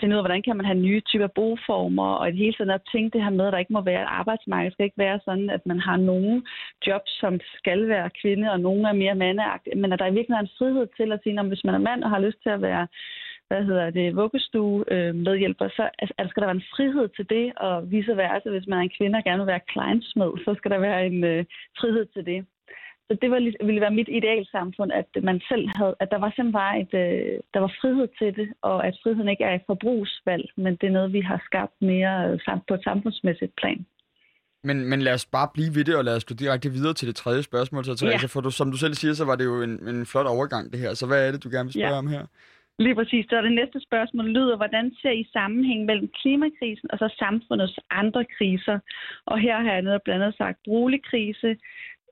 finde 0.00 0.14
ud 0.14 0.18
af, 0.18 0.24
hvordan 0.24 0.42
kan 0.42 0.56
man 0.56 0.66
have 0.66 0.84
nye 0.86 1.00
typer 1.00 1.26
boformer, 1.26 2.10
og 2.18 2.28
i 2.28 2.30
det 2.30 2.38
hele 2.38 2.56
tiden 2.56 2.70
at 2.70 2.88
tænke 2.92 3.10
det 3.14 3.24
her 3.24 3.30
med, 3.30 3.46
at 3.46 3.52
der 3.52 3.58
ikke 3.58 3.76
må 3.78 3.80
være 3.80 4.02
et 4.02 4.14
arbejdsmarked. 4.20 4.66
Det 4.66 4.74
skal 4.74 4.84
ikke 4.84 5.04
være 5.06 5.20
sådan, 5.24 5.50
at 5.50 5.62
man 5.66 5.80
har 5.80 5.96
nogle 5.96 6.42
jobs, 6.86 7.12
som 7.20 7.32
skal 7.58 7.88
være 7.88 8.16
kvinde, 8.20 8.52
og 8.52 8.60
nogle 8.60 8.88
er 8.88 9.00
mere 9.02 9.14
mandeagtige, 9.14 9.78
men 9.80 9.92
at 9.92 9.98
der 9.98 10.06
i 10.06 10.16
virkeligheden 10.16 10.46
er 10.46 10.50
en 10.50 10.56
frihed 10.58 10.86
til 10.96 11.12
at 11.12 11.20
sige, 11.22 11.40
at 11.40 11.46
hvis 11.46 11.64
man 11.64 11.74
er 11.74 11.86
mand 11.88 12.04
og 12.04 12.10
har 12.10 12.20
lyst 12.26 12.42
til 12.42 12.50
at 12.50 12.62
være 12.62 12.86
hvad 13.50 13.64
hedder 13.64 13.90
det, 13.90 14.16
vuggestue 14.16 14.84
øh, 14.94 15.14
medhjælper, 15.14 15.68
så 15.68 15.84
altså, 15.98 16.14
skal 16.28 16.40
der 16.40 16.48
være 16.50 16.60
en 16.60 16.70
frihed 16.76 17.08
til 17.16 17.26
det, 17.34 17.46
og 17.56 17.90
vice 17.90 18.16
versa, 18.16 18.48
hvis 18.50 18.66
man 18.66 18.78
er 18.78 18.82
en 18.82 18.96
kvinde 18.98 19.16
og 19.18 19.24
gerne 19.24 19.42
vil 19.42 19.52
være 19.54 19.68
kleinsmed, 19.72 20.30
så 20.44 20.54
skal 20.58 20.70
der 20.70 20.78
være 20.78 21.06
en 21.06 21.24
øh, 21.24 21.44
frihed 21.78 22.04
til 22.14 22.26
det. 22.26 22.46
Så 23.10 23.16
det 23.22 23.30
var, 23.30 23.64
ville 23.66 23.80
være 23.80 23.98
mit 24.00 24.08
idealsamfund, 24.18 24.92
at 24.92 25.08
man 25.22 25.40
selv 25.48 25.68
havde, 25.76 25.94
at 26.00 26.08
der 26.10 26.18
var 26.18 26.30
simpelthen 26.30 26.52
bare 26.62 26.80
et, 26.82 26.92
øh, 27.04 27.38
der 27.54 27.60
var 27.60 27.72
frihed 27.80 28.08
til 28.18 28.30
det, 28.36 28.48
og 28.62 28.86
at 28.86 28.94
friheden 29.02 29.28
ikke 29.28 29.44
er 29.44 29.54
et 29.54 29.62
forbrugsvalg, 29.66 30.44
men 30.56 30.72
det 30.76 30.86
er 30.86 30.90
noget, 30.98 31.12
vi 31.12 31.20
har 31.20 31.42
skabt 31.44 31.74
mere 31.82 32.14
øh, 32.30 32.38
sam- 32.46 32.64
på 32.68 32.74
et 32.74 32.84
samfundsmæssigt 32.84 33.52
plan. 33.56 33.86
Men, 34.64 34.76
men 34.90 35.02
lad 35.02 35.14
os 35.14 35.26
bare 35.26 35.48
blive 35.54 35.74
ved 35.76 35.84
det, 35.84 35.96
og 35.96 36.04
lad 36.04 36.16
os 36.16 36.24
gå 36.24 36.34
direkte 36.34 36.70
videre 36.70 36.94
til 36.94 37.08
det 37.08 37.16
tredje 37.16 37.42
spørgsmål, 37.42 37.84
så 37.84 37.94
Teresa, 37.96 38.18
Ja. 38.22 38.26
for 38.34 38.40
du, 38.40 38.50
som 38.50 38.70
du 38.70 38.76
selv 38.76 38.94
siger, 38.94 39.14
så 39.14 39.24
var 39.24 39.36
det 39.36 39.44
jo 39.44 39.62
en, 39.62 39.88
en 39.88 40.06
flot 40.06 40.26
overgang 40.26 40.72
det 40.72 40.80
her. 40.80 40.94
Så 40.94 41.06
hvad 41.06 41.26
er 41.26 41.30
det, 41.32 41.44
du 41.44 41.48
gerne 41.52 41.66
vil 41.66 41.72
spørge 41.72 41.92
Ja. 41.92 41.98
om 41.98 42.08
her? 42.08 42.24
Lige 42.86 42.94
præcis. 42.94 43.24
Så 43.30 43.42
det 43.42 43.52
næste 43.52 43.78
spørgsmål 43.88 44.26
lyder, 44.36 44.56
hvordan 44.56 44.92
ser 45.02 45.10
I 45.10 45.24
sammenhæng 45.32 45.84
mellem 45.84 46.08
klimakrisen 46.22 46.88
og 46.92 46.98
så 46.98 47.08
samfundets 47.18 47.78
andre 47.90 48.24
kriser? 48.36 48.78
Og 49.26 49.38
her 49.40 49.56
har 49.64 49.72
jeg 49.72 49.82
netop 49.82 50.00
blandt 50.04 50.22
andet 50.24 50.36
sagt 50.38 50.58
boligkrise, 50.64 51.56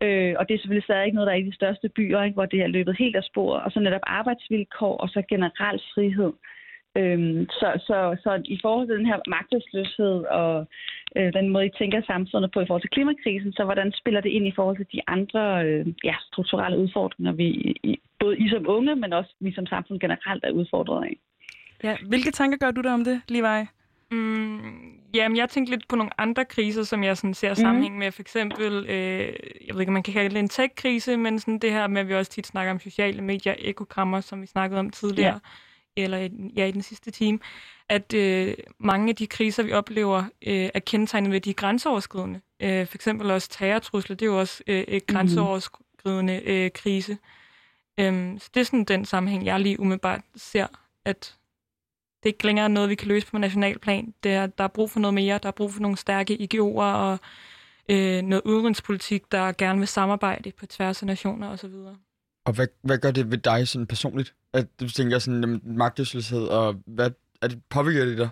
øh, 0.03 0.35
og 0.39 0.43
det 0.49 0.55
er 0.55 0.59
selvfølgelig 0.59 0.89
stadig 0.89 1.05
ikke 1.05 1.15
noget, 1.15 1.27
der 1.27 1.35
er 1.35 1.43
i 1.43 1.51
de 1.51 1.55
største 1.61 1.89
byer, 1.89 2.23
ikke, 2.23 2.35
hvor 2.35 2.47
det 2.47 2.61
er 2.61 2.67
løbet 2.67 2.97
helt 2.99 3.17
af 3.17 3.25
sporet, 3.25 3.63
og 3.63 3.71
så 3.73 3.81
netop 3.81 4.07
arbejdsvilkår 4.19 4.97
og 4.97 5.09
så 5.09 5.23
generel 5.29 5.81
frihed. 5.95 6.33
Øhm, 6.97 7.47
så, 7.61 7.69
så, 7.87 8.17
så 8.23 8.43
i 8.45 8.59
forhold 8.63 8.87
til 8.87 8.99
den 8.99 9.07
her 9.07 9.19
magtesløshed 9.27 10.17
og 10.41 10.67
øh, 11.17 11.33
den 11.33 11.49
måde, 11.49 11.67
I 11.67 11.79
tænker 11.79 12.03
samfundet 12.07 12.51
på 12.53 12.61
i 12.61 12.67
forhold 12.67 12.83
til 12.83 12.91
klimakrisen, 12.97 13.53
så 13.53 13.65
hvordan 13.65 13.93
spiller 13.93 14.21
det 14.21 14.31
ind 14.31 14.47
i 14.47 14.57
forhold 14.57 14.77
til 14.77 14.87
de 14.93 15.01
andre 15.07 15.67
øh, 15.67 15.87
ja, 16.05 16.15
strukturelle 16.33 16.79
udfordringer, 16.79 17.33
vi 17.33 17.47
i, 17.91 18.01
både 18.21 18.39
I 18.39 18.49
som 18.49 18.65
unge, 18.69 18.97
men 18.97 19.13
også 19.13 19.35
vi 19.41 19.53
som 19.55 19.67
samfund 19.67 20.01
generelt 20.01 20.45
er 20.45 20.51
udfordret 20.51 21.05
af? 21.05 21.17
Ja, 21.85 21.97
hvilke 22.09 22.31
tanker 22.31 22.59
gør 22.59 22.71
du 22.71 22.81
der 22.81 22.93
om 22.93 23.05
det, 23.05 23.21
Levi? 23.29 23.78
Mm, 24.11 25.01
jamen, 25.15 25.37
jeg 25.37 25.51
tænkte 25.51 25.71
lidt 25.71 25.89
på 25.89 25.97
nogle 25.97 26.21
andre 26.21 26.45
kriser, 26.45 26.83
som 26.83 27.05
jeg 27.05 27.17
sådan 27.17 27.35
ser 27.35 27.55
sammenhæng 27.55 27.99
med. 27.99 28.13
For 28.13 28.23
eksempel, 28.23 28.87
øh, 28.89 29.33
jeg 29.67 29.75
ved 29.75 29.81
ikke, 29.81 29.91
om 29.91 29.95
man 29.95 30.03
kan 30.03 30.13
kalde 30.13 30.31
det 30.31 30.39
en 30.39 30.49
tech-krise, 30.49 31.17
men 31.17 31.41
sådan 31.41 31.59
det 31.59 31.73
her 31.73 31.87
med, 31.87 32.01
at 32.01 32.09
vi 32.09 32.15
også 32.15 32.31
tit 32.31 32.47
snakker 32.47 32.73
om 32.73 32.81
sociale 32.81 33.23
medier, 33.23 33.55
ekokrammer, 33.59 34.21
som 34.21 34.43
vi 34.43 34.47
snakkede 34.47 34.81
om 34.81 34.91
tidligere, 34.91 35.41
ja. 35.97 36.03
eller 36.03 36.19
i, 36.19 36.31
ja, 36.57 36.67
i 36.67 36.71
den 36.71 36.83
sidste 36.83 37.11
time, 37.11 37.39
at 37.89 38.15
øh, 38.15 38.55
mange 38.79 39.09
af 39.09 39.17
de 39.17 39.27
kriser, 39.27 39.63
vi 39.63 39.73
oplever, 39.73 40.19
øh, 40.47 40.71
er 40.75 40.81
kendetegnet 40.81 41.33
ved, 41.33 41.41
de 41.41 41.51
er 41.51 41.55
grænseoverskridende. 41.55 42.41
Øh, 42.61 42.87
for 42.87 42.95
eksempel 42.95 43.31
også 43.31 43.49
terrortrusler, 43.49 44.17
det 44.17 44.27
er 44.27 44.31
jo 44.31 44.41
også 44.41 44.63
øh, 44.67 44.81
et 44.81 45.07
grænseoverskridende 45.07 46.43
øh, 46.45 46.71
krise. 46.71 47.19
Øhm, 48.01 48.39
så 48.39 48.51
det 48.55 48.61
er 48.61 48.65
sådan 48.65 48.85
den 48.85 49.05
sammenhæng, 49.05 49.45
jeg 49.45 49.61
lige 49.61 49.81
umiddelbart 49.81 50.21
ser, 50.37 50.67
at 51.05 51.39
det 52.23 52.29
ikke 52.29 52.47
længere 52.47 52.65
er 52.65 52.69
noget, 52.69 52.89
vi 52.89 52.95
kan 52.95 53.09
løse 53.09 53.27
på 53.27 53.39
nationalplan. 53.39 54.15
Det 54.23 54.33
er, 54.33 54.47
der 54.47 54.65
er 54.65 54.69
brug 54.69 54.91
for 54.91 55.01
noget 55.01 55.15
mere. 55.15 55.39
Der 55.43 55.49
er 55.49 55.53
brug 55.53 55.73
for 55.73 55.81
nogle 55.81 55.97
stærke 55.97 56.49
IGO'er 56.55 56.83
og 56.83 57.19
øh, 57.89 58.23
noget 58.23 58.43
udenrigspolitik, 58.45 59.33
der 59.33 59.53
gerne 59.53 59.79
vil 59.79 59.89
samarbejde 59.89 60.53
på 60.53 60.67
tværs 60.67 61.03
af 61.03 61.07
nationer 61.07 61.49
osv. 61.49 61.73
Og 62.45 62.53
hvad, 62.53 62.67
hvad 62.83 62.99
gør 62.99 63.11
det 63.11 63.31
ved 63.31 63.39
dig 63.39 63.69
sådan 63.69 63.87
personligt? 63.87 64.35
At 64.53 64.81
du 64.81 64.89
tænker 64.89 65.19
sådan 65.19 65.41
jamen, 65.41 65.61
magtesløshed, 65.65 66.47
og 66.47 66.77
hvad 66.87 67.11
er 67.43 67.49
det, 67.49 67.63
påvirker 67.71 68.05
det 68.05 68.19
dig? 68.19 68.29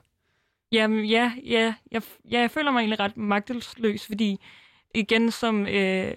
Jamen 0.73 1.05
ja, 1.05 1.33
ja 1.45 1.75
jeg, 1.93 2.03
ja, 2.31 2.41
jeg 2.41 2.51
føler 2.51 2.71
mig 2.71 2.79
egentlig 2.81 3.01
ret 3.01 3.17
magtesløs, 3.17 4.07
fordi 4.07 4.41
igen 4.99 5.31
som, 5.31 5.67
øh, 5.67 6.15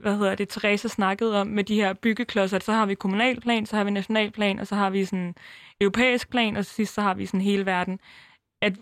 hvad 0.00 0.16
hedder 0.18 0.34
det, 0.34 0.48
Teresa 0.48 0.88
snakkede 0.88 1.40
om 1.40 1.46
med 1.46 1.64
de 1.64 1.74
her 1.74 1.92
byggeklodser, 1.92 2.56
at 2.56 2.64
så 2.64 2.72
har 2.72 2.86
vi 2.86 2.94
kommunalplan, 2.94 3.66
så 3.66 3.76
har 3.76 3.84
vi 3.84 3.90
nationalplan, 3.90 4.58
og 4.58 4.66
så 4.66 4.74
har 4.74 4.90
vi 4.90 5.04
sådan 5.04 5.34
europæisk 5.80 6.30
plan, 6.30 6.56
og 6.56 6.66
til 6.66 6.74
sidst 6.74 6.94
så 6.94 7.00
har 7.00 7.14
vi 7.14 7.26
sådan 7.26 7.40
hele 7.40 7.66
verden. 7.66 8.00
At 8.62 8.74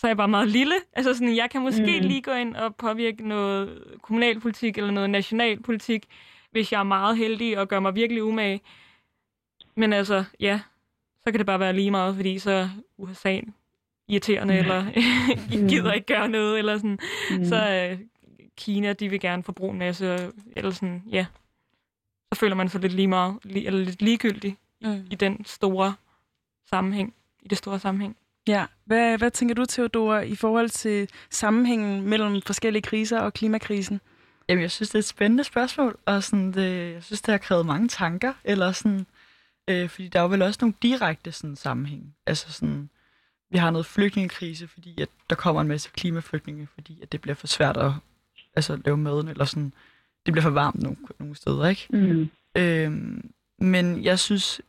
så 0.00 0.06
er 0.06 0.08
jeg 0.08 0.16
bare 0.16 0.28
meget 0.28 0.48
lille. 0.48 0.74
Altså 0.92 1.14
sådan, 1.14 1.36
jeg 1.36 1.50
kan 1.50 1.62
måske 1.62 1.82
Mm. 1.82 2.02
mm. 2.02 2.08
lige 2.08 2.22
gå 2.22 2.32
ind 2.32 2.56
og 2.56 2.76
påvirke 2.76 3.28
noget 3.28 3.82
kommunalpolitik 4.02 4.78
eller 4.78 4.90
noget 4.90 5.10
nationalpolitik, 5.10 6.06
hvis 6.50 6.72
jeg 6.72 6.78
er 6.78 6.82
meget 6.82 7.16
heldig 7.16 7.58
og 7.58 7.68
gør 7.68 7.80
mig 7.80 7.94
virkelig 7.94 8.24
umage. 8.24 8.60
men 9.76 9.92
altså, 9.92 10.24
ja, 10.40 10.60
så 11.24 11.30
kan 11.30 11.38
det 11.38 11.46
bare 11.46 11.60
være 11.60 11.72
lige 11.72 11.90
meget, 11.90 12.14
fordi 12.16 12.38
så 12.38 12.50
er 12.50 12.68
USA 12.98 13.40
irriterende, 14.08 14.54
eller 14.58 14.84
I 15.54 15.68
gider 15.68 15.92
ikke 15.92 16.06
gøre 16.06 16.28
noget, 16.28 16.58
eller 16.58 16.76
sådan. 16.76 16.98
Mm. 17.30 17.44
Så 17.44 17.56
øh, 17.70 17.98
Kina, 18.56 18.92
de 18.92 19.08
vil 19.08 19.20
gerne 19.20 19.42
forbruge 19.42 19.72
en 19.72 19.78
masse, 19.78 20.32
eller 20.56 20.70
sådan, 20.70 21.02
ja. 21.10 21.26
Så 22.32 22.40
føler 22.40 22.54
man 22.54 22.68
sig 22.68 22.80
lidt 22.80 22.92
lige 22.92 23.08
meget, 23.08 23.38
li, 23.42 23.66
eller 23.66 23.84
lidt 23.84 24.02
ligegyldig 24.02 24.56
mm. 24.80 25.06
i 25.10 25.14
den 25.14 25.44
store 25.44 25.94
sammenhæng, 26.70 27.14
i 27.42 27.48
det 27.48 27.58
store 27.58 27.78
sammenhæng. 27.78 28.16
Ja, 28.48 28.66
hvad, 28.84 29.18
hvad 29.18 29.30
tænker 29.30 29.54
du, 29.54 29.64
Theodora, 29.64 30.20
i 30.20 30.34
forhold 30.34 30.68
til 30.68 31.08
sammenhængen 31.30 32.02
mellem 32.02 32.42
forskellige 32.42 32.82
kriser 32.82 33.20
og 33.20 33.34
klimakrisen? 33.34 34.00
Jamen, 34.48 34.62
jeg 34.62 34.70
synes, 34.70 34.88
det 34.88 34.94
er 34.94 34.98
et 34.98 35.04
spændende 35.04 35.44
spørgsmål, 35.44 35.98
og 36.06 36.22
sådan, 36.22 36.52
det, 36.52 36.92
jeg 36.94 37.02
synes, 37.02 37.22
det 37.22 37.32
har 37.32 37.38
krævet 37.38 37.66
mange 37.66 37.88
tanker, 37.88 38.32
eller 38.44 38.72
sådan, 38.72 39.06
øh, 39.70 39.88
fordi 39.88 40.08
der 40.08 40.18
er 40.18 40.22
jo 40.22 40.28
vel 40.28 40.42
også 40.42 40.58
nogle 40.60 40.74
direkte 40.82 41.32
sådan, 41.32 41.56
sammenhæng. 41.56 42.14
Altså 42.26 42.52
sådan, 42.52 42.90
vi 43.50 43.58
har 43.58 43.70
noget 43.70 43.86
flygtningekrise, 43.86 44.68
fordi 44.68 45.00
at 45.00 45.08
der 45.30 45.36
kommer 45.36 45.60
en 45.60 45.68
masse 45.68 45.90
klimaflygtninge, 45.90 46.68
fordi 46.74 47.02
at 47.02 47.12
det 47.12 47.20
bliver 47.20 47.34
for 47.34 47.46
svært 47.46 47.76
at 47.76 47.92
altså, 48.56 48.80
lave 48.84 48.96
maden, 48.96 49.28
eller 49.28 49.44
sådan, 49.44 49.72
det 50.26 50.32
bliver 50.32 50.42
for 50.42 50.50
varmt 50.50 50.82
nogle, 50.82 50.96
nogle 51.18 51.36
steder, 51.36 51.68
ikke? 51.68 51.86
Mm. 51.90 52.30
Øhm, 52.54 53.30
men 53.58 54.04
jeg 54.04 54.18
synes, 54.18 54.60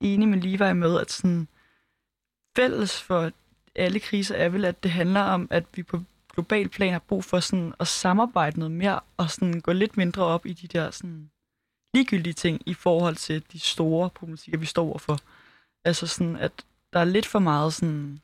enig 0.00 0.28
med 0.28 0.38
Levi 0.38 0.72
med, 0.72 1.00
at 1.00 1.10
sådan, 1.10 1.48
fælles 2.56 3.02
for 3.02 3.30
alle 3.74 4.00
kriser 4.00 4.34
er 4.34 4.48
vel, 4.48 4.64
at 4.64 4.82
det 4.82 4.90
handler 4.90 5.20
om, 5.20 5.48
at 5.50 5.64
vi 5.74 5.82
på 5.82 6.02
global 6.34 6.68
plan 6.68 6.92
har 6.92 6.98
brug 6.98 7.24
for 7.24 7.40
sådan 7.40 7.74
at 7.80 7.88
samarbejde 7.88 8.58
noget 8.58 8.72
mere, 8.72 9.00
og 9.16 9.30
sådan 9.30 9.60
gå 9.60 9.72
lidt 9.72 9.96
mindre 9.96 10.24
op 10.24 10.46
i 10.46 10.52
de 10.52 10.66
der 10.66 10.90
sådan 10.90 11.30
ligegyldige 11.94 12.32
ting 12.32 12.62
i 12.66 12.74
forhold 12.74 13.16
til 13.16 13.44
de 13.52 13.58
store 13.58 14.10
problematikker, 14.10 14.58
vi 14.58 14.66
står 14.66 14.84
overfor. 14.84 15.18
Altså 15.84 16.06
sådan, 16.06 16.36
at 16.36 16.52
der 16.92 17.00
er 17.00 17.04
lidt 17.04 17.26
for 17.26 17.38
meget 17.38 17.74
sådan 17.74 18.20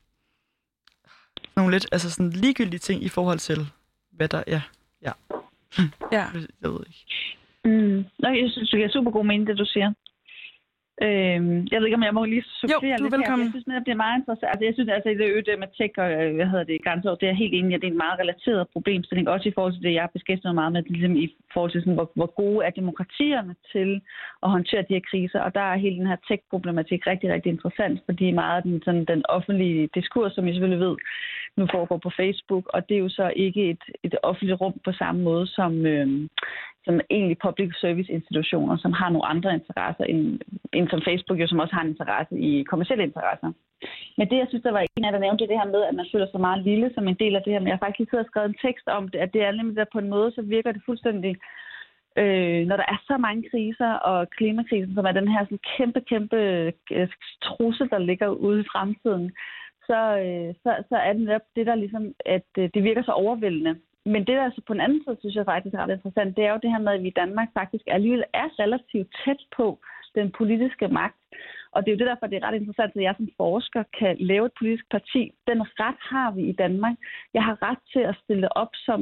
nogle 1.57 1.71
lidt, 1.73 1.87
altså 1.93 2.11
sådan 2.11 2.31
ligegyldige 2.31 2.79
ting 2.79 3.03
i 3.03 3.09
forhold 3.09 3.39
til, 3.39 3.71
hvad 4.11 4.29
der, 4.29 4.45
ja, 4.47 4.63
ja. 6.19 6.27
Jeg 6.63 6.71
ved 6.71 6.81
ikke. 6.87 7.05
Mm. 7.65 8.05
Nå, 8.19 8.29
jeg 8.29 8.51
synes, 8.51 8.71
det 8.71 8.85
er 8.85 8.89
super 8.89 9.11
god 9.11 9.25
mening, 9.25 9.47
det 9.47 9.59
du 9.59 9.65
siger. 9.65 9.93
Øhm, 11.03 11.57
jeg 11.71 11.77
ved 11.79 11.87
ikke, 11.87 12.01
om 12.01 12.09
jeg 12.09 12.15
må 12.19 12.25
lige 12.25 12.45
supplere 12.61 12.97
jo, 12.99 13.03
du 13.03 13.07
er 13.11 13.17
velkommen. 13.17 13.45
Her. 13.45 13.49
Jeg 13.49 13.55
synes 13.55 13.67
netop, 13.71 13.87
det 13.87 13.95
er 13.95 14.05
meget 14.05 14.19
interessant. 14.19 14.51
Altså, 14.53 14.65
jeg 14.69 14.75
synes, 14.75 14.89
altså, 14.97 15.09
det 15.09 15.33
øvrigt 15.33 15.63
med 15.63 15.71
tech 15.79 15.95
og, 16.05 16.09
øh, 16.19 16.35
hvad 16.37 16.49
hedder 16.53 16.67
det, 16.71 16.85
grænser, 16.87 17.21
det 17.23 17.29
er 17.29 17.43
helt 17.43 17.55
enig, 17.55 17.75
at 17.75 17.81
det 17.83 17.89
er 17.89 17.95
en 17.97 18.05
meget 18.07 18.21
relateret 18.23 18.73
problemstilling, 18.75 19.29
også 19.29 19.47
i 19.49 19.55
forhold 19.57 19.75
til 19.75 19.87
det, 19.87 19.97
jeg 19.97 20.03
har 20.07 20.17
beskæftiget 20.17 20.55
meget 20.61 20.73
med, 20.73 20.83
ligesom 20.83 21.17
i 21.25 21.27
forhold 21.55 21.71
til, 21.73 21.81
sådan, 21.81 21.99
hvor, 21.99 22.11
hvor 22.19 22.31
gode 22.43 22.61
er 22.67 22.71
demokratierne 22.81 23.55
til 23.73 23.91
at 24.45 24.49
håndtere 24.57 24.87
de 24.89 24.97
her 24.97 25.05
kriser. 25.11 25.41
Og 25.47 25.51
der 25.59 25.65
er 25.71 25.83
hele 25.85 25.97
den 26.01 26.11
her 26.13 26.21
tech-problematik 26.29 27.01
rigtig, 27.07 27.29
rigtig 27.35 27.51
interessant, 27.51 27.97
fordi 28.09 28.27
meget 28.43 28.57
af 28.57 28.63
den, 28.63 28.83
sådan, 28.85 29.05
den 29.05 29.23
offentlige 29.37 29.89
diskurs, 29.95 30.33
som 30.35 30.47
I 30.47 30.53
selvfølgelig 30.53 30.87
ved, 30.87 30.97
nu 31.57 31.65
foregår 31.75 31.99
på 32.07 32.11
Facebook, 32.21 32.65
og 32.75 32.89
det 32.89 32.95
er 32.95 33.05
jo 33.07 33.09
så 33.09 33.33
ikke 33.37 33.71
et, 33.71 33.85
et 34.03 34.15
offentligt 34.23 34.61
rum 34.61 34.77
på 34.85 34.93
samme 34.93 35.21
måde 35.23 35.47
som, 35.47 35.87
øh, 35.87 36.09
som 36.85 37.01
egentlig 37.11 37.39
public 37.47 37.71
service 37.81 38.13
institutioner, 38.13 38.77
som 38.77 38.93
har 38.93 39.09
nogle 39.11 39.27
andre 39.33 39.55
interesser 39.55 40.05
end, 40.05 40.41
end 40.73 40.89
som 40.89 41.03
Facebook 41.09 41.39
jo, 41.41 41.47
som 41.47 41.63
også 41.63 41.75
har 41.75 41.83
en 41.83 41.95
interesse 41.95 42.35
i 42.39 42.63
kommersielle 42.63 43.05
interesser. 43.05 43.53
Men 44.19 44.29
det, 44.31 44.37
jeg 44.39 44.47
synes, 44.49 44.63
der 44.63 44.73
var 44.73 44.85
en 44.97 45.05
af 45.05 45.13
der 45.13 45.19
nævnte, 45.19 45.47
det 45.47 45.61
her 45.61 45.73
med, 45.75 45.83
at 45.83 45.95
man 45.95 46.07
føler 46.13 46.29
sig 46.31 46.41
meget 46.41 46.65
lille 46.65 46.91
som 46.95 47.09
en 47.09 47.21
del 47.23 47.37
af 47.37 47.43
det 47.43 47.53
her, 47.53 47.61
men 47.61 47.69
jeg 47.69 47.77
har 47.77 47.87
faktisk 47.87 48.13
lige 48.13 48.25
skrevet 48.31 48.49
en 48.49 48.63
tekst 48.67 48.87
om 48.89 49.09
det, 49.09 49.19
at 49.19 49.33
det 49.35 49.43
er 49.43 49.53
nemlig 49.53 49.77
der 49.77 49.93
på 49.93 49.99
en 49.99 50.09
måde, 50.09 50.31
så 50.33 50.43
virker 50.43 50.73
det 50.73 50.83
fuldstændig 50.87 51.37
øh, 52.19 52.67
når 52.67 52.77
der 52.77 52.85
er 52.89 53.01
så 53.07 53.17
mange 53.17 53.49
kriser, 53.51 53.93
og 53.93 54.31
klimakrisen, 54.31 54.95
som 54.95 55.05
er 55.05 55.13
den 55.13 55.29
her 55.29 55.45
sådan 55.45 55.67
kæmpe, 55.77 56.01
kæmpe 56.01 56.37
øh, 56.93 57.09
trussel, 57.43 57.91
der 57.91 57.99
ligger 57.99 58.29
ude 58.29 58.61
i 58.61 58.71
fremtiden, 58.73 59.33
så, 59.89 60.01
øh, 60.25 60.55
så, 60.63 60.71
så 60.89 60.97
er 60.97 61.13
det 61.13 61.23
netop 61.23 61.47
det, 61.57 61.67
der 61.67 61.75
ligesom, 61.75 62.15
at 62.27 62.49
øh, 62.59 62.71
det 62.75 62.83
virker 62.83 63.03
så 63.03 63.13
overvældende. 63.13 63.75
Men 64.07 64.21
det, 64.27 64.37
der 64.37 64.45
altså 64.45 64.63
på 64.67 64.73
den 64.73 64.81
anden 64.81 65.05
side, 65.05 65.17
synes 65.21 65.37
jeg 65.37 65.45
faktisk 65.45 65.75
er 65.75 65.83
ret 65.83 65.97
interessant, 65.97 66.37
det 66.37 66.45
er 66.45 66.53
jo 66.53 66.59
det 66.63 66.71
her 66.71 66.79
med, 66.79 66.93
at 66.93 67.03
vi 67.03 67.09
i 67.09 67.19
Danmark 67.23 67.49
faktisk 67.55 67.85
alligevel 67.87 68.25
er 68.35 68.49
relativt 68.63 69.09
tæt 69.25 69.41
på 69.57 69.79
den 70.15 70.33
politiske 70.39 70.89
magt. 70.89 71.17
Og 71.73 71.79
det 71.83 71.89
er 71.89 71.95
jo 71.95 71.99
det 71.99 72.07
derfor, 72.07 72.27
det 72.27 72.37
er 72.37 72.47
ret 72.47 72.61
interessant, 72.61 72.97
at 72.97 73.03
jeg 73.03 73.15
som 73.17 73.29
forsker 73.37 73.83
kan 73.99 74.17
lave 74.21 74.47
et 74.47 74.59
politisk 74.59 74.91
parti. 74.91 75.23
Den 75.47 75.61
ret 75.81 76.01
har 76.13 76.31
vi 76.31 76.43
i 76.43 76.53
Danmark. 76.53 76.97
Jeg 77.35 77.45
har 77.45 77.57
ret 77.63 77.79
til 77.93 78.01
at 78.11 78.17
stille 78.23 78.57
op 78.57 78.73
som 78.87 79.01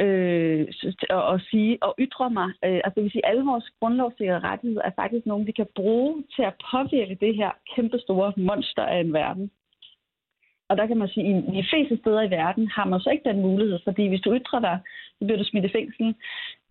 øh, 0.00 0.66
og, 1.10 1.24
og 1.24 1.40
sige 1.40 1.82
og 1.82 1.94
ytre 1.98 2.30
mig. 2.30 2.48
Øh, 2.64 2.80
altså 2.84 2.92
det 2.94 3.02
vil 3.02 3.10
sige, 3.10 3.26
at 3.26 3.30
alle 3.30 3.44
vores 3.44 3.70
grundlovssikrede 3.80 4.46
rettigheder 4.48 4.82
er 4.82 4.94
faktisk 4.96 5.26
nogen, 5.26 5.46
vi 5.46 5.52
kan 5.52 5.66
bruge 5.74 6.24
til 6.36 6.42
at 6.42 6.54
påvirke 6.70 7.18
det 7.20 7.34
her 7.36 7.50
kæmpestore 7.74 8.32
monster 8.36 8.82
af 8.82 8.98
en 9.00 9.12
verden. 9.12 9.50
Og 10.68 10.76
der 10.76 10.86
kan 10.86 10.96
man 10.96 11.08
sige, 11.08 11.36
at 11.36 11.44
i 11.54 11.56
de 11.58 11.66
fleste 11.70 11.96
steder 11.96 12.22
i 12.22 12.30
verden 12.30 12.68
har 12.68 12.84
man 12.84 13.00
så 13.00 13.10
ikke 13.10 13.28
den 13.28 13.42
mulighed, 13.42 13.78
fordi 13.84 14.08
hvis 14.08 14.20
du 14.20 14.34
ytrer 14.34 14.60
dig, 14.60 14.78
så 15.18 15.24
bliver 15.24 15.38
du 15.38 15.44
smidt 15.44 15.64
i 15.64 15.74
fængsel, 15.76 16.06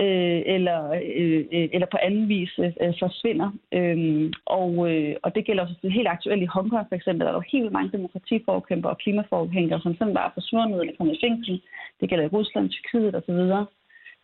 øh, 0.01 0.41
eller, 0.55 0.79
øh, 0.91 1.45
øh 1.55 1.69
eller 1.75 1.87
på 1.91 1.97
anden 2.01 2.29
vis 2.29 2.53
øh, 2.59 2.93
forsvinder. 2.99 3.49
Øhm, 3.71 4.33
og, 4.45 4.71
øh, 4.91 5.15
og 5.23 5.35
det 5.35 5.45
gælder 5.45 5.63
også 5.63 5.75
helt 5.97 6.07
aktuelt 6.07 6.43
i 6.43 6.53
Hongkong 6.53 6.87
for 6.89 6.95
eksempel, 6.95 7.25
der 7.25 7.31
er 7.31 7.39
jo 7.41 7.51
helt 7.55 7.71
mange 7.71 7.91
demokratiforkæmper 7.91 8.89
og 8.89 8.97
klimaforkæmper, 8.97 9.79
som 9.79 9.95
sådan 9.95 10.13
bare 10.13 10.29
er 10.29 10.37
forsvundet 10.39 10.81
eller 10.81 10.95
kommet 10.97 11.15
i 11.15 11.23
fængsel. 11.25 11.61
Det 11.99 12.09
gælder 12.09 12.25
i 12.25 12.33
Rusland, 12.35 12.69
Tyrkiet 12.69 13.15
osv. 13.15 13.41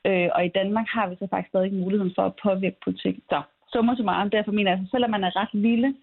Øh, 0.08 0.30
og 0.36 0.46
i 0.46 0.56
Danmark 0.60 0.88
har 0.96 1.10
vi 1.10 1.16
så 1.16 1.28
faktisk 1.30 1.50
stadig 1.50 1.74
muligheden 1.74 2.14
for 2.16 2.26
at 2.26 2.38
påvirke 2.44 2.80
politik. 2.84 3.16
Så 3.30 3.42
summer 3.74 3.96
så 3.96 4.04
meget. 4.04 4.32
Derfor 4.32 4.52
mener 4.52 4.72
jeg, 4.72 4.80
at 4.80 4.92
selvom 4.92 5.12
man 5.12 5.24
er 5.24 5.36
ret 5.42 5.54
lille, 5.54 5.96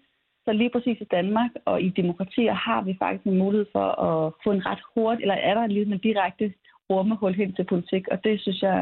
så 0.47 0.53
lige 0.53 0.73
præcis 0.75 0.97
i 1.01 1.11
Danmark 1.17 1.51
og 1.65 1.81
i 1.81 1.89
demokratier 1.89 2.53
har 2.53 2.81
vi 2.81 2.93
faktisk 2.99 3.25
en 3.25 3.37
mulighed 3.37 3.67
for 3.71 3.87
at 4.09 4.33
få 4.43 4.49
en 4.51 4.65
ret 4.65 4.83
hurtigt, 4.93 5.21
eller 5.21 5.35
er 5.35 5.53
der 5.53 5.67
lige 5.67 5.85
en 5.85 6.05
direkte 6.07 6.53
ormehul 6.89 7.33
hen 7.33 7.53
til 7.55 7.65
politik, 7.73 8.03
og 8.11 8.23
det 8.23 8.41
synes 8.41 8.61
jeg 8.61 8.79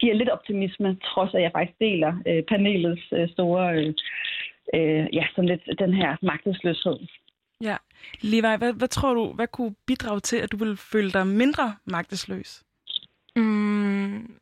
giver 0.00 0.14
lidt 0.14 0.28
optimisme, 0.28 0.96
trods 1.04 1.34
at 1.34 1.42
jeg 1.42 1.52
faktisk 1.54 1.78
deler 1.78 2.12
øh, 2.28 2.42
panelets 2.42 3.06
øh, 3.12 3.28
store, 3.28 3.64
øh, 3.78 3.94
øh, 4.74 5.06
ja, 5.12 5.24
sådan 5.34 5.48
lidt 5.48 5.78
den 5.78 5.92
her 5.94 6.16
magtesløshed. 6.22 6.98
Ja. 7.60 7.76
Levi, 8.20 8.56
hvad, 8.58 8.72
hvad 8.72 8.88
tror 8.88 9.14
du, 9.14 9.32
hvad 9.32 9.46
kunne 9.46 9.74
bidrage 9.86 10.20
til, 10.20 10.36
at 10.36 10.52
du 10.52 10.56
ville 10.56 10.76
føle 10.76 11.10
dig 11.10 11.26
mindre 11.26 11.74
magtesløs? 11.84 12.64
Mm. 13.36 14.36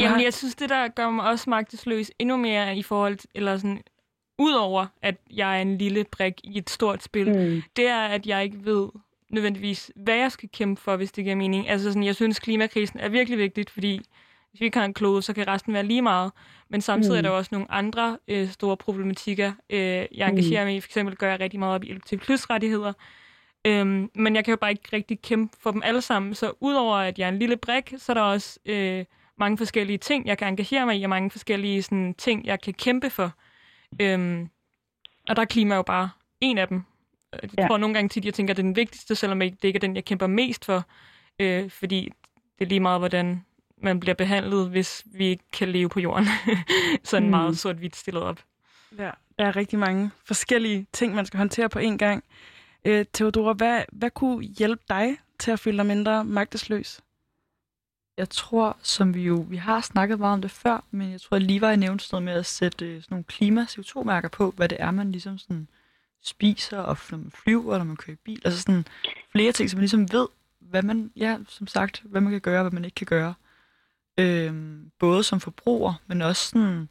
Jamen, 0.00 0.24
jeg 0.24 0.34
synes, 0.34 0.54
det 0.54 0.68
der 0.68 0.88
gør 0.88 1.10
mig 1.10 1.30
også 1.30 1.50
magtesløs 1.50 2.12
endnu 2.18 2.36
mere 2.36 2.76
i 2.76 2.82
forhold 2.82 3.16
til, 3.16 3.30
eller 3.34 3.56
sådan, 3.56 3.82
udover 4.38 4.86
at 5.02 5.16
jeg 5.30 5.58
er 5.58 5.62
en 5.62 5.78
lille 5.78 6.04
brik 6.04 6.34
i 6.44 6.58
et 6.58 6.70
stort 6.70 7.02
spil, 7.02 7.28
mm. 7.28 7.62
det 7.76 7.86
er, 7.86 8.00
at 8.00 8.26
jeg 8.26 8.44
ikke 8.44 8.64
ved 8.64 8.88
nødvendigvis, 9.30 9.90
hvad 9.96 10.14
jeg 10.14 10.32
skal 10.32 10.48
kæmpe 10.52 10.80
for, 10.80 10.96
hvis 10.96 11.12
det 11.12 11.24
giver 11.24 11.36
mening. 11.36 11.68
Altså 11.68 11.90
sådan, 11.90 12.04
jeg 12.04 12.14
synes, 12.14 12.38
klimakrisen 12.38 13.00
er 13.00 13.08
virkelig 13.08 13.38
vigtigt, 13.38 13.70
fordi 13.70 14.00
hvis 14.50 14.60
vi 14.60 14.64
ikke 14.64 14.78
har 14.78 14.84
en 14.84 14.94
klode, 14.94 15.22
så 15.22 15.32
kan 15.32 15.48
resten 15.48 15.74
være 15.74 15.84
lige 15.84 16.02
meget. 16.02 16.32
Men 16.68 16.80
samtidig 16.80 17.14
mm. 17.14 17.18
er 17.18 17.22
der 17.22 17.30
også 17.30 17.48
nogle 17.52 17.70
andre 17.70 18.18
øh, 18.28 18.48
store 18.48 18.76
problematikker. 18.76 19.52
Øh, 19.70 19.78
jeg 20.14 20.28
engagerer 20.28 20.64
mm. 20.64 20.66
mig 20.66 20.76
i, 20.76 20.80
for 20.80 20.88
eksempel 20.88 21.16
gør 21.16 21.30
jeg 21.30 21.40
rigtig 21.40 21.58
meget 21.58 21.74
op 21.74 21.84
i 21.84 21.92
LGBT 21.92 22.20
plus 22.22 22.50
rettigheder. 22.50 22.92
Øhm, 23.66 24.10
men 24.14 24.36
jeg 24.36 24.44
kan 24.44 24.52
jo 24.52 24.56
bare 24.56 24.70
ikke 24.70 24.88
rigtig 24.92 25.22
kæmpe 25.22 25.56
for 25.60 25.70
dem 25.70 25.82
alle 25.84 26.00
sammen. 26.00 26.34
Så 26.34 26.52
udover 26.60 26.96
at 26.96 27.18
jeg 27.18 27.24
er 27.24 27.28
en 27.28 27.38
lille 27.38 27.56
brik, 27.56 27.94
så 27.96 28.12
er 28.12 28.14
der 28.14 28.20
også 28.20 28.58
øh, 28.66 29.04
mange 29.38 29.58
forskellige 29.58 29.98
ting, 29.98 30.26
jeg 30.26 30.38
kan 30.38 30.48
engagere 30.48 30.86
mig 30.86 30.96
i, 31.00 31.02
og 31.02 31.10
mange 31.10 31.30
forskellige 31.30 31.82
sådan, 31.82 32.14
ting, 32.18 32.46
jeg 32.46 32.60
kan 32.60 32.74
kæmpe 32.74 33.10
for. 33.10 33.32
Øhm, 34.00 34.48
og 35.28 35.36
der 35.36 35.42
er 35.42 35.46
klima 35.46 35.74
jo 35.74 35.82
bare 35.82 36.10
en 36.40 36.58
af 36.58 36.68
dem. 36.68 36.82
Jeg 37.32 37.50
ja. 37.58 37.66
tror 37.66 37.76
nogle 37.76 37.94
gange 37.94 38.08
tit, 38.08 38.24
jeg 38.24 38.34
tænker, 38.34 38.52
at 38.52 38.56
det 38.56 38.62
er 38.62 38.66
den 38.66 38.76
vigtigste, 38.76 39.14
selvom 39.14 39.40
det 39.40 39.64
ikke 39.64 39.76
er 39.76 39.80
den, 39.80 39.96
jeg 39.96 40.04
kæmper 40.04 40.26
mest 40.26 40.64
for. 40.64 40.84
Øh, 41.40 41.70
fordi 41.70 42.12
det 42.58 42.64
er 42.64 42.68
lige 42.68 42.80
meget, 42.80 43.00
hvordan 43.00 43.44
man 43.82 44.00
bliver 44.00 44.14
behandlet, 44.14 44.70
hvis 44.70 45.04
vi 45.06 45.26
ikke 45.26 45.44
kan 45.52 45.68
leve 45.68 45.88
på 45.88 46.00
jorden. 46.00 46.26
Sådan 47.04 47.26
mm. 47.26 47.30
meget 47.30 47.58
sort-hvidt 47.58 47.96
stillet 47.96 48.22
op. 48.22 48.40
Ja, 48.98 49.10
der 49.38 49.44
er 49.44 49.56
rigtig 49.56 49.78
mange 49.78 50.10
forskellige 50.24 50.86
ting, 50.92 51.14
man 51.14 51.26
skal 51.26 51.38
håndtere 51.38 51.68
på 51.68 51.78
én 51.78 51.96
gang. 51.96 52.24
Øh, 52.84 53.04
Theodora, 53.14 53.52
hvad, 53.52 53.82
hvad 53.92 54.10
kunne 54.10 54.44
hjælpe 54.44 54.82
dig 54.88 55.16
til 55.38 55.50
at 55.50 55.60
føle 55.60 55.78
dig 55.78 55.86
mindre 55.86 56.24
magtesløs? 56.24 57.00
Jeg 58.16 58.30
tror, 58.30 58.76
som 58.82 59.14
vi 59.14 59.22
jo, 59.22 59.46
vi 59.48 59.56
har 59.56 59.80
snakket 59.80 60.18
meget 60.18 60.32
om 60.32 60.42
det 60.42 60.50
før, 60.50 60.84
men 60.90 61.12
jeg 61.12 61.20
tror, 61.20 61.36
at 61.36 61.42
Levi 61.42 61.76
nævnte 61.76 62.04
sådan 62.04 62.14
noget 62.22 62.34
med 62.34 62.40
at 62.40 62.46
sætte 62.46 62.86
øh, 62.86 63.02
sådan 63.02 63.14
nogle 63.14 63.24
klima-CO2-mærker 63.24 64.28
på, 64.28 64.50
hvad 64.50 64.68
det 64.68 64.78
er, 64.80 64.90
man 64.90 65.12
ligesom 65.12 65.38
sådan 65.38 65.68
spiser, 66.22 66.78
og 66.78 66.98
når 67.10 67.18
man 67.18 67.30
flyver, 67.30 67.78
når 67.78 67.84
man 67.84 67.96
kører 67.96 68.14
i 68.14 68.20
bil. 68.24 68.42
Altså 68.44 68.62
sådan 68.62 68.86
flere 69.32 69.52
ting, 69.52 69.70
som 69.70 69.76
man 69.76 69.82
ligesom 69.82 70.12
ved, 70.12 70.28
hvad 70.60 70.82
man, 70.82 71.12
ja, 71.16 71.38
som 71.48 71.66
sagt, 71.66 72.02
hvad 72.04 72.20
man 72.20 72.32
kan 72.32 72.40
gøre, 72.40 72.62
hvad 72.62 72.72
man 72.72 72.84
ikke 72.84 72.94
kan 72.94 73.06
gøre. 73.06 73.34
Øhm, 74.18 74.90
både 74.98 75.22
som 75.22 75.40
forbruger, 75.40 75.94
men 76.06 76.22
også 76.22 76.48
sådan, 76.48 76.88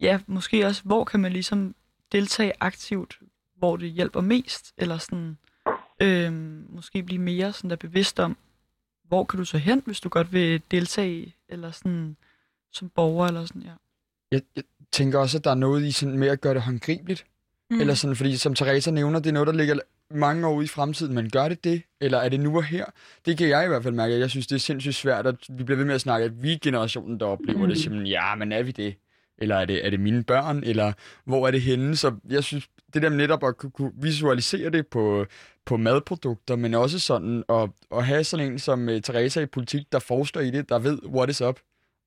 ja, 0.00 0.20
måske 0.26 0.66
også, 0.66 0.82
hvor 0.84 1.04
kan 1.04 1.20
man 1.20 1.32
ligesom 1.32 1.74
deltage 2.12 2.52
aktivt, 2.60 3.18
hvor 3.56 3.76
det 3.76 3.90
hjælper 3.90 4.20
mest, 4.20 4.74
eller 4.76 4.98
sådan, 4.98 5.38
øhm, 6.00 6.66
måske 6.70 7.02
blive 7.02 7.20
mere 7.20 7.52
sådan 7.52 7.70
der 7.70 7.76
bevidst 7.76 8.20
om, 8.20 8.36
hvor 9.08 9.24
kan 9.24 9.38
du 9.38 9.44
så 9.44 9.58
hen, 9.58 9.82
hvis 9.86 10.00
du 10.00 10.08
godt 10.08 10.32
vil 10.32 10.62
deltage, 10.70 11.34
eller 11.48 11.70
sådan 11.70 12.16
som 12.72 12.88
borger, 12.88 13.26
eller 13.26 13.46
sådan, 13.46 13.62
ja. 13.62 13.72
jeg, 14.32 14.42
jeg 14.56 14.64
tænker 14.92 15.18
også, 15.18 15.38
at 15.38 15.44
der 15.44 15.50
er 15.50 15.54
noget 15.54 15.84
i 15.84 15.92
sådan 15.92 16.18
med 16.18 16.28
at 16.28 16.40
gøre 16.40 16.54
det 16.54 16.62
håndgribeligt. 16.62 17.24
Mm. 17.70 17.80
Eller 17.80 17.94
sådan, 17.94 18.16
fordi 18.16 18.36
som 18.36 18.54
Teresa 18.54 18.90
nævner, 18.90 19.18
det 19.18 19.28
er 19.28 19.32
noget, 19.32 19.46
der 19.46 19.52
ligger 19.52 19.78
mange 20.10 20.46
år 20.46 20.54
ude 20.54 20.64
i 20.64 20.68
fremtiden, 20.68 21.14
men 21.14 21.30
gør 21.30 21.48
det 21.48 21.64
det? 21.64 21.82
Eller 22.00 22.18
er 22.18 22.28
det 22.28 22.40
nu 22.40 22.56
og 22.56 22.64
her? 22.64 22.84
Det 23.26 23.38
kan 23.38 23.48
jeg 23.48 23.64
i 23.64 23.68
hvert 23.68 23.82
fald 23.82 23.94
mærke. 23.94 24.18
Jeg 24.18 24.30
synes, 24.30 24.46
det 24.46 24.54
er 24.54 24.60
sindssygt 24.60 24.94
svært, 24.94 25.26
at 25.26 25.36
vi 25.48 25.64
bliver 25.64 25.76
ved 25.76 25.84
med 25.84 25.94
at 25.94 26.00
snakke, 26.00 26.24
at 26.24 26.42
vi 26.42 26.52
er 26.52 26.58
generationen, 26.62 27.20
der 27.20 27.26
oplever 27.26 27.62
mm. 27.62 27.68
det. 27.68 27.78
Simpelthen, 27.78 28.06
ja, 28.06 28.34
men 28.34 28.52
er 28.52 28.62
vi 28.62 28.70
det? 28.70 28.94
Eller 29.38 29.56
er 29.56 29.64
det, 29.64 29.86
er 29.86 29.90
det 29.90 30.00
mine 30.00 30.24
børn? 30.24 30.62
Eller 30.64 30.92
hvor 31.24 31.46
er 31.46 31.50
det 31.50 31.62
henne? 31.62 31.96
Så 31.96 32.14
jeg 32.28 32.44
synes, 32.44 32.68
det 32.94 33.02
der 33.02 33.08
netop 33.08 33.44
at 33.44 33.56
kunne 33.56 33.92
visualisere 33.94 34.70
det 34.70 34.86
på, 34.86 35.26
på 35.66 35.76
madprodukter, 35.76 36.56
men 36.56 36.74
også 36.74 36.98
sådan 36.98 37.44
at, 37.48 37.70
at 37.92 38.06
have 38.06 38.24
sådan 38.24 38.52
en 38.52 38.58
som 38.58 38.88
uh, 38.88 39.00
Teresa 39.00 39.40
i 39.40 39.46
politik, 39.46 39.92
der 39.92 39.98
forsker 39.98 40.40
i 40.40 40.50
det, 40.50 40.68
der 40.68 40.78
ved, 40.78 40.98
what 41.04 41.30
is 41.30 41.42
up. 41.42 41.60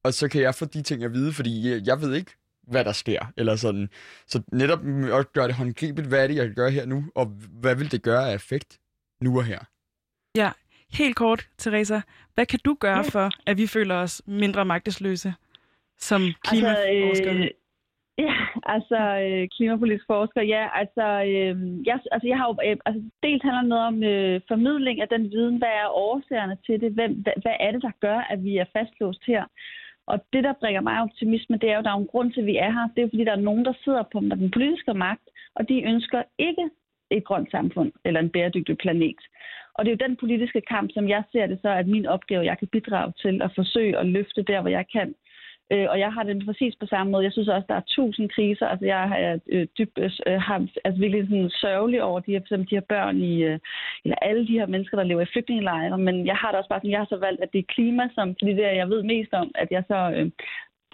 Og 0.04 0.14
så 0.14 0.28
kan 0.28 0.42
jeg 0.42 0.56
få 0.56 0.66
de 0.66 0.82
ting 0.82 1.04
at 1.04 1.14
vide, 1.14 1.34
fordi 1.34 1.70
jeg, 1.70 1.82
jeg 1.86 2.02
ved 2.02 2.14
ikke, 2.14 2.32
hvad 2.68 2.86
der 2.86 2.92
sker. 2.92 3.26
Eller 3.38 3.56
sådan. 3.56 3.90
Så 4.28 4.42
netop 4.52 4.80
at 5.14 5.34
gøre 5.34 5.48
det 5.48 5.56
håndgribeligt, 5.56 6.08
hvad 6.08 6.24
er 6.24 6.28
det, 6.28 6.36
jeg 6.36 6.46
kan 6.46 6.56
gøre 6.56 6.72
her 6.72 6.86
nu, 6.86 7.04
og 7.16 7.26
hvad 7.52 7.76
vil 7.76 7.92
det 7.92 8.02
gøre 8.02 8.30
af 8.32 8.36
effekt 8.36 8.80
nu 9.22 9.38
og 9.38 9.46
her? 9.46 9.60
Ja, 10.36 10.52
helt 10.92 11.16
kort, 11.16 11.50
Teresa. 11.58 12.02
Hvad 12.36 12.46
kan 12.46 12.60
du 12.66 12.78
gøre 12.80 13.04
for, 13.04 13.30
at 13.46 13.58
vi 13.58 13.68
føler 13.68 13.96
os 13.96 14.22
mindre 14.26 14.66
magtesløse 14.66 15.34
som 16.10 16.22
klimaforskere? 16.48 17.32
Altså, 17.32 17.44
øh, 17.46 17.50
Ja, 18.26 18.36
altså 18.76 19.00
øh, 19.26 19.48
klimapolitisk 19.56 20.06
forsker, 20.08 20.42
ja, 20.42 20.64
altså, 20.82 21.06
øh, 21.32 21.56
jeg, 21.88 22.00
altså 22.14 22.28
jeg 22.32 22.38
har 22.38 22.48
jo, 22.50 22.56
øh, 22.68 22.78
altså 22.86 23.02
dels 23.24 23.44
handler 23.44 23.62
noget 23.62 23.86
om 23.92 24.04
øh, 24.04 24.42
formidling 24.48 25.02
af 25.02 25.08
den 25.08 25.24
viden, 25.32 25.58
hvad 25.58 25.74
er 25.84 25.98
årsagerne 26.08 26.58
til 26.66 26.82
det, 26.82 26.92
Hvem, 26.92 27.14
hvad, 27.24 27.34
hvad 27.44 27.56
er 27.60 27.72
det, 27.72 27.82
der 27.82 27.92
gør, 28.06 28.20
at 28.34 28.44
vi 28.44 28.58
er 28.58 28.72
fastlåst 28.74 29.24
her? 29.28 29.44
Og 30.08 30.26
det, 30.34 30.44
der 30.44 30.54
bringer 30.62 30.82
mig 30.82 31.02
optimisme, 31.02 31.58
det 31.58 31.70
er 31.70 31.76
jo, 31.76 31.82
der 31.82 31.92
er 31.92 32.02
en 32.02 32.14
grund 32.14 32.32
til, 32.32 32.42
at 32.42 32.46
vi 32.46 32.58
er 32.58 32.72
her. 32.72 32.88
Det 32.92 33.00
er 33.00 33.02
jo, 33.02 33.14
fordi 33.14 33.24
der 33.26 33.36
er 33.36 33.48
nogen, 33.50 33.66
der 33.66 33.74
sidder 33.84 34.04
på 34.12 34.20
den 34.20 34.52
politiske 34.52 34.94
magt, 34.94 35.28
og 35.56 35.70
de 35.70 35.84
ønsker 35.84 36.24
ikke 36.38 36.70
et 37.12 37.24
grønt 37.24 37.52
samfund 37.52 37.92
eller 38.06 38.20
en 38.20 38.30
bæredygtig 38.30 38.78
planet. 38.78 39.22
Og 39.76 39.86
det 39.86 39.92
er 39.92 39.96
jo 39.96 40.08
den 40.08 40.18
politiske 40.18 40.62
kamp, 40.62 40.92
som 40.94 41.10
jeg 41.10 41.24
ser 41.32 41.46
det 41.48 41.60
så, 41.62 41.70
at 41.70 41.88
min 41.88 42.06
opgave, 42.06 42.46
jeg 42.46 42.58
kan 42.60 42.68
bidrage 42.68 43.14
til 43.22 43.42
at 43.42 43.52
forsøge 43.56 43.98
at 43.98 44.06
løfte 44.06 44.42
der, 44.44 44.62
hvor 44.62 44.70
jeg 44.70 44.86
kan. 44.92 45.16
Øh, 45.72 45.88
og 45.90 46.00
jeg 46.00 46.14
har 46.14 46.24
det 46.24 46.46
præcis 46.46 46.76
på 46.76 46.86
samme 46.86 47.12
måde. 47.12 47.24
Jeg 47.24 47.32
synes 47.32 47.48
også, 47.48 47.66
der 47.70 47.76
er 47.76 47.92
tusind 47.96 48.30
kriser. 48.30 48.68
Altså, 48.68 48.86
jeg 48.86 48.98
har 49.10 49.40
øh, 49.48 49.68
dybt, 49.78 49.98
øh, 49.98 50.12
øh 50.28 50.42
har, 50.42 50.68
altså, 50.86 51.00
virkelig 51.00 51.24
sådan 51.24 51.50
sørgelig 51.50 52.04
over 52.04 52.20
de 52.20 52.32
her, 52.32 52.40
de 52.70 52.76
her 52.78 52.88
børn 52.94 53.18
i, 53.18 53.44
øh, 53.44 53.60
eller 54.04 54.16
alle 54.22 54.48
de 54.48 54.60
her 54.60 54.66
mennesker, 54.66 54.98
der 54.98 55.04
lever 55.04 55.22
i 55.22 55.32
flygtningelejre. 55.34 55.98
Men 55.98 56.26
jeg 56.26 56.36
har 56.36 56.50
det 56.50 56.58
også 56.58 56.70
bare 56.70 56.80
sådan, 56.80 56.92
jeg 56.92 57.00
har 57.00 57.12
så 57.14 57.18
valgt, 57.18 57.42
at 57.42 57.54
det 57.54 57.60
er 57.60 57.74
klima, 57.76 58.10
som, 58.16 58.36
fordi 58.40 58.52
det 58.54 58.66
er, 58.66 58.72
jeg 58.72 58.90
ved 58.90 59.04
mest 59.04 59.34
om, 59.34 59.52
at 59.56 59.68
jeg 59.72 59.84
så 59.88 60.00
øh, 60.16 60.32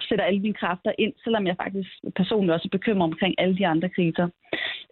sætter 0.10 0.26
alle 0.26 0.40
mine 0.40 0.54
kræfter 0.54 0.92
ind, 0.98 1.14
selvom 1.24 1.48
jeg 1.48 1.56
faktisk 1.64 1.90
personligt 2.16 2.54
også 2.54 2.68
er 2.68 2.78
bekymret 2.78 3.10
omkring 3.12 3.36
alle 3.38 3.58
de 3.58 3.68
andre 3.68 3.90
kriser. 3.90 4.28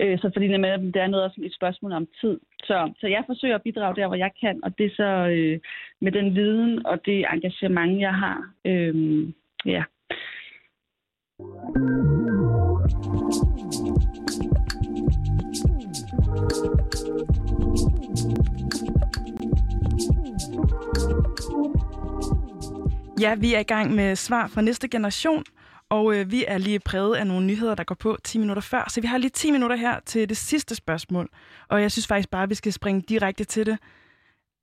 Øh, 0.01 0.19
så 0.19 0.29
fordi 0.33 0.47
det, 0.47 0.93
det 0.93 1.01
er 1.01 1.07
noget 1.07 1.25
også 1.25 1.41
et 1.43 1.55
spørgsmål 1.55 1.91
om 1.91 2.07
tid. 2.21 2.39
Så, 2.63 2.93
så 2.99 3.07
jeg 3.07 3.23
forsøger 3.25 3.55
at 3.55 3.63
bidrage 3.63 3.95
der, 3.95 4.07
hvor 4.07 4.15
jeg 4.15 4.31
kan, 4.41 4.59
og 4.63 4.77
det 4.77 4.85
er 4.85 4.95
så 4.95 5.09
øh, 5.35 5.59
med 6.01 6.11
den 6.11 6.35
viden 6.35 6.85
og 6.85 7.05
det 7.05 7.25
engagement, 7.33 7.99
jeg 7.99 8.13
har. 8.13 8.49
Øh, 8.65 9.25
ja. 9.65 9.83
Ja, 23.19 23.35
vi 23.35 23.53
er 23.53 23.59
i 23.59 23.63
gang 23.63 23.95
med 23.95 24.15
svar 24.15 24.47
fra 24.47 24.61
næste 24.61 24.87
generation, 24.87 25.43
og 25.89 26.15
øh, 26.15 26.31
vi 26.31 26.45
er 26.47 26.57
lige 26.57 26.79
præget 26.79 27.15
af 27.15 27.27
nogle 27.27 27.45
nyheder, 27.45 27.75
der 27.75 27.83
går 27.83 27.95
på 27.95 28.17
10 28.23 28.37
minutter 28.37 28.61
før, 28.61 28.89
så 28.89 29.01
vi 29.01 29.07
har 29.07 29.17
lige 29.17 29.29
10 29.29 29.51
minutter 29.51 29.75
her 29.75 29.99
til 30.05 30.29
det 30.29 30.37
sidste 30.37 30.75
spørgsmål. 30.75 31.29
Og 31.69 31.81
jeg 31.81 31.91
synes 31.91 32.07
faktisk 32.07 32.29
bare, 32.29 32.43
at 32.43 32.49
vi 32.49 32.55
skal 32.55 32.73
springe 32.73 33.01
direkte 33.01 33.43
til 33.43 33.65
det. 33.65 33.77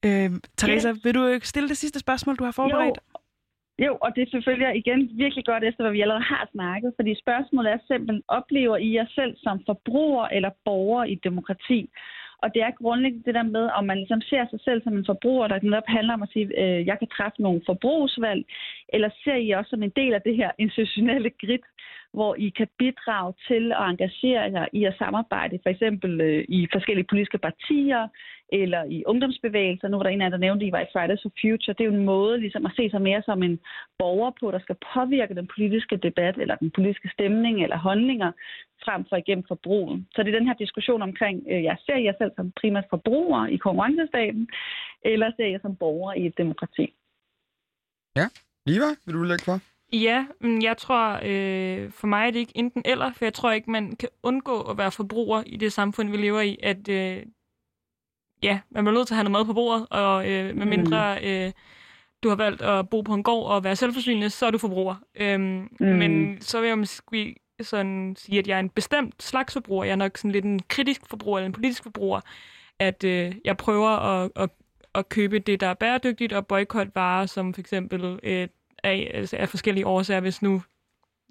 Øh, 0.04 0.30
Teresa, 0.56 0.88
ja. 0.88 0.94
vil 1.02 1.14
du 1.14 1.38
stille 1.42 1.68
det 1.68 1.76
sidste 1.76 1.98
spørgsmål, 1.98 2.36
du 2.36 2.44
har 2.44 2.52
forberedt? 2.52 2.98
Jo, 3.11 3.11
jo, 3.86 3.98
og 4.04 4.10
det 4.14 4.22
er 4.22 4.30
selvfølgelig 4.30 4.76
igen 4.76 5.10
virkelig 5.14 5.44
godt 5.44 5.64
efter, 5.64 5.82
hvad 5.82 5.92
vi 5.92 6.00
allerede 6.00 6.30
har 6.34 6.48
snakket, 6.52 6.92
fordi 6.96 7.12
spørgsmålet 7.24 7.72
er 7.72 7.78
simpelthen, 7.86 8.22
oplever 8.28 8.76
I 8.76 8.94
jer 8.94 9.06
selv 9.14 9.36
som 9.36 9.62
forbruger 9.66 10.26
eller 10.26 10.50
borger 10.64 11.04
i 11.04 11.14
demokrati? 11.14 11.90
Og 12.42 12.54
det 12.54 12.62
er 12.62 12.80
grundlæggende 12.82 13.26
det 13.26 13.34
der 13.34 13.42
med, 13.42 13.64
om 13.78 13.84
man 13.84 13.96
ligesom 13.96 14.20
ser 14.20 14.44
sig 14.50 14.60
selv 14.60 14.82
som 14.82 14.96
en 14.96 15.10
forbruger, 15.12 15.46
der 15.48 15.58
netop 15.62 15.88
handler 15.88 16.14
om 16.14 16.22
at 16.22 16.32
sige, 16.32 16.46
øh, 16.62 16.86
jeg 16.86 16.98
kan 16.98 17.08
træffe 17.08 17.42
nogle 17.42 17.60
forbrugsvalg, 17.66 18.44
eller 18.88 19.10
ser 19.24 19.34
I 19.34 19.50
også 19.50 19.70
som 19.70 19.82
en 19.82 19.92
del 20.00 20.12
af 20.14 20.22
det 20.22 20.36
her 20.36 20.50
institutionelle 20.58 21.30
grid, 21.40 21.64
hvor 22.12 22.34
I 22.34 22.48
kan 22.48 22.68
bidrage 22.78 23.34
til 23.48 23.72
at 23.72 23.84
engagere 23.90 24.42
jer 24.42 24.66
i 24.72 24.84
at 24.84 24.94
samarbejde, 24.98 25.58
for 25.62 25.70
eksempel 25.70 26.20
øh, 26.20 26.44
i 26.48 26.68
forskellige 26.72 27.10
politiske 27.10 27.38
partier, 27.38 28.08
eller 28.60 28.82
i 28.84 29.04
ungdomsbevægelser. 29.06 29.88
Nu 29.88 29.96
var 29.96 30.02
der 30.02 30.10
en 30.10 30.20
af 30.20 30.24
jer, 30.24 30.30
der 30.30 30.46
nævnte, 30.46 30.64
at 30.64 30.68
I 30.68 30.72
var 30.72 30.80
i 30.80 30.92
Fridays 30.92 31.22
for 31.22 31.32
Future. 31.40 31.74
Det 31.76 31.80
er 31.80 31.90
jo 31.90 31.98
en 32.00 32.10
måde 32.14 32.40
ligesom 32.40 32.66
at 32.66 32.72
se 32.76 32.90
sig 32.90 33.02
mere 33.02 33.22
som 33.22 33.42
en 33.42 33.60
borger 33.98 34.32
på, 34.40 34.50
der 34.50 34.60
skal 34.60 34.76
påvirke 34.94 35.34
den 35.34 35.48
politiske 35.54 35.96
debat, 35.96 36.36
eller 36.38 36.56
den 36.56 36.70
politiske 36.70 37.08
stemning, 37.14 37.62
eller 37.62 37.78
holdninger, 37.78 38.30
frem 38.84 39.04
for 39.08 39.16
igennem 39.16 39.44
forbruget. 39.48 40.04
Så 40.14 40.22
det 40.22 40.34
er 40.34 40.38
den 40.38 40.48
her 40.48 40.54
diskussion 40.64 41.02
omkring, 41.02 41.36
øh, 41.50 41.62
jeg 41.64 41.76
ser 41.86 41.98
jer 42.06 42.14
selv 42.18 42.32
som 42.36 42.52
primært 42.60 42.86
forbruger 42.90 43.46
i 43.46 43.56
konkurrencestaten, 43.56 44.48
eller 45.04 45.28
ser 45.36 45.46
jeg 45.46 45.60
som 45.62 45.76
borger 45.76 46.12
i 46.14 46.26
et 46.26 46.38
demokrati. 46.38 46.86
Ja, 48.16 48.26
Liva, 48.66 48.90
vil 49.06 49.14
du 49.14 49.22
lægge 49.22 49.44
for? 49.44 49.71
Ja, 49.92 50.26
men 50.40 50.62
jeg 50.62 50.76
tror, 50.76 51.20
øh, 51.22 51.90
for 51.90 52.06
mig 52.06 52.26
er 52.26 52.30
det 52.30 52.38
ikke 52.38 52.52
enten 52.54 52.82
eller, 52.84 53.12
for 53.12 53.24
jeg 53.24 53.34
tror 53.34 53.52
ikke, 53.52 53.70
man 53.70 53.96
kan 53.96 54.08
undgå 54.22 54.60
at 54.60 54.78
være 54.78 54.92
forbruger 54.92 55.42
i 55.46 55.56
det 55.56 55.72
samfund, 55.72 56.10
vi 56.10 56.16
lever 56.16 56.40
i, 56.40 56.58
at 56.62 56.88
øh, 56.88 57.22
ja, 58.42 58.60
man 58.70 58.84
bliver 58.84 58.94
nødt 58.94 59.06
til 59.06 59.14
at 59.14 59.16
have 59.16 59.30
noget 59.30 59.46
mad 59.46 59.46
på 59.46 59.52
bordet, 59.52 59.86
og 59.90 60.30
øh, 60.30 60.56
med 60.56 60.66
mindre 60.66 61.18
mm. 61.20 61.26
øh, 61.26 61.52
du 62.22 62.28
har 62.28 62.36
valgt 62.36 62.62
at 62.62 62.88
bo 62.88 63.00
på 63.00 63.14
en 63.14 63.22
gård 63.22 63.50
og 63.50 63.64
være 63.64 63.76
selvforsynende, 63.76 64.30
så 64.30 64.46
er 64.46 64.50
du 64.50 64.58
forbruger. 64.58 64.94
Øhm, 65.14 65.68
mm. 65.80 65.86
Men 65.86 66.40
så 66.40 66.60
vil 66.60 66.68
jeg 66.68 66.78
måske 66.78 67.36
sådan 67.60 68.16
sige, 68.18 68.38
at 68.38 68.48
jeg 68.48 68.56
er 68.56 68.60
en 68.60 68.68
bestemt 68.68 69.22
slags 69.22 69.52
forbruger. 69.52 69.84
Jeg 69.84 69.92
er 69.92 69.96
nok 69.96 70.18
sådan 70.18 70.30
lidt 70.30 70.44
en 70.44 70.60
kritisk 70.68 71.00
forbruger 71.10 71.38
eller 71.38 71.46
en 71.46 71.52
politisk 71.52 71.82
forbruger, 71.82 72.20
at 72.78 73.04
øh, 73.04 73.34
jeg 73.44 73.56
prøver 73.56 73.88
at, 73.88 74.30
at, 74.36 74.50
at 74.94 75.08
købe 75.08 75.38
det, 75.38 75.60
der 75.60 75.66
er 75.66 75.74
bæredygtigt, 75.74 76.32
og 76.32 76.46
boykotte 76.46 76.92
varer, 76.94 77.26
som 77.26 77.54
for 77.54 77.60
eksempel 77.60 78.20
øh, 78.22 78.48
af, 78.82 79.10
altså 79.14 79.36
af 79.36 79.48
forskellige 79.48 79.86
årsager, 79.86 80.20
hvis 80.20 80.42
nu 80.42 80.62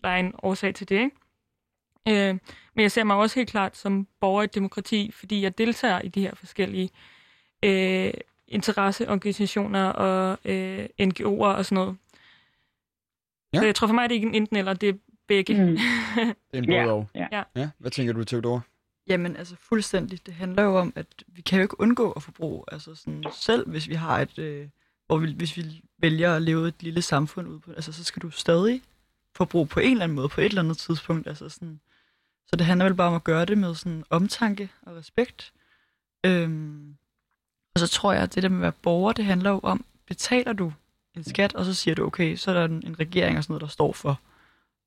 der 0.04 0.10
er 0.10 0.18
en 0.18 0.34
årsag 0.43 0.76
til 0.76 0.89
det. 0.89 0.95
Ikke? 0.95 2.30
Øh, 2.30 2.38
men 2.74 2.84
jeg 2.84 2.91
ser 2.91 3.04
mig 3.04 3.16
også 3.16 3.39
helt 3.39 3.49
klart 3.49 3.78
som 3.78 4.08
borger 4.20 4.43
i 4.43 4.47
demokrati, 4.47 5.12
fordi 5.12 5.41
jeg 5.41 5.58
deltager 5.58 6.02
i 6.02 6.08
de 6.08 6.22
her 6.22 6.36
forskellige 6.36 6.89
øh, 7.64 8.14
interesseorganisationer 8.47 9.86
og 9.86 10.38
øh, 10.45 10.86
NGO'er 11.02 11.45
og 11.45 11.66
sådan 11.66 11.76
noget. 11.76 11.97
Ja. 13.54 13.60
Så 13.60 13.66
jeg 13.66 13.76
tror 13.76 13.88
for 13.88 13.93
mig, 13.93 14.10
det 14.10 14.16
er 14.16 14.18
ikke 14.18 14.28
en 14.28 14.36
enten 14.36 14.58
eller, 14.58 14.74
det 14.74 14.89
er 14.89 14.93
begge. 15.28 15.66
Mm. 15.66 15.72
det 16.52 16.54
er 16.54 16.58
en 16.58 16.66
både 16.66 16.78
ja. 16.78 16.91
og. 16.91 17.08
Ja. 17.16 17.43
ja. 17.56 17.70
Hvad 17.78 17.91
tænker 17.91 18.14
du, 18.14 18.24
Theodor? 18.24 18.66
Jamen 19.08 19.36
altså 19.36 19.56
fuldstændig. 19.56 20.26
Det 20.26 20.34
handler 20.34 20.64
jo 20.64 20.78
om, 20.78 20.93
at 20.95 21.08
vi 21.28 21.41
kan 21.41 21.60
jo 21.60 21.64
ikke 21.64 21.82
undgå 21.82 22.12
at 22.12 22.24
forbruge. 22.24 22.64
Altså 22.72 22.95
sådan, 22.95 23.26
selv 23.32 23.70
hvis 23.70 23.89
vi 23.89 23.93
har 23.93 24.20
et, 24.20 24.39
øh, 24.39 24.68
hvor 25.12 25.18
vi, 25.18 25.32
hvis 25.32 25.57
vi 25.57 25.82
vælger 25.97 26.36
at 26.36 26.41
leve 26.41 26.68
et 26.68 26.84
lille 26.84 27.01
samfund 27.01 27.47
ud 27.47 27.59
på, 27.59 27.72
altså 27.72 27.91
så 27.91 28.03
skal 28.03 28.22
du 28.22 28.30
stadig 28.30 28.82
forbruge 29.36 29.68
på 29.68 29.80
en 29.80 29.91
eller 29.91 30.03
anden 30.03 30.16
måde, 30.16 30.30
på 30.30 30.41
et 30.41 30.45
eller 30.45 30.62
andet 30.62 30.78
tidspunkt. 30.78 31.28
Altså 31.28 31.49
sådan, 31.49 31.80
så 32.47 32.55
det 32.55 32.66
handler 32.66 32.86
vel 32.86 32.95
bare 32.95 33.07
om 33.07 33.14
at 33.14 33.24
gøre 33.24 33.45
det 33.45 33.57
med 33.57 33.76
sådan 33.76 34.03
omtanke 34.09 34.70
og 34.82 34.95
respekt. 34.95 35.53
Øhm, 36.26 36.95
og 37.74 37.80
så 37.80 37.88
tror 37.88 38.14
jeg, 38.14 38.24
at 38.24 38.36
det 38.36 38.43
der 38.43 38.49
med 38.49 38.57
at 38.57 38.62
være 38.62 38.72
borger, 38.72 39.14
det 39.14 39.26
handler 39.26 39.49
jo 39.49 39.59
om, 39.64 39.86
betaler 40.07 40.53
du 40.53 40.74
en 41.16 41.24
skat, 41.24 41.55
og 41.55 41.66
så 41.66 41.74
siger 41.74 41.95
du, 41.95 42.05
okay, 42.05 42.36
så 42.36 42.51
er 42.51 42.55
der 42.55 42.66
en, 42.66 42.84
en 42.86 42.99
regering 42.99 43.38
og 43.38 43.43
sådan 43.43 43.51
noget, 43.51 43.62
der 43.62 43.68
står 43.68 43.93
for 43.93 44.22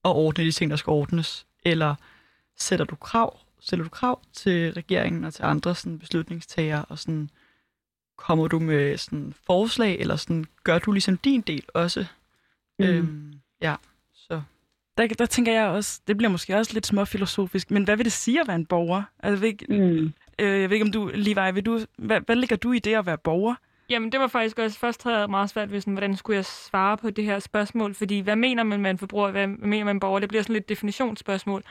at 0.05 0.11
ordne 0.11 0.45
de 0.45 0.53
ting, 0.53 0.71
der 0.71 0.77
skal 0.77 0.91
ordnes. 0.91 1.47
Eller 1.65 1.95
sætter 2.57 2.85
du 2.85 2.97
krav, 2.97 3.39
sætter 3.61 3.85
du 3.85 3.89
krav 3.89 4.21
til 4.33 4.73
regeringen 4.73 5.25
og 5.25 5.35
til 5.35 5.43
andre 5.43 5.75
sådan, 5.75 5.99
beslutningstagere, 5.99 6.85
og 6.85 6.99
sådan, 6.99 7.31
kommer 8.17 8.49
du 8.49 8.59
med 8.59 8.97
sådan, 8.97 9.35
forslag, 9.47 9.99
eller 9.99 10.17
sådan, 10.17 10.45
gør 10.65 10.79
du 10.79 10.93
ligesom 10.93 11.17
din 11.17 11.41
del 11.41 11.65
også? 11.75 12.07
Mm. 12.79 12.85
Øhm, 12.85 13.33
ja, 13.61 13.75
så 14.15 14.43
der, 14.99 15.07
der 15.07 15.27
tænker 15.27 15.53
jeg 15.53 15.69
også, 15.69 16.01
det 16.07 16.17
bliver 16.17 16.31
måske 16.31 16.57
også 16.57 16.73
lidt 16.75 16.87
småfilosofisk, 16.87 17.71
men 17.71 17.85
hvad 17.85 17.97
vil 17.97 18.05
det 18.05 18.13
sige 18.13 18.41
at 18.41 18.49
være 18.49 18.57
en 18.57 18.67
borger? 18.67 19.03
Altså, 19.19 19.35
jeg, 19.35 19.41
ved 19.41 19.49
ikke, 19.49 19.67
mm. 19.69 20.13
øh, 20.39 20.61
jeg 20.61 20.71
ved 20.71 20.77
ikke, 20.77 20.87
om 20.87 20.93
du, 20.93 21.11
Levi, 21.15 21.55
vil 21.55 21.67
du, 21.67 21.81
hvad, 21.99 22.21
hvad 22.21 22.37
ligger 22.37 22.57
du 22.57 22.73
i 22.73 22.79
det 22.79 22.95
at 22.95 23.07
være 23.07 23.19
borger? 23.19 23.55
Jamen, 23.91 24.13
det 24.13 24.21
var 24.21 24.27
faktisk 24.27 24.59
også, 24.59 24.79
først 24.79 25.03
havde 25.03 25.19
jeg 25.19 25.31
meget 25.31 25.51
svært 25.51 25.73
ved, 25.73 25.81
sådan, 25.81 25.93
hvordan 25.93 26.17
skulle 26.17 26.37
jeg 26.37 26.45
svare 26.45 26.97
på 26.97 27.11
det 27.11 27.25
her 27.25 27.39
spørgsmål, 27.39 27.95
fordi 27.95 28.21
hvad 28.21 28.37
mener 28.37 28.63
man 28.63 28.81
med 28.81 28.91
en 28.91 28.99
forbruger, 28.99 29.31
hvad 29.31 29.47
mener 29.47 29.85
man 29.85 30.01
borger? 30.01 30.21
Det 30.21 30.29
bliver 30.29 30.43
sådan 30.43 30.55
lidt 30.55 30.69
definitionsspørgsmål. 30.69 31.63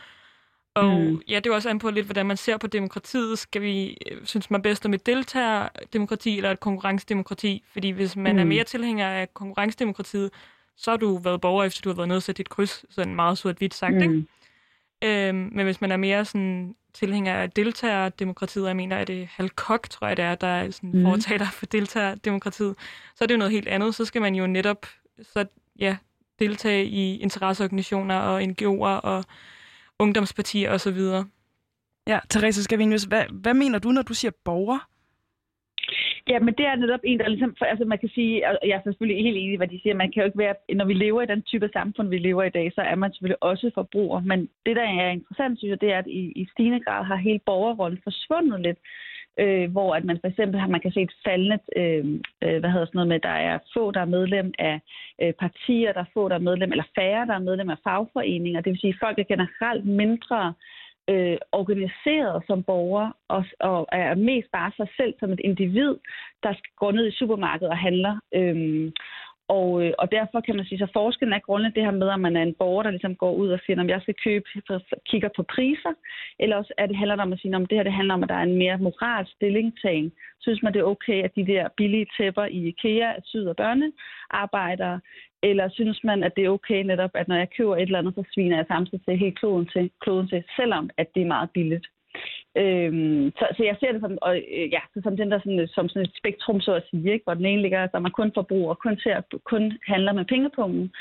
Og 0.75 1.01
mm. 1.01 1.21
ja, 1.27 1.35
det 1.35 1.47
er 1.47 1.53
også 1.53 1.69
an 1.69 1.79
på 1.79 1.89
lidt, 1.89 2.05
hvordan 2.05 2.25
man 2.25 2.37
ser 2.37 2.57
på 2.57 2.67
demokratiet. 2.67 3.39
Skal 3.39 3.61
vi, 3.61 3.97
øh, 4.11 4.25
synes 4.25 4.51
man 4.51 4.61
bedst 4.61 4.85
om 4.85 4.93
et 4.93 5.05
deltagerdemokrati 5.05 6.37
eller 6.37 6.51
et 6.51 6.59
konkurrencedemokrati? 6.59 7.63
Fordi 7.73 7.89
hvis 7.89 8.15
man 8.15 8.33
mm. 8.33 8.39
er 8.39 8.43
mere 8.43 8.63
tilhænger 8.63 9.07
af 9.07 9.33
konkurrencedemokratiet, 9.33 10.31
så 10.77 10.91
har 10.91 10.97
du 10.97 11.17
været 11.17 11.41
borger, 11.41 11.63
efter 11.63 11.81
du 11.81 11.89
har 11.89 11.95
været 11.95 12.07
nede 12.07 12.17
og 12.17 12.23
sætte 12.23 12.37
dit 12.37 12.49
kryds, 12.49 12.85
sådan 12.89 13.15
meget 13.15 13.37
sort-hvidt 13.37 13.73
sagt, 13.73 13.95
mm. 13.95 14.01
ikke? 14.01 14.25
Øhm, 15.03 15.49
men 15.51 15.65
hvis 15.65 15.81
man 15.81 15.91
er 15.91 15.97
mere 15.97 16.25
sådan 16.25 16.75
tilhænger 16.93 17.33
af 17.33 17.51
deltagerdemokratiet, 17.51 18.67
jeg 18.67 18.75
mener, 18.75 18.97
at 18.97 19.07
det 19.07 19.27
Hal 19.27 19.49
Koch, 19.49 19.89
tror 19.89 20.07
jeg 20.07 20.17
det 20.17 20.25
er, 20.25 20.35
der 20.35 20.47
er 20.47 20.71
sådan 20.71 20.91
mm. 20.93 21.05
fortaler 21.05 21.49
for 21.49 21.65
deltagerdemokratiet, 21.65 22.75
så 23.15 23.23
er 23.23 23.27
det 23.27 23.33
jo 23.33 23.37
noget 23.37 23.51
helt 23.51 23.67
andet. 23.67 23.95
Så 23.95 24.05
skal 24.05 24.21
man 24.21 24.35
jo 24.35 24.47
netop 24.47 24.85
så, 25.21 25.45
ja, 25.79 25.97
deltage 26.39 26.85
i 26.85 27.17
interesseorganisationer 27.17 28.15
og 28.15 28.41
NGO'er 28.41 29.01
og 29.03 29.25
ungdomspartier 29.99 30.71
osv. 30.71 30.99
Ja, 32.07 32.19
Therese 32.29 32.63
Scavenius, 32.63 33.03
hvad, 33.03 33.23
hvad 33.31 33.53
mener 33.53 33.79
du, 33.79 33.89
når 33.89 34.01
du 34.01 34.13
siger 34.13 34.31
borger? 34.45 34.79
Ja, 36.27 36.39
men 36.39 36.53
det 36.57 36.65
er 36.65 36.75
netop 36.75 36.99
en, 37.03 37.19
der 37.19 37.27
ligesom, 37.27 37.55
for, 37.57 37.65
altså 37.65 37.85
man 37.85 37.99
kan 37.99 38.09
sige, 38.09 38.47
og 38.49 38.67
jeg 38.67 38.75
er 38.75 38.81
selvfølgelig 38.83 39.23
helt 39.23 39.37
enig 39.37 39.53
i, 39.53 39.57
hvad 39.57 39.67
de 39.67 39.79
siger, 39.81 39.95
man 39.95 40.11
kan 40.11 40.21
jo 40.21 40.25
ikke 40.25 40.37
være, 40.37 40.55
når 40.75 40.85
vi 40.85 40.93
lever 40.93 41.21
i 41.21 41.31
den 41.33 41.41
type 41.41 41.69
samfund, 41.73 42.09
vi 42.09 42.17
lever 42.17 42.43
i 42.43 42.47
i 42.47 42.57
dag, 42.59 42.71
så 42.75 42.81
er 42.81 42.95
man 42.95 43.11
selvfølgelig 43.11 43.43
også 43.43 43.71
forbruger. 43.73 44.19
Men 44.21 44.39
det, 44.65 44.75
der 44.75 44.83
er 44.83 45.09
interessant, 45.09 45.59
synes 45.59 45.69
jeg, 45.69 45.81
det 45.81 45.91
er, 45.91 45.99
at 45.99 46.07
i, 46.07 46.21
i 46.41 46.47
stigende 46.51 46.79
grad 46.79 47.03
har 47.05 47.15
hele 47.15 47.39
borgerrollen 47.45 47.99
forsvundet 48.03 48.61
lidt. 48.61 48.79
Øh, 49.39 49.71
hvor 49.71 49.95
at 49.95 50.05
man 50.05 50.17
for 50.21 50.27
eksempel 50.27 50.59
har, 50.59 50.67
man 50.67 50.81
kan 50.81 50.91
se 50.91 51.01
et 51.01 51.13
faldende, 51.25 51.59
øh, 51.75 52.05
øh, 52.43 52.59
hvad 52.59 52.69
hedder 52.69 52.85
sådan 52.85 52.97
noget 52.99 53.07
med, 53.07 53.19
der 53.19 53.37
er 53.49 53.59
få, 53.73 53.91
der 53.91 54.01
er 54.01 54.15
medlem 54.17 54.53
af 54.59 54.79
øh, 55.21 55.33
partier, 55.33 55.93
der 55.93 55.99
er 55.99 56.13
få, 56.13 56.29
der 56.29 56.35
er 56.35 56.47
medlem, 56.49 56.71
eller 56.71 56.93
færre, 56.95 57.25
der 57.25 57.33
er 57.33 57.47
medlem 57.49 57.69
af 57.69 57.77
fagforeninger. 57.83 58.61
Det 58.61 58.71
vil 58.71 58.79
sige, 58.79 58.93
at 58.93 59.03
folk 59.05 59.19
er 59.19 59.33
generelt 59.33 59.85
mindre 59.85 60.53
øh, 61.09 61.37
organiseret 61.51 62.43
som 62.47 62.63
borger 62.63 63.11
og, 63.27 63.45
og 63.59 63.87
er 63.91 64.15
mest 64.15 64.51
bare 64.51 64.71
sig 64.77 64.87
selv 64.97 65.13
som 65.19 65.31
et 65.31 65.39
individ, 65.43 65.95
der 66.43 66.53
skal 66.53 66.71
gå 66.77 66.91
ned 66.91 67.07
i 67.07 67.17
supermarkedet 67.19 67.71
og 67.71 67.77
handler. 67.77 68.19
Øh, 68.35 68.91
og, 69.47 69.85
øh, 69.85 69.93
og 69.99 70.11
derfor 70.11 70.41
kan 70.41 70.55
man 70.55 70.65
sige, 70.65 70.79
så 70.79 70.87
forskellen 70.93 71.33
er 71.33 71.39
grundlæggende 71.39 71.75
det 71.75 71.85
her 71.85 71.99
med, 71.99 72.09
at 72.09 72.19
man 72.19 72.35
er 72.35 72.43
en 72.43 72.53
borger, 72.53 72.83
der 72.83 72.91
ligesom 72.91 73.15
går 73.15 73.33
ud 73.33 73.49
og 73.49 73.59
siger, 73.65 73.81
om 73.81 73.89
jeg 73.89 74.01
skal 74.01 74.15
købe, 74.23 74.45
kigger 75.09 75.29
på 75.35 75.43
priser, 75.43 75.93
eller 76.39 76.55
også 76.55 76.73
er 76.77 76.85
det 76.85 76.95
handler 76.95 77.21
om 77.21 77.33
at 77.33 77.39
sige, 77.39 77.55
om 77.55 77.65
det 77.65 77.77
her 77.77 77.83
det 77.83 77.93
handler 77.93 78.13
om, 78.13 78.23
at 78.23 78.29
der 78.29 78.35
er 78.35 78.43
en 78.43 78.57
mere 78.57 78.77
moralsk 78.77 79.31
stillingtagen. 79.31 80.11
Synes 80.39 80.63
man, 80.63 80.73
det 80.73 80.79
er 80.79 80.91
okay, 80.95 81.23
at 81.23 81.35
de 81.35 81.47
der 81.47 81.67
billige 81.77 82.07
tæpper 82.17 82.45
i 82.45 82.67
IKEA 82.67 83.09
er 83.17 83.21
syd- 83.23 83.47
og 83.47 83.55
børnearbejdere, 83.55 84.99
eller 85.43 85.69
synes 85.69 86.03
man, 86.03 86.23
at 86.23 86.35
det 86.35 86.45
er 86.45 86.49
okay 86.49 86.83
netop, 86.83 87.11
at 87.13 87.27
når 87.27 87.35
jeg 87.35 87.49
køber 87.57 87.75
et 87.75 87.81
eller 87.81 87.99
andet, 87.99 88.15
så 88.15 88.23
sviner 88.33 88.55
jeg 88.55 88.65
samtidig 88.67 89.05
til 89.05 89.17
helt 89.17 89.39
kloden 89.39 89.67
til, 89.73 89.91
kloden 90.01 90.27
til 90.27 90.43
selvom 90.55 90.89
at 90.97 91.07
det 91.15 91.21
er 91.21 91.33
meget 91.35 91.49
billigt. 91.53 91.87
Øhm, 92.57 93.31
så, 93.39 93.45
så 93.57 93.63
jeg 93.63 93.75
ser 93.79 93.91
det 93.91 94.01
som, 94.01 94.17
og, 94.21 94.35
øh, 94.37 94.67
ja, 94.75 94.81
som, 95.03 95.17
den 95.17 95.31
der, 95.31 95.39
sådan, 95.39 95.59
øh, 95.59 95.67
som 95.75 95.89
sådan 95.89 96.07
et 96.07 96.17
spektrum, 96.17 96.61
så 96.61 96.73
at 96.73 96.83
sige, 96.89 97.13
ikke? 97.13 97.23
hvor 97.23 97.33
den 97.33 97.45
ene 97.45 97.61
ligger, 97.61 97.87
der 97.87 97.99
man 97.99 98.11
kun 98.11 98.31
forbruger, 98.33 98.73
kun, 98.73 98.97
ser, 99.03 99.21
kun 99.43 99.77
handler 99.87 100.13
med 100.13 100.25
pengepungen, 100.25 100.91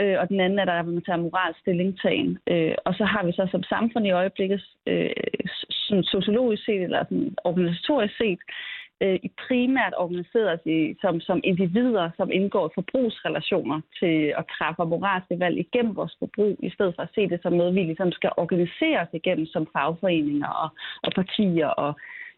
øh, 0.00 0.16
og 0.20 0.28
den 0.28 0.40
anden 0.40 0.58
er 0.58 0.64
der, 0.64 0.82
hvor 0.82 0.92
man 0.92 1.02
tager 1.02 1.24
moralsk 1.24 1.60
stillingtagen. 1.60 2.38
Øh, 2.46 2.74
og 2.84 2.94
så 2.94 3.04
har 3.04 3.24
vi 3.24 3.32
så 3.32 3.48
som 3.50 3.62
samfund 3.62 4.06
i 4.06 4.10
øjeblikket, 4.20 4.62
øh, 4.86 5.10
sådan 5.70 6.04
sociologisk 6.04 6.64
set, 6.64 6.82
eller 6.82 7.04
sådan 7.04 7.34
organisatorisk 7.44 8.16
set, 8.16 8.38
øh, 9.04 9.18
primært 9.48 9.94
organiseret 9.96 10.48
os 10.54 10.64
i, 10.66 10.94
som, 11.00 11.20
som 11.20 11.40
individer, 11.44 12.10
som 12.16 12.28
indgår 12.32 12.72
forbrugsrelationer 12.74 13.80
til 14.00 14.16
at 14.38 14.44
træffe 14.56 14.84
moralske 14.84 15.40
valg 15.40 15.56
igennem 15.58 15.96
vores 15.96 16.16
forbrug, 16.18 16.56
i 16.62 16.70
stedet 16.70 16.94
for 16.94 17.02
at 17.02 17.14
se 17.14 17.28
det 17.28 17.40
som 17.42 17.52
noget, 17.52 17.74
vi 17.74 17.82
ligesom 17.82 18.12
skal 18.12 18.30
organisere 18.36 19.00
os 19.00 19.12
igennem 19.12 19.46
som 19.46 19.66
fagforeninger 19.72 20.48
og, 20.48 20.68
og 21.02 21.12
partier 21.20 21.66
og 21.66 21.94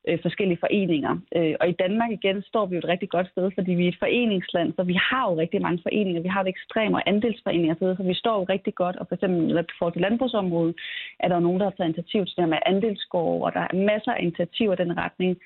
øh, 0.09 0.19
forskellige 0.23 0.63
foreninger. 0.65 1.13
Øh, 1.37 1.55
og 1.61 1.69
i 1.69 1.79
Danmark 1.83 2.11
igen 2.11 2.43
står 2.43 2.67
vi 2.67 2.75
jo 2.75 2.79
et 2.79 2.93
rigtig 2.93 3.09
godt 3.09 3.29
sted, 3.31 3.51
fordi 3.55 3.73
vi 3.73 3.85
er 3.85 3.89
et 3.89 4.03
foreningsland, 4.05 4.73
så 4.77 4.83
vi 4.83 4.97
har 5.09 5.31
jo 5.31 5.41
rigtig 5.41 5.63
mange 5.63 5.83
foreninger. 5.83 6.21
Vi 6.23 6.29
har 6.29 6.43
et 6.43 6.49
ekstreme 6.49 7.09
andelsforeninger, 7.09 7.75
så 7.79 8.03
vi 8.03 8.15
står 8.15 8.37
jo 8.41 8.45
rigtig 8.45 8.75
godt. 8.75 8.97
Og 8.97 9.07
for 9.09 9.15
eksempel 9.15 9.67
for 9.79 9.91
til 9.91 10.01
landbrugsområdet 10.01 10.75
er 11.21 11.29
der 11.29 11.35
jo 11.35 11.47
nogen, 11.47 11.61
der 11.61 11.67
har 11.67 11.75
taget 11.77 11.89
initiativ 11.89 12.27
til 12.27 12.37
det 12.37 12.49
med 12.49 12.59
andelsgård, 12.67 13.43
og 13.47 13.53
der 13.53 13.61
er 13.61 13.87
masser 13.91 14.13
af 14.13 14.23
initiativer 14.23 14.73
i 14.73 14.83
den 14.85 14.97
retning. 14.97 15.37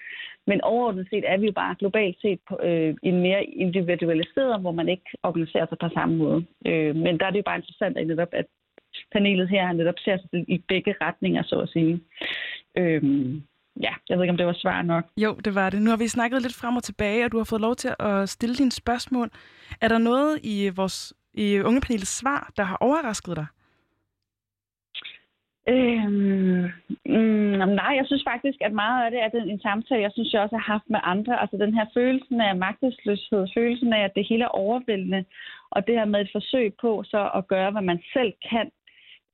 Men 0.47 0.61
overordnet 0.61 1.07
set 1.11 1.25
er 1.27 1.37
vi 1.39 1.47
jo 1.47 1.53
bare 1.53 1.77
globalt 1.79 2.17
set 2.21 2.41
på 2.49 2.61
øh, 2.63 2.95
en 3.03 3.21
mere 3.21 3.45
individualiseret, 3.45 4.61
hvor 4.61 4.73
man 4.73 4.89
ikke 4.89 5.11
organiserer 5.23 5.67
sig 5.67 5.79
på 5.79 5.89
samme 5.95 6.17
måde. 6.17 6.45
Øh, 6.67 6.97
men 6.97 7.19
der 7.19 7.27
er 7.27 7.31
det 7.31 7.39
jo 7.39 7.51
bare 7.51 7.57
interessant 7.57 7.99
at 7.99 8.07
netop, 8.07 8.29
at 8.33 8.47
panelet 9.13 9.49
her 9.49 9.73
netop 9.73 9.99
ser 10.05 10.17
sig 10.17 10.29
i 10.49 10.59
begge 10.69 10.95
retninger, 11.01 11.43
så 11.43 11.61
at 11.61 11.69
sige. 11.69 12.01
Øh, 12.77 13.03
ja, 13.83 13.95
jeg 14.09 14.17
ved 14.17 14.25
ikke, 14.25 14.31
om 14.31 14.37
det 14.37 14.47
var 14.47 14.53
svar 14.53 14.83
nok. 14.83 15.05
Jo, 15.17 15.35
det 15.45 15.55
var 15.55 15.71
det. 15.71 15.83
Nu 15.83 15.91
har 15.91 15.97
vi 15.97 16.09
snakket 16.09 16.43
lidt 16.43 16.55
frem 16.55 16.77
og 16.77 16.83
tilbage, 16.83 17.25
og 17.25 17.33
du 17.33 17.37
har 17.37 17.45
fået 17.45 17.61
lov 17.61 17.77
til 17.77 17.95
at 17.99 18.29
stille 18.29 18.55
dine 18.55 18.73
spørgsmål. 18.73 19.31
Er 19.81 19.89
der 19.89 19.99
noget 19.99 20.41
i 20.43 20.71
vores 20.77 21.15
i 21.35 21.61
ungepanelets 21.61 22.19
svar, 22.19 22.53
der 22.57 22.63
har 22.63 22.77
overrasket 22.81 23.37
dig? 23.37 23.47
Øhm, 25.69 26.63
mm, 27.07 27.59
nej, 27.81 27.93
jeg 28.01 28.07
synes 28.07 28.25
faktisk, 28.33 28.59
at 28.61 28.73
meget 28.73 29.05
af 29.05 29.11
det 29.11 29.21
er 29.21 29.45
en 29.45 29.61
samtale, 29.61 30.03
jeg 30.03 30.11
synes, 30.15 30.33
jeg 30.33 30.43
også 30.43 30.57
har 30.57 30.73
haft 30.73 30.91
med 30.91 31.01
andre. 31.03 31.41
Altså 31.41 31.57
den 31.57 31.75
her 31.75 31.87
følelsen 31.95 32.41
af 32.41 32.57
magtesløshed, 32.57 33.47
følelsen 33.55 33.93
af, 33.93 34.05
at 34.05 34.15
det 34.17 34.27
hele 34.29 34.45
er 34.45 34.59
overvældende, 34.65 35.25
og 35.71 35.87
det 35.87 35.95
her 35.95 36.05
med 36.05 36.21
et 36.21 36.31
forsøg 36.33 36.75
på 36.81 37.03
så 37.07 37.31
at 37.35 37.49
gøre, 37.49 37.71
hvad 37.71 37.83
man 37.83 38.03
selv 38.13 38.33
kan. 38.51 38.71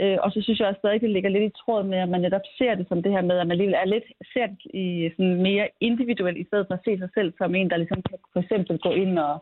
Øh, 0.03 0.19
og 0.25 0.33
så 0.33 0.39
synes 0.43 0.59
jeg 0.59 0.69
også 0.69 0.79
stadig, 0.79 1.01
det 1.01 1.11
ligger 1.11 1.31
lidt 1.31 1.45
i 1.45 1.59
tråd 1.61 1.83
med, 1.85 1.99
at 1.99 2.09
man 2.09 2.21
netop 2.21 2.47
ser 2.59 2.75
det 2.75 2.87
som 2.89 3.03
det 3.03 3.13
her 3.13 3.23
med, 3.23 3.39
at 3.39 3.47
man 3.47 3.61
er 3.61 3.85
lidt 3.85 4.05
ser 4.33 4.47
det 4.47 4.59
i 4.75 5.11
sådan 5.17 5.43
mere 5.43 5.69
individuelt, 5.81 6.39
i 6.39 6.47
stedet 6.49 6.67
for 6.67 6.75
at 6.75 6.85
se 6.85 6.99
sig 6.99 7.09
selv 7.15 7.33
som 7.39 7.55
en, 7.55 7.71
der 7.71 7.77
ligesom 7.77 8.03
kan 8.03 8.19
for 8.33 8.41
eksempel 8.41 8.79
gå 8.79 8.91
ind 8.91 9.19
og 9.19 9.35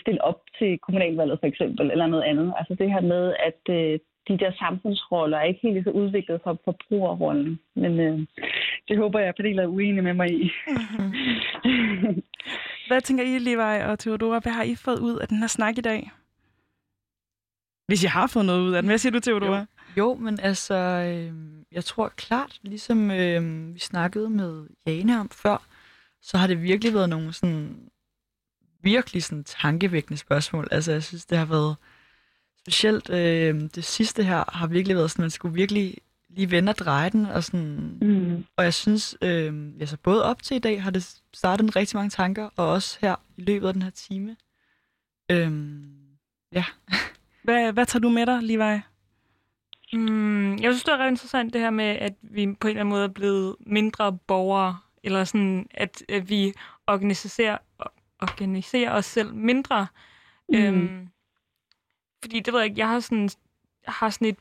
stille 0.00 0.24
op 0.24 0.40
til 0.58 0.78
kommunalvalget 0.78 1.40
for 1.40 1.46
eksempel, 1.46 1.90
eller 1.90 2.06
noget 2.06 2.24
andet. 2.24 2.54
Altså 2.58 2.74
det 2.74 2.92
her 2.92 3.00
med, 3.00 3.34
at 3.48 3.74
øh, 3.76 3.98
de 4.28 4.38
der 4.38 4.52
samfundsroller 4.58 5.38
er 5.38 5.44
ikke 5.44 5.60
helt 5.62 5.84
så 5.84 5.90
udviklet 5.90 6.40
for 6.44 6.58
forbrugerrollen. 6.64 7.60
Men 7.74 8.00
øh, 8.00 8.18
det 8.88 8.96
håber 8.98 9.18
jeg, 9.18 9.28
at 9.28 9.36
panelet 9.36 9.62
er 9.62 9.68
uenige 9.68 10.02
med 10.02 10.14
mig 10.14 10.30
i. 10.30 10.50
Mm-hmm. 10.68 12.22
Hvad 12.88 13.00
tænker 13.00 13.24
I, 13.24 13.38
Levi 13.38 13.82
og 13.90 13.98
Theodora? 13.98 14.38
Hvad 14.38 14.52
har 14.52 14.62
I 14.62 14.74
fået 14.84 15.00
ud 15.00 15.16
af 15.18 15.28
den 15.28 15.36
her 15.36 15.46
snak 15.46 15.78
i 15.78 15.80
dag? 15.80 16.10
Hvis 17.90 18.02
jeg 18.02 18.12
har 18.12 18.26
fået 18.26 18.44
noget 18.44 18.60
ud 18.60 18.72
af 18.72 18.82
den. 18.82 18.88
Hvad 18.88 18.98
siger 18.98 19.12
du, 19.12 19.20
Theodora? 19.20 19.58
Jo, 19.58 19.64
jo 19.96 20.14
men 20.14 20.40
altså, 20.40 20.74
øh, 20.74 21.32
jeg 21.72 21.84
tror 21.84 22.08
klart, 22.08 22.58
ligesom 22.62 23.10
øh, 23.10 23.74
vi 23.74 23.78
snakkede 23.78 24.30
med 24.30 24.66
Jane 24.86 25.20
om 25.20 25.28
før, 25.30 25.66
så 26.22 26.38
har 26.38 26.46
det 26.46 26.62
virkelig 26.62 26.94
været 26.94 27.08
nogle 27.08 27.32
sådan 27.32 27.76
virkelig 28.82 29.24
sådan 29.24 29.44
tankevækkende 29.44 30.18
spørgsmål. 30.18 30.68
Altså, 30.70 30.92
jeg 30.92 31.02
synes, 31.02 31.26
det 31.26 31.38
har 31.38 31.44
været 31.44 31.76
specielt 32.60 33.10
øh, 33.10 33.60
det 33.74 33.84
sidste 33.84 34.24
her 34.24 34.44
har 34.52 34.66
virkelig 34.66 34.96
været 34.96 35.10
sådan, 35.10 35.22
man 35.22 35.30
skulle 35.30 35.54
virkelig 35.54 35.96
lige 36.28 36.50
vende 36.50 36.70
og 36.70 36.78
dreje 36.78 37.10
den. 37.10 37.26
Og, 37.26 37.44
sådan, 37.44 37.98
mm. 38.02 38.44
og 38.56 38.64
jeg 38.64 38.74
synes, 38.74 39.16
øh, 39.22 39.72
altså 39.80 39.96
både 39.96 40.24
op 40.24 40.42
til 40.42 40.54
i 40.56 40.60
dag 40.60 40.82
har 40.82 40.90
det 40.90 41.20
startet 41.34 41.64
med 41.64 41.76
rigtig 41.76 41.96
mange 41.96 42.10
tanker, 42.10 42.48
og 42.56 42.68
også 42.68 42.98
her 43.00 43.16
i 43.36 43.42
løbet 43.42 43.66
af 43.66 43.72
den 43.72 43.82
her 43.82 43.90
time. 43.90 44.36
Øh, 45.30 45.52
ja. 46.52 46.64
hvad, 47.42 47.72
hvad 47.72 47.86
tager 47.86 48.00
du 48.00 48.08
med 48.08 48.26
dig, 48.26 48.42
Levi? 48.42 48.80
Mm, 49.92 50.52
jeg 50.52 50.72
synes, 50.72 50.84
det 50.84 50.92
er 50.92 50.96
ret 50.96 51.10
interessant 51.10 51.52
det 51.52 51.60
her 51.60 51.70
med, 51.70 51.84
at 51.84 52.14
vi 52.22 52.46
på 52.46 52.68
en 52.68 52.70
eller 52.70 52.80
anden 52.80 52.90
måde 52.90 53.04
er 53.04 53.08
blevet 53.08 53.56
mindre 53.60 54.18
borgere, 54.26 54.78
eller 55.04 55.24
sådan, 55.24 55.66
at, 55.70 56.04
at 56.08 56.30
vi 56.30 56.52
organiserer, 56.86 57.58
organiserer 58.22 58.92
os 58.92 59.04
selv 59.04 59.34
mindre. 59.34 59.86
Mm. 60.48 60.58
Øhm, 60.58 61.08
fordi 62.22 62.40
det 62.40 62.52
ved 62.52 62.60
jeg 62.60 62.68
ikke, 62.68 62.78
jeg 62.78 62.88
har 62.88 63.00
sådan, 63.00 63.30
har 63.86 64.10
sådan 64.10 64.28
et, 64.28 64.36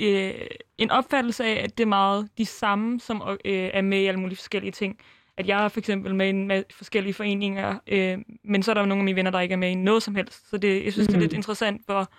øh, 0.00 0.46
en 0.78 0.90
opfattelse 0.90 1.44
af, 1.44 1.64
at 1.64 1.78
det 1.78 1.84
er 1.84 1.88
meget 1.88 2.28
de 2.38 2.46
samme, 2.46 3.00
som 3.00 3.22
øh, 3.44 3.70
er 3.72 3.82
med 3.82 4.00
i 4.00 4.06
alle 4.06 4.20
mulige 4.20 4.36
forskellige 4.36 4.72
ting. 4.72 4.98
At 5.36 5.48
jeg 5.48 5.64
er 5.64 5.68
for 5.68 5.78
eksempel 5.78 6.14
med 6.14 6.26
i 6.26 6.30
en 6.30 6.46
masse 6.46 6.66
forskellige 6.72 7.14
foreninger, 7.14 7.78
øh, 7.86 8.18
men 8.44 8.62
så 8.62 8.72
er 8.72 8.74
der 8.74 8.80
jo 8.80 8.86
nogle 8.86 9.00
af 9.00 9.04
mine 9.04 9.16
venner, 9.16 9.30
der 9.30 9.40
ikke 9.40 9.52
er 9.52 9.56
med 9.56 9.70
i 9.70 9.74
noget 9.74 10.02
som 10.02 10.14
helst. 10.14 10.50
Så 10.50 10.58
det, 10.58 10.84
jeg 10.84 10.92
synes, 10.92 11.08
mm. 11.08 11.12
det 11.12 11.16
er 11.16 11.20
lidt 11.20 11.32
mhm. 11.32 11.38
interessant, 11.38 11.82
hvor 11.86 12.10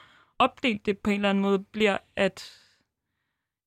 opdelt 0.46 0.86
det 0.86 0.98
på 1.04 1.10
en 1.10 1.16
eller 1.16 1.30
anden 1.30 1.42
måde 1.42 1.60
bliver, 1.60 1.98
at, 2.16 2.38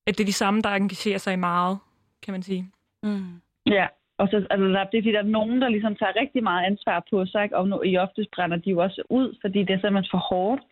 at 0.07 0.19
det 0.19 0.21
er 0.21 0.33
de 0.33 0.43
samme, 0.43 0.61
der 0.63 0.69
engagerer 0.69 1.19
sig 1.19 1.33
i 1.33 1.45
meget, 1.51 1.79
kan 2.23 2.33
man 2.33 2.43
sige. 2.43 2.63
Mm. 3.03 3.41
Ja, 3.67 3.87
og 4.19 4.29
så, 4.29 4.37
altså, 4.51 4.67
der, 4.67 4.85
det 4.85 4.99
er 4.99 5.03
fordi, 5.03 5.13
der 5.13 5.19
er 5.19 5.37
nogen, 5.39 5.63
der 5.63 5.69
ligesom 5.69 5.97
tager 5.97 6.21
rigtig 6.21 6.43
meget 6.43 6.67
ansvar 6.67 7.07
på 7.11 7.27
sig, 7.27 7.45
ikke? 7.45 7.57
og 7.57 7.69
nu, 7.69 7.83
i 7.83 7.97
oftest 7.97 8.31
brænder 8.31 8.57
de 8.57 8.71
jo 8.71 8.79
også 8.79 9.03
ud, 9.11 9.39
fordi 9.41 9.59
det 9.59 9.71
er 9.71 9.81
simpelthen 9.81 10.11
for 10.11 10.19
hårdt. 10.19 10.63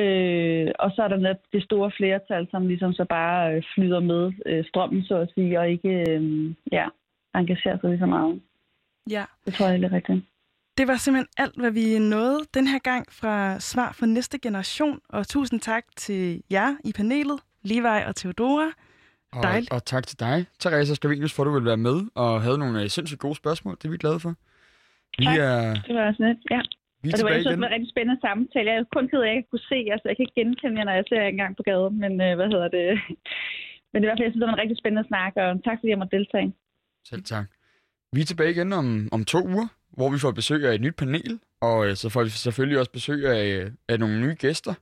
Øh, 0.00 0.70
og 0.78 0.90
så 0.94 1.02
er 1.02 1.08
der 1.08 1.16
net 1.16 1.38
det 1.52 1.62
store 1.64 1.90
flertal, 1.96 2.48
som 2.50 2.66
ligesom 2.66 2.92
så 2.92 3.04
bare 3.04 3.54
øh, 3.54 3.62
flyder 3.74 4.00
med 4.00 4.32
øh, 4.46 4.64
strømmen, 4.64 5.02
så 5.02 5.16
at 5.16 5.30
sige, 5.34 5.60
og 5.60 5.70
ikke 5.70 6.04
øh, 6.10 6.50
ja, 6.72 6.86
engagerer 7.34 7.78
sig 7.78 7.90
lige 7.90 7.98
så 7.98 8.06
meget. 8.06 8.40
Ja. 9.10 9.24
Det 9.44 9.54
tror 9.54 9.66
jeg 9.66 9.82
er 9.82 9.92
rigtigt. 9.92 10.24
Det 10.78 10.88
var 10.88 10.96
simpelthen 10.96 11.28
alt, 11.36 11.56
hvad 11.62 11.70
vi 11.70 11.98
nåede 11.98 12.40
den 12.54 12.66
her 12.66 12.78
gang 12.78 13.12
fra 13.12 13.60
Svar 13.60 13.92
for 13.92 14.06
Næste 14.06 14.38
Generation. 14.38 15.00
Og 15.08 15.28
tusind 15.28 15.60
tak 15.60 15.84
til 15.96 16.42
jer 16.50 16.76
i 16.84 16.92
panelet, 16.92 17.38
Levi 17.62 17.96
og 18.08 18.16
Theodora. 18.16 18.68
Og, 19.32 19.42
Dejligt. 19.42 19.72
og 19.72 19.84
tak 19.84 20.06
til 20.06 20.20
dig, 20.20 20.46
Therese 20.60 20.94
Skavenius, 20.94 21.32
for 21.34 21.42
at 21.42 21.46
du 21.46 21.52
ville 21.52 21.70
være 21.72 21.82
med 21.88 21.98
og 22.14 22.42
havde 22.42 22.58
nogle 22.58 22.82
øh, 22.82 22.88
sindssygt 22.88 23.20
gode 23.20 23.36
spørgsmål. 23.42 23.74
Det 23.78 23.84
er 23.84 23.94
vi 23.96 23.96
glade 24.04 24.20
for. 24.20 24.32
Vi 25.18 25.24
tak. 25.24 25.38
Er... 25.38 25.74
Det 25.86 25.94
var 25.96 26.04
også 26.10 26.22
net, 26.26 26.38
ja. 26.54 26.60
Vi 27.02 27.08
er 27.08 27.12
Og 27.12 27.18
det 27.18 27.24
var, 27.24 27.30
igen. 27.30 27.64
en 27.64 27.74
rigtig 27.76 27.90
spændende 27.94 28.20
samtale. 28.26 28.70
Jeg 28.70 28.78
er 28.78 28.84
kun 28.96 29.08
ked 29.08 29.18
af, 29.20 29.22
at 29.24 29.28
jeg 29.28 29.36
ikke 29.36 29.50
kunne 29.52 29.68
se 29.72 29.78
jer, 29.88 29.96
så 29.98 30.04
jeg 30.08 30.16
kan 30.16 30.24
ikke 30.26 30.38
genkende 30.40 30.78
jer, 30.78 30.84
når 30.88 30.96
jeg 31.00 31.04
ser 31.08 31.20
jer 31.22 31.28
engang 31.34 31.52
på 31.56 31.62
gaden. 31.70 31.94
Men 32.02 32.12
øh, 32.26 32.32
hvad 32.38 32.48
hedder 32.54 32.68
det? 32.78 32.86
Men 33.92 33.98
i 34.02 34.06
hvert 34.06 34.16
fald, 34.16 34.26
jeg 34.26 34.32
synes, 34.32 34.42
det 34.42 34.48
var 34.50 34.56
en 34.56 34.62
rigtig 34.64 34.78
spændende 34.82 35.08
snak, 35.10 35.32
og 35.42 35.48
tak 35.66 35.76
fordi 35.78 35.90
jeg 35.92 36.00
måtte 36.00 36.16
deltage. 36.16 36.48
Selv 37.10 37.22
tak. 37.32 37.46
Vi 38.14 38.20
er 38.20 38.28
tilbage 38.32 38.50
igen 38.56 38.72
om, 38.80 38.86
om 39.16 39.24
to 39.34 39.40
uger, 39.54 39.68
hvor 39.96 40.10
vi 40.10 40.18
får 40.18 40.30
besøg 40.30 40.64
af 40.64 40.74
et 40.74 40.80
nyt 40.80 40.96
panel, 40.96 41.40
og 41.60 41.86
øh, 41.86 41.96
så 41.96 42.08
får 42.08 42.24
vi 42.24 42.30
selvfølgelig 42.30 42.78
også 42.78 42.90
besøg 42.90 43.26
af, 43.26 43.46
øh, 43.46 43.70
af 43.88 44.00
nogle 44.00 44.20
nye 44.20 44.34
gæster, 44.38 44.74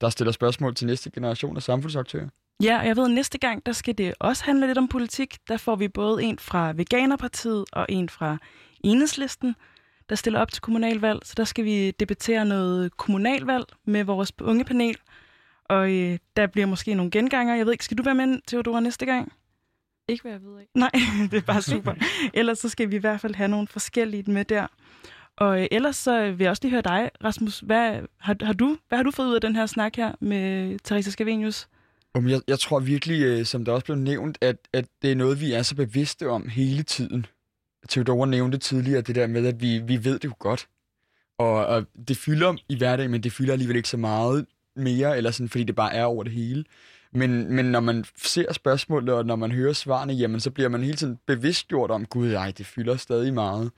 der 0.00 0.08
stiller 0.08 0.32
spørgsmål 0.32 0.74
til 0.74 0.86
næste 0.86 1.10
generation 1.10 1.56
af 1.56 1.62
samfundsaktører. 1.62 2.28
Ja, 2.62 2.78
og 2.80 2.86
jeg 2.86 2.96
ved, 2.96 3.04
at 3.04 3.10
næste 3.10 3.38
gang, 3.38 3.66
der 3.66 3.72
skal 3.72 3.98
det 3.98 4.14
også 4.20 4.44
handle 4.44 4.66
lidt 4.66 4.78
om 4.78 4.88
politik. 4.88 5.36
Der 5.48 5.56
får 5.56 5.76
vi 5.76 5.88
både 5.88 6.22
en 6.22 6.38
fra 6.38 6.72
Veganerpartiet 6.76 7.64
og 7.72 7.86
en 7.88 8.08
fra 8.08 8.38
Enhedslisten, 8.84 9.54
der 10.08 10.14
stiller 10.14 10.40
op 10.40 10.52
til 10.52 10.62
kommunalvalg. 10.62 11.20
Så 11.24 11.34
der 11.36 11.44
skal 11.44 11.64
vi 11.64 11.90
debattere 11.90 12.44
noget 12.44 12.96
kommunalvalg 12.96 13.64
med 13.86 14.04
vores 14.04 14.32
unge 14.40 14.64
panel. 14.64 14.96
Og 15.64 15.92
øh, 15.92 16.18
der 16.36 16.46
bliver 16.46 16.66
måske 16.66 16.94
nogle 16.94 17.10
genganger. 17.10 17.54
Jeg 17.54 17.66
ved 17.66 17.72
ikke, 17.72 17.84
skal 17.84 17.98
du 17.98 18.02
være 18.02 18.14
med, 18.14 18.38
Theodora, 18.46 18.80
næste 18.80 19.06
gang? 19.06 19.32
Ikke 20.12 20.22
hvad 20.22 20.32
jeg 20.32 20.42
ved 20.42 20.58
af. 20.58 20.68
Nej, 20.74 20.90
det 21.30 21.36
er 21.36 21.42
bare 21.42 21.62
super. 21.62 21.94
ellers 22.34 22.58
så 22.58 22.68
skal 22.68 22.90
vi 22.90 22.96
i 22.96 22.98
hvert 22.98 23.20
fald 23.20 23.34
have 23.34 23.48
nogle 23.48 23.68
forskellige 23.68 24.32
med 24.32 24.44
der. 24.44 24.66
Og 25.36 25.60
øh, 25.60 25.66
ellers 25.70 25.96
så 25.96 26.30
vil 26.30 26.44
jeg 26.44 26.50
også 26.50 26.62
lige 26.62 26.70
høre 26.70 26.82
dig, 26.82 27.10
Rasmus. 27.24 27.60
Hvad 27.60 28.00
har, 28.18 28.36
har, 28.40 28.52
du, 28.52 28.76
hvad 28.88 28.98
har 28.98 29.02
du 29.02 29.10
fået 29.10 29.26
ud 29.26 29.34
af 29.34 29.40
den 29.40 29.56
her 29.56 29.66
snak 29.66 29.96
her 29.96 30.12
med 30.20 30.78
Theresa 30.84 31.10
Scavenius? 31.10 31.68
Um, 32.14 32.28
jeg, 32.28 32.40
jeg 32.48 32.58
tror 32.58 32.80
virkelig, 32.80 33.22
øh, 33.22 33.44
som 33.44 33.64
der 33.64 33.72
også 33.72 33.84
blev 33.84 33.96
nævnt, 33.96 34.38
at, 34.40 34.56
at 34.72 34.84
det 35.02 35.12
er 35.12 35.16
noget, 35.16 35.40
vi 35.40 35.52
er 35.52 35.62
så 35.62 35.74
bevidste 35.74 36.28
om 36.28 36.48
hele 36.48 36.82
tiden. 36.82 37.26
Theodora 37.88 38.26
nævnte 38.26 38.58
tidligere 38.58 39.00
det 39.00 39.14
der 39.14 39.26
med, 39.26 39.46
at 39.46 39.60
vi, 39.60 39.78
vi 39.78 40.04
ved 40.04 40.18
det 40.18 40.24
jo 40.24 40.34
godt. 40.38 40.68
Og, 41.38 41.66
og 41.66 41.86
det 42.08 42.16
fylder 42.16 42.54
i 42.68 42.76
hverdagen, 42.76 43.10
men 43.10 43.22
det 43.22 43.32
fylder 43.32 43.52
alligevel 43.52 43.76
ikke 43.76 43.88
så 43.88 43.96
meget 43.96 44.46
mere, 44.76 45.16
eller 45.16 45.30
sådan, 45.30 45.48
fordi 45.48 45.64
det 45.64 45.74
bare 45.74 45.94
er 45.94 46.04
over 46.04 46.24
det 46.24 46.32
hele. 46.32 46.64
Men, 47.12 47.54
men 47.54 47.64
når 47.64 47.80
man 47.80 48.04
ser 48.16 48.52
spørgsmålet, 48.52 49.14
og 49.14 49.26
når 49.26 49.36
man 49.36 49.52
hører 49.52 49.72
svarene, 49.72 50.12
jamen, 50.12 50.40
så 50.40 50.50
bliver 50.50 50.68
man 50.68 50.82
hele 50.82 50.96
tiden 50.96 51.18
bevidstgjort 51.26 51.90
om, 51.90 52.06
gud, 52.06 52.32
ej, 52.32 52.52
det 52.58 52.66
fylder 52.66 52.96
stadig 52.96 53.34
meget. 53.34 53.70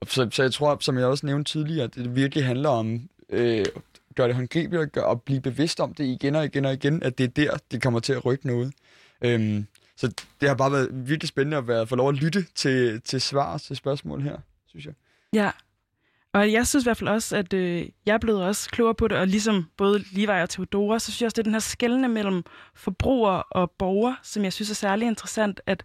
Og 0.00 0.06
så, 0.06 0.28
så 0.30 0.42
jeg 0.42 0.52
tror, 0.52 0.76
som 0.80 0.98
jeg 0.98 1.06
også 1.06 1.26
nævnte 1.26 1.52
tidligere, 1.52 1.84
at 1.84 1.94
det 1.94 2.16
virkelig 2.16 2.44
handler 2.44 2.68
om 2.68 3.00
øh, 3.28 3.64
gøre 4.14 4.28
det 4.28 4.36
håndgribeligt 4.36 4.82
og, 4.82 4.88
gøre, 4.88 5.04
og 5.04 5.22
blive 5.22 5.40
bevidst 5.40 5.80
om 5.80 5.94
det 5.94 6.04
igen 6.04 6.34
og 6.34 6.44
igen 6.44 6.64
og 6.64 6.72
igen, 6.72 7.02
at 7.02 7.18
det 7.18 7.24
er 7.24 7.28
der, 7.28 7.56
det 7.70 7.82
kommer 7.82 8.00
til 8.00 8.12
at 8.12 8.24
rykke 8.24 8.46
noget. 8.46 8.72
Øhm, 9.22 9.66
så 9.96 10.12
det 10.40 10.48
har 10.48 10.56
bare 10.56 10.72
været 10.72 10.88
virkelig 10.92 11.28
spændende 11.28 11.56
at 11.56 11.68
være, 11.68 11.86
få 11.86 11.96
lov 11.96 12.08
at 12.08 12.14
lytte 12.14 12.46
til, 12.54 13.00
til 13.00 13.20
svar 13.20 13.58
til 13.58 13.76
spørgsmål 13.76 14.22
her, 14.22 14.36
synes 14.66 14.86
jeg. 14.86 14.94
Ja, 15.34 15.50
og 16.32 16.52
jeg 16.52 16.66
synes 16.66 16.84
i 16.84 16.86
hvert 16.86 16.96
fald 16.96 17.08
også, 17.08 17.36
at 17.36 17.52
øh, 17.52 17.86
jeg 18.06 18.14
er 18.14 18.18
blevet 18.18 18.44
også 18.44 18.70
klogere 18.70 18.94
på 18.94 19.08
det, 19.08 19.18
og 19.18 19.26
ligesom 19.26 19.66
både 19.76 20.04
Levi 20.12 20.26
og 20.42 20.50
Theodora, 20.50 20.98
så 20.98 21.04
synes 21.04 21.20
jeg 21.20 21.26
også, 21.26 21.34
det 21.34 21.38
er 21.42 21.44
den 21.44 21.52
her 21.52 21.60
skældende 21.60 22.08
mellem 22.08 22.42
forbruger 22.74 23.30
og 23.30 23.70
borger, 23.70 24.14
som 24.22 24.44
jeg 24.44 24.52
synes 24.52 24.70
er 24.70 24.74
særlig 24.74 25.08
interessant, 25.08 25.60
at 25.66 25.82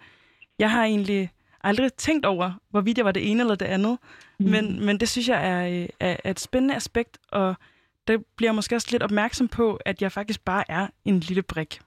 jeg 0.59 0.71
har 0.71 0.83
egentlig 0.83 1.31
aldrig 1.63 1.93
tænkt 1.93 2.25
over, 2.25 2.51
hvorvidt 2.69 2.97
jeg 2.97 3.05
var 3.05 3.11
det 3.11 3.31
ene 3.31 3.41
eller 3.41 3.55
det 3.55 3.65
andet, 3.65 3.97
mm. 4.39 4.49
men, 4.49 4.85
men 4.85 4.99
det 4.99 5.09
synes 5.09 5.27
jeg 5.29 5.47
er, 5.47 5.67
øh, 5.67 5.89
er, 5.99 6.15
er 6.23 6.31
et 6.31 6.39
spændende 6.39 6.75
aspekt, 6.75 7.17
og 7.31 7.55
der 8.07 8.17
bliver 8.35 8.49
jeg 8.49 8.55
måske 8.55 8.75
også 8.75 8.87
lidt 8.91 9.03
opmærksom 9.03 9.47
på, 9.47 9.75
at 9.85 10.01
jeg 10.01 10.11
faktisk 10.11 10.41
bare 10.45 10.63
er 10.71 10.87
en 11.05 11.19
lille 11.19 11.41
brik. 11.41 11.79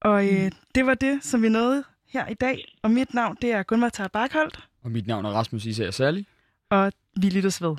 Og 0.00 0.28
øh, 0.28 0.50
det 0.74 0.86
var 0.86 0.94
det, 0.94 1.24
som 1.24 1.42
vi 1.42 1.48
nåede 1.48 1.84
her 2.08 2.26
i 2.26 2.34
dag, 2.34 2.76
og 2.82 2.90
mit 2.90 3.14
navn 3.14 3.36
det 3.42 3.52
er 3.52 3.62
Gunvar 3.62 3.88
Tar 3.88 4.08
Barkholdt, 4.08 4.68
Og 4.82 4.90
mit 4.90 5.06
navn 5.06 5.24
er 5.24 5.30
Rasmus 5.30 5.64
Isager 5.64 5.90
Særlig 5.90 6.26
og 6.70 6.92
vi 7.20 7.30
lyttes 7.30 7.62
ved. 7.62 7.76